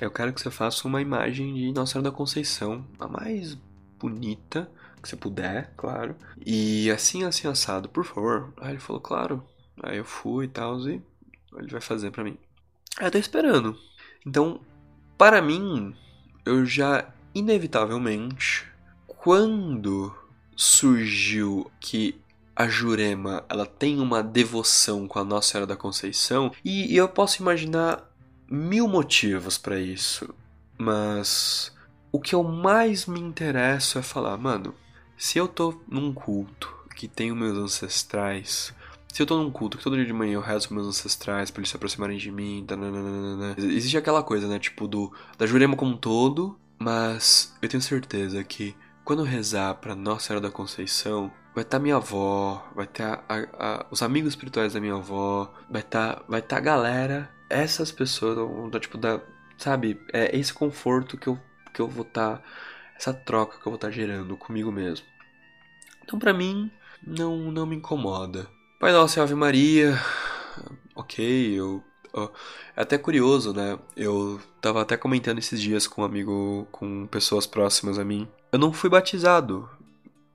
eu 0.00 0.10
quero 0.10 0.32
que 0.32 0.40
você 0.40 0.50
faça 0.50 0.88
uma 0.88 1.02
imagem 1.02 1.52
de 1.52 1.72
Nossa 1.72 1.92
Senhora 1.92 2.10
da 2.10 2.16
Conceição, 2.16 2.86
a 2.98 3.06
mais 3.06 3.54
bonita 3.98 4.70
que 5.02 5.08
você 5.08 5.14
puder, 5.14 5.72
claro. 5.76 6.16
E 6.44 6.90
assim, 6.90 7.24
assim, 7.24 7.46
assado, 7.46 7.88
por 7.88 8.04
favor. 8.04 8.52
Aí 8.56 8.70
ele 8.70 8.78
falou: 8.78 9.00
claro. 9.00 9.44
Aí 9.82 9.98
eu 9.98 10.04
fui 10.04 10.46
e 10.46 10.48
tal, 10.48 10.78
e 10.88 11.02
ele 11.54 11.68
vai 11.70 11.80
fazer 11.80 12.10
para 12.10 12.24
mim. 12.24 12.38
Eu 12.98 13.10
tô 13.10 13.18
esperando. 13.18 13.78
Então, 14.26 14.60
para 15.18 15.42
mim, 15.42 15.94
eu 16.46 16.64
já 16.64 17.12
inevitavelmente, 17.34 18.66
quando 19.06 20.14
surgiu 20.56 21.70
que 21.78 22.18
a 22.56 22.68
Jurema 22.68 23.44
ela 23.48 23.64
tem 23.64 24.00
uma 24.00 24.22
devoção 24.22 25.06
com 25.06 25.18
a 25.18 25.24
Nossa 25.24 25.52
Senhora 25.52 25.66
da 25.66 25.76
Conceição, 25.76 26.52
e 26.64 26.94
eu 26.94 27.08
posso 27.08 27.40
imaginar 27.40 28.09
mil 28.50 28.88
motivos 28.88 29.56
para 29.56 29.78
isso, 29.78 30.34
mas 30.76 31.72
o 32.10 32.20
que 32.20 32.34
eu 32.34 32.42
mais 32.42 33.06
me 33.06 33.20
interesso 33.20 33.98
é 33.98 34.02
falar, 34.02 34.36
mano, 34.36 34.74
se 35.16 35.38
eu 35.38 35.46
tô 35.46 35.80
num 35.88 36.12
culto 36.12 36.74
que 36.96 37.06
tem 37.06 37.30
os 37.30 37.38
meus 37.38 37.56
ancestrais, 37.56 38.74
se 39.12 39.22
eu 39.22 39.26
tô 39.26 39.38
num 39.38 39.50
culto 39.50 39.78
que 39.78 39.84
todo 39.84 39.96
dia 39.96 40.04
de 40.04 40.12
manhã 40.12 40.34
eu 40.34 40.40
rezo 40.40 40.68
com 40.68 40.74
meus 40.74 40.88
ancestrais 40.88 41.50
para 41.50 41.60
eles 41.60 41.70
se 41.70 41.76
aproximarem 41.76 42.18
de 42.18 42.30
mim, 42.32 42.64
tananana, 42.66 43.54
existe 43.56 43.96
aquela 43.96 44.22
coisa, 44.22 44.48
né, 44.48 44.58
tipo 44.58 44.88
do 44.88 45.12
da 45.38 45.46
Jurema 45.46 45.76
como 45.76 45.92
um 45.92 45.96
todo, 45.96 46.58
mas 46.78 47.56
eu 47.62 47.68
tenho 47.68 47.82
certeza 47.82 48.42
que 48.42 48.74
quando 49.04 49.20
eu 49.20 49.26
rezar 49.26 49.74
para 49.74 49.94
Nossa 49.94 50.26
Senhora 50.26 50.46
da 50.46 50.52
Conceição, 50.52 51.30
vai 51.54 51.62
estar 51.62 51.78
tá 51.78 51.82
minha 51.82 51.96
avó, 51.96 52.68
vai 52.74 52.84
estar 52.84 53.18
tá 53.18 53.86
os 53.90 54.02
amigos 54.02 54.30
espirituais 54.30 54.72
da 54.72 54.80
minha 54.80 54.94
avó, 54.94 55.52
vai 55.70 55.82
estar 55.82 56.16
tá, 56.16 56.22
vai 56.28 56.42
tá 56.42 56.56
a 56.56 56.60
galera, 56.60 57.30
essas 57.50 57.92
pessoas, 57.92 58.36
vão, 58.36 58.70
tipo 58.80 58.96
da, 58.96 59.20
sabe, 59.58 60.00
é 60.12 60.36
esse 60.36 60.54
conforto 60.54 61.18
que 61.18 61.26
eu 61.26 61.38
que 61.72 61.80
eu 61.80 61.86
vou 61.88 62.04
estar 62.04 62.38
tá, 62.38 62.42
essa 62.96 63.14
troca 63.14 63.58
que 63.58 63.66
eu 63.66 63.70
vou 63.70 63.74
estar 63.76 63.88
tá 63.88 63.92
gerando 63.92 64.36
comigo 64.36 64.72
mesmo. 64.72 65.06
Então 66.02 66.18
para 66.18 66.32
mim 66.32 66.70
não 67.06 67.52
não 67.52 67.66
me 67.66 67.76
incomoda. 67.76 68.48
Pai 68.80 68.92
Nosso 68.92 69.18
e 69.18 69.20
Ave 69.20 69.34
Maria, 69.34 69.98
ok, 70.94 71.58
eu, 71.58 71.84
É 72.76 72.82
até 72.82 72.98
curioso, 72.98 73.52
né? 73.52 73.78
Eu 73.96 74.40
tava 74.60 74.82
até 74.82 74.96
comentando 74.96 75.38
esses 75.38 75.60
dias 75.60 75.86
com 75.86 76.02
um 76.02 76.04
amigo, 76.04 76.66
com 76.72 77.06
pessoas 77.06 77.46
próximas 77.46 77.98
a 77.98 78.04
mim. 78.04 78.28
Eu 78.52 78.58
não 78.58 78.72
fui 78.72 78.90
batizado. 78.90 79.68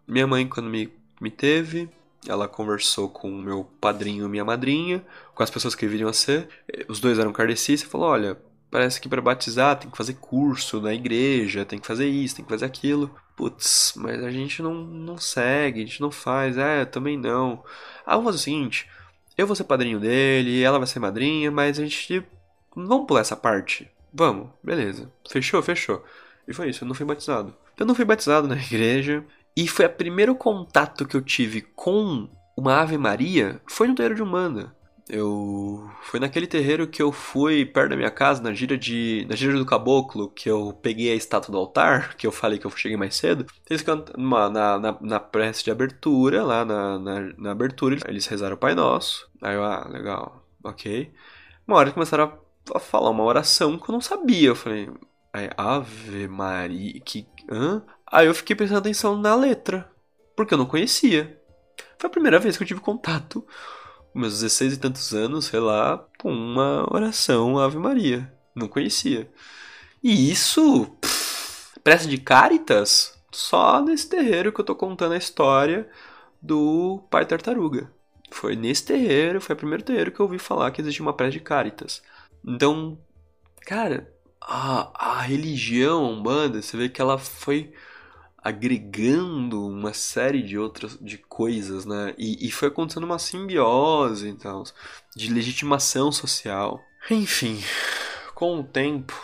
Minha 0.07 0.28
mãe, 0.28 0.47
quando 0.47 0.70
me, 0.70 0.93
me 1.20 1.32
teve, 1.32 1.89
ela 2.28 2.47
conversou 2.47 3.09
com 3.09 3.30
o 3.30 3.41
meu 3.41 3.63
padrinho 3.80 4.26
e 4.26 4.30
minha 4.30 4.45
madrinha, 4.45 5.03
com 5.34 5.43
as 5.43 5.49
pessoas 5.49 5.76
que 5.76 5.88
viriam 5.88 6.09
a 6.09 6.13
ser. 6.13 6.47
Os 6.88 6.99
dois 6.99 7.19
eram 7.19 7.32
kardecistas 7.32 7.88
e 7.88 7.91
falou: 7.91 8.07
olha, 8.07 8.38
parece 8.69 8.99
que 8.99 9.09
para 9.09 9.21
batizar 9.21 9.78
tem 9.78 9.89
que 9.89 9.97
fazer 9.97 10.15
curso 10.15 10.82
na 10.82 10.93
igreja, 10.93 11.65
tem 11.65 11.80
que 11.80 11.88
fazer 11.88 12.07
isso, 12.07 12.36
tem 12.36 12.45
que 12.45 12.51
fazer 12.51 12.65
aquilo. 12.65 13.09
Putz, 13.36 13.93
mas 13.97 14.23
a 14.23 14.32
gente 14.32 14.61
não, 14.61 14.73
não 14.73 15.17
segue, 15.17 15.82
a 15.82 15.86
gente 15.86 16.01
não 16.01 16.11
faz. 16.11 16.57
É, 16.57 16.86
também 16.86 17.17
não. 17.17 17.63
Ah, 18.05 18.15
vamos 18.15 18.26
fazer 18.26 18.38
o 18.38 18.41
seguinte: 18.41 18.89
eu 19.38 19.45
vou 19.45 19.55
ser 19.55 19.65
padrinho 19.65 19.99
dele, 19.99 20.61
ela 20.61 20.78
vai 20.78 20.88
ser 20.88 20.99
madrinha, 20.99 21.51
mas 21.51 21.80
a 21.80 21.84
gente. 21.84 22.23
Vamos 22.76 23.07
pular 23.07 23.21
essa 23.21 23.36
parte? 23.36 23.89
Vamos, 24.13 24.49
beleza. 24.63 25.11
Fechou? 25.30 25.61
Fechou. 25.61 26.03
E 26.47 26.53
foi 26.53 26.69
isso, 26.69 26.84
eu 26.84 26.88
não 26.88 26.95
fui 26.95 27.05
batizado. 27.05 27.53
Eu 27.78 27.86
não 27.86 27.95
fui 27.95 28.05
batizado 28.05 28.47
na 28.47 28.55
igreja. 28.61 29.23
E 29.55 29.67
foi 29.67 29.85
o 29.85 29.89
primeiro 29.89 30.35
contato 30.35 31.05
que 31.05 31.15
eu 31.15 31.21
tive 31.21 31.61
com 31.61 32.27
uma 32.57 32.81
Ave 32.81 32.97
Maria 32.97 33.61
foi 33.67 33.87
no 33.87 33.95
terreiro 33.95 34.15
de 34.15 34.23
Umbanda. 34.23 34.75
Eu 35.07 35.87
foi 36.01 36.19
naquele 36.19 36.47
terreiro 36.47 36.87
que 36.87 37.01
eu 37.01 37.11
fui 37.11 37.63
perto 37.63 37.91
da 37.91 37.95
minha 37.95 38.09
casa, 38.09 38.41
na 38.41 38.53
gira 38.53 38.75
de 38.75 39.25
na 39.29 39.35
gira 39.35 39.55
do 39.55 39.65
caboclo, 39.65 40.29
que 40.29 40.49
eu 40.49 40.73
peguei 40.81 41.11
a 41.11 41.15
estátua 41.15 41.51
do 41.51 41.57
altar, 41.59 42.15
que 42.17 42.25
eu 42.25 42.31
falei 42.31 42.57
que 42.57 42.65
eu 42.65 42.71
cheguei 42.71 42.97
mais 42.97 43.15
cedo. 43.15 43.45
Eles 43.69 43.83
cantam 43.83 44.15
na, 44.17 44.79
na, 44.79 44.97
na 44.99 45.19
prece 45.19 45.63
de 45.63 45.71
abertura, 45.71 46.43
lá 46.43 46.65
na, 46.65 46.97
na, 46.97 47.19
na, 47.37 47.51
abertura, 47.51 47.97
eles 48.07 48.25
rezaram 48.25 48.55
o 48.55 48.59
Pai 48.59 48.73
Nosso. 48.73 49.29
Aí 49.41 49.53
eu, 49.55 49.63
ah, 49.63 49.87
legal, 49.91 50.43
ok. 50.63 51.13
Uma 51.67 51.77
hora 51.77 51.91
começaram 51.91 52.23
a, 52.73 52.77
a 52.77 52.79
falar 52.79 53.11
uma 53.11 53.23
oração 53.23 53.77
que 53.77 53.87
eu 53.89 53.93
não 53.93 54.01
sabia. 54.01 54.49
Eu 54.49 54.55
falei, 54.55 54.89
Ave 55.55 56.27
Maria, 56.27 56.99
que. 57.01 57.27
Hã? 57.49 57.83
Aí 58.07 58.27
eu 58.27 58.35
fiquei 58.35 58.55
prestando 58.55 58.79
atenção 58.79 59.17
na 59.17 59.35
letra, 59.35 59.89
porque 60.35 60.53
eu 60.53 60.57
não 60.57 60.65
conhecia. 60.65 61.39
Foi 61.97 62.07
a 62.07 62.11
primeira 62.11 62.39
vez 62.39 62.55
que 62.55 62.63
eu 62.63 62.67
tive 62.67 62.79
contato, 62.79 63.45
com 64.13 64.19
meus 64.19 64.33
16 64.33 64.73
e 64.73 64.77
tantos 64.77 65.13
anos, 65.13 65.45
sei 65.45 65.59
lá, 65.59 66.05
com 66.19 66.31
uma 66.31 66.85
oração 66.93 67.57
Ave 67.57 67.77
Maria. 67.77 68.31
Não 68.53 68.67
conhecia. 68.67 69.29
E 70.03 70.31
isso, 70.31 70.95
prece 71.83 72.07
de 72.07 72.17
Caritas, 72.17 73.13
só 73.31 73.81
nesse 73.81 74.07
terreiro 74.07 74.53
que 74.53 74.61
eu 74.61 74.65
tô 74.65 74.75
contando 74.75 75.13
a 75.13 75.17
história 75.17 75.89
do 76.41 77.03
Pai 77.09 77.25
Tartaruga. 77.25 77.91
Foi 78.31 78.55
nesse 78.55 78.85
terreiro, 78.85 79.41
foi 79.41 79.55
o 79.55 79.57
primeiro 79.57 79.83
terreiro 79.83 80.11
que 80.11 80.19
eu 80.19 80.25
ouvi 80.25 80.39
falar 80.39 80.71
que 80.71 80.81
existia 80.81 81.01
uma 81.01 81.13
prece 81.13 81.33
de 81.33 81.39
Caritas. 81.39 82.01
Então, 82.45 82.97
cara, 83.61 84.13
a, 84.39 85.17
a 85.17 85.21
religião, 85.21 86.05
a 86.05 86.09
Umbanda, 86.09 86.61
você 86.61 86.77
vê 86.77 86.87
que 86.87 87.01
ela 87.01 87.17
foi 87.17 87.73
agregando 88.45 89.67
uma 89.67 89.91
série 89.91 90.43
de 90.43 90.55
outras 90.55 90.95
de 91.01 91.17
coisas, 91.17 91.83
né? 91.83 92.13
E, 92.15 92.45
e 92.47 92.51
foi 92.51 92.67
acontecendo 92.67 93.03
uma 93.03 93.17
simbiose, 93.17 94.29
então, 94.29 94.63
de 95.15 95.33
legitimação 95.33 96.11
social. 96.11 96.79
Enfim, 97.09 97.59
com 98.35 98.59
o 98.59 98.63
tempo, 98.63 99.19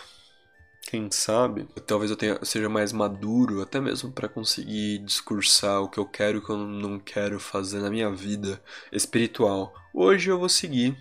quem 0.90 1.08
sabe, 1.08 1.68
talvez 1.86 2.10
eu 2.10 2.16
tenha, 2.16 2.44
seja 2.44 2.68
mais 2.68 2.92
maduro, 2.92 3.62
até 3.62 3.80
mesmo 3.80 4.10
para 4.10 4.28
conseguir 4.28 4.98
discursar 4.98 5.80
o 5.82 5.88
que 5.88 5.98
eu 5.98 6.04
quero 6.04 6.38
e 6.38 6.40
o 6.40 6.44
que 6.44 6.50
eu 6.50 6.56
não 6.58 6.98
quero 6.98 7.38
fazer 7.38 7.78
na 7.78 7.90
minha 7.90 8.10
vida 8.10 8.60
espiritual. 8.90 9.72
Hoje 9.94 10.30
eu 10.30 10.38
vou 10.40 10.48
seguir 10.48 10.98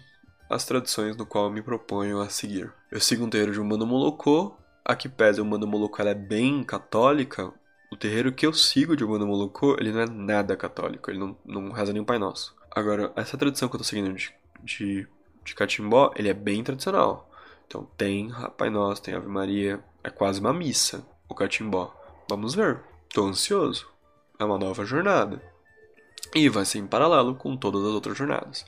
as 0.47 0.63
tradições 0.63 1.17
no 1.17 1.25
qual 1.25 1.45
eu 1.45 1.51
me 1.51 1.63
proponho 1.63 2.21
a 2.21 2.29
seguir. 2.29 2.71
Eu 2.91 2.99
sigo 2.99 3.25
um 3.25 3.29
terreiro 3.31 3.51
de 3.53 3.59
Umbanda 3.59 3.83
Molocô, 3.83 4.55
a 4.85 4.95
que 4.95 5.09
pese 5.09 5.39
a 5.39 5.43
Umbanda 5.43 5.65
Molocô 5.65 6.03
ela 6.03 6.11
é 6.11 6.15
bem 6.15 6.63
católica, 6.63 7.51
o 7.91 7.95
terreiro 7.97 8.31
que 8.31 8.45
eu 8.45 8.53
sigo 8.53 8.95
de 8.95 9.03
Umbanda 9.03 9.25
ele 9.79 9.91
não 9.91 9.99
é 9.99 10.09
nada 10.09 10.55
católico, 10.55 11.11
ele 11.11 11.19
não, 11.19 11.37
não 11.45 11.71
reza 11.71 11.91
o 11.93 12.05
Pai 12.05 12.17
Nosso. 12.17 12.55
Agora, 12.71 13.11
essa 13.17 13.37
tradição 13.37 13.67
que 13.67 13.75
eu 13.75 13.79
tô 13.79 13.83
seguindo 13.83 14.13
de, 14.13 14.33
de, 14.63 15.07
de 15.43 15.53
Catimbó, 15.55 16.11
ele 16.15 16.29
é 16.29 16.33
bem 16.33 16.63
tradicional. 16.63 17.29
Então 17.67 17.85
tem 17.97 18.31
Pai 18.57 18.69
Nosso, 18.69 19.01
tem 19.01 19.13
Ave 19.13 19.27
Maria, 19.27 19.83
é 20.03 20.09
quase 20.09 20.39
uma 20.39 20.53
missa 20.53 21.05
o 21.27 21.35
Catimbó. 21.35 21.93
Vamos 22.29 22.55
ver, 22.55 22.81
tô 23.13 23.25
ansioso. 23.25 23.89
É 24.39 24.43
uma 24.43 24.57
nova 24.57 24.85
jornada. 24.85 25.41
E 26.33 26.47
vai 26.49 26.65
ser 26.65 26.79
em 26.79 26.87
paralelo 26.87 27.35
com 27.35 27.57
todas 27.57 27.81
as 27.81 27.89
outras 27.89 28.17
jornadas. 28.17 28.65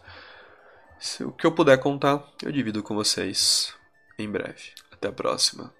Se 1.00 1.24
o 1.24 1.32
que 1.32 1.46
eu 1.46 1.52
puder 1.52 1.78
contar, 1.80 2.26
eu 2.42 2.52
divido 2.52 2.84
com 2.84 2.96
vocês 2.96 3.74
em 4.18 4.30
breve. 4.30 4.72
Até 4.92 5.08
a 5.08 5.12
próxima. 5.14 5.74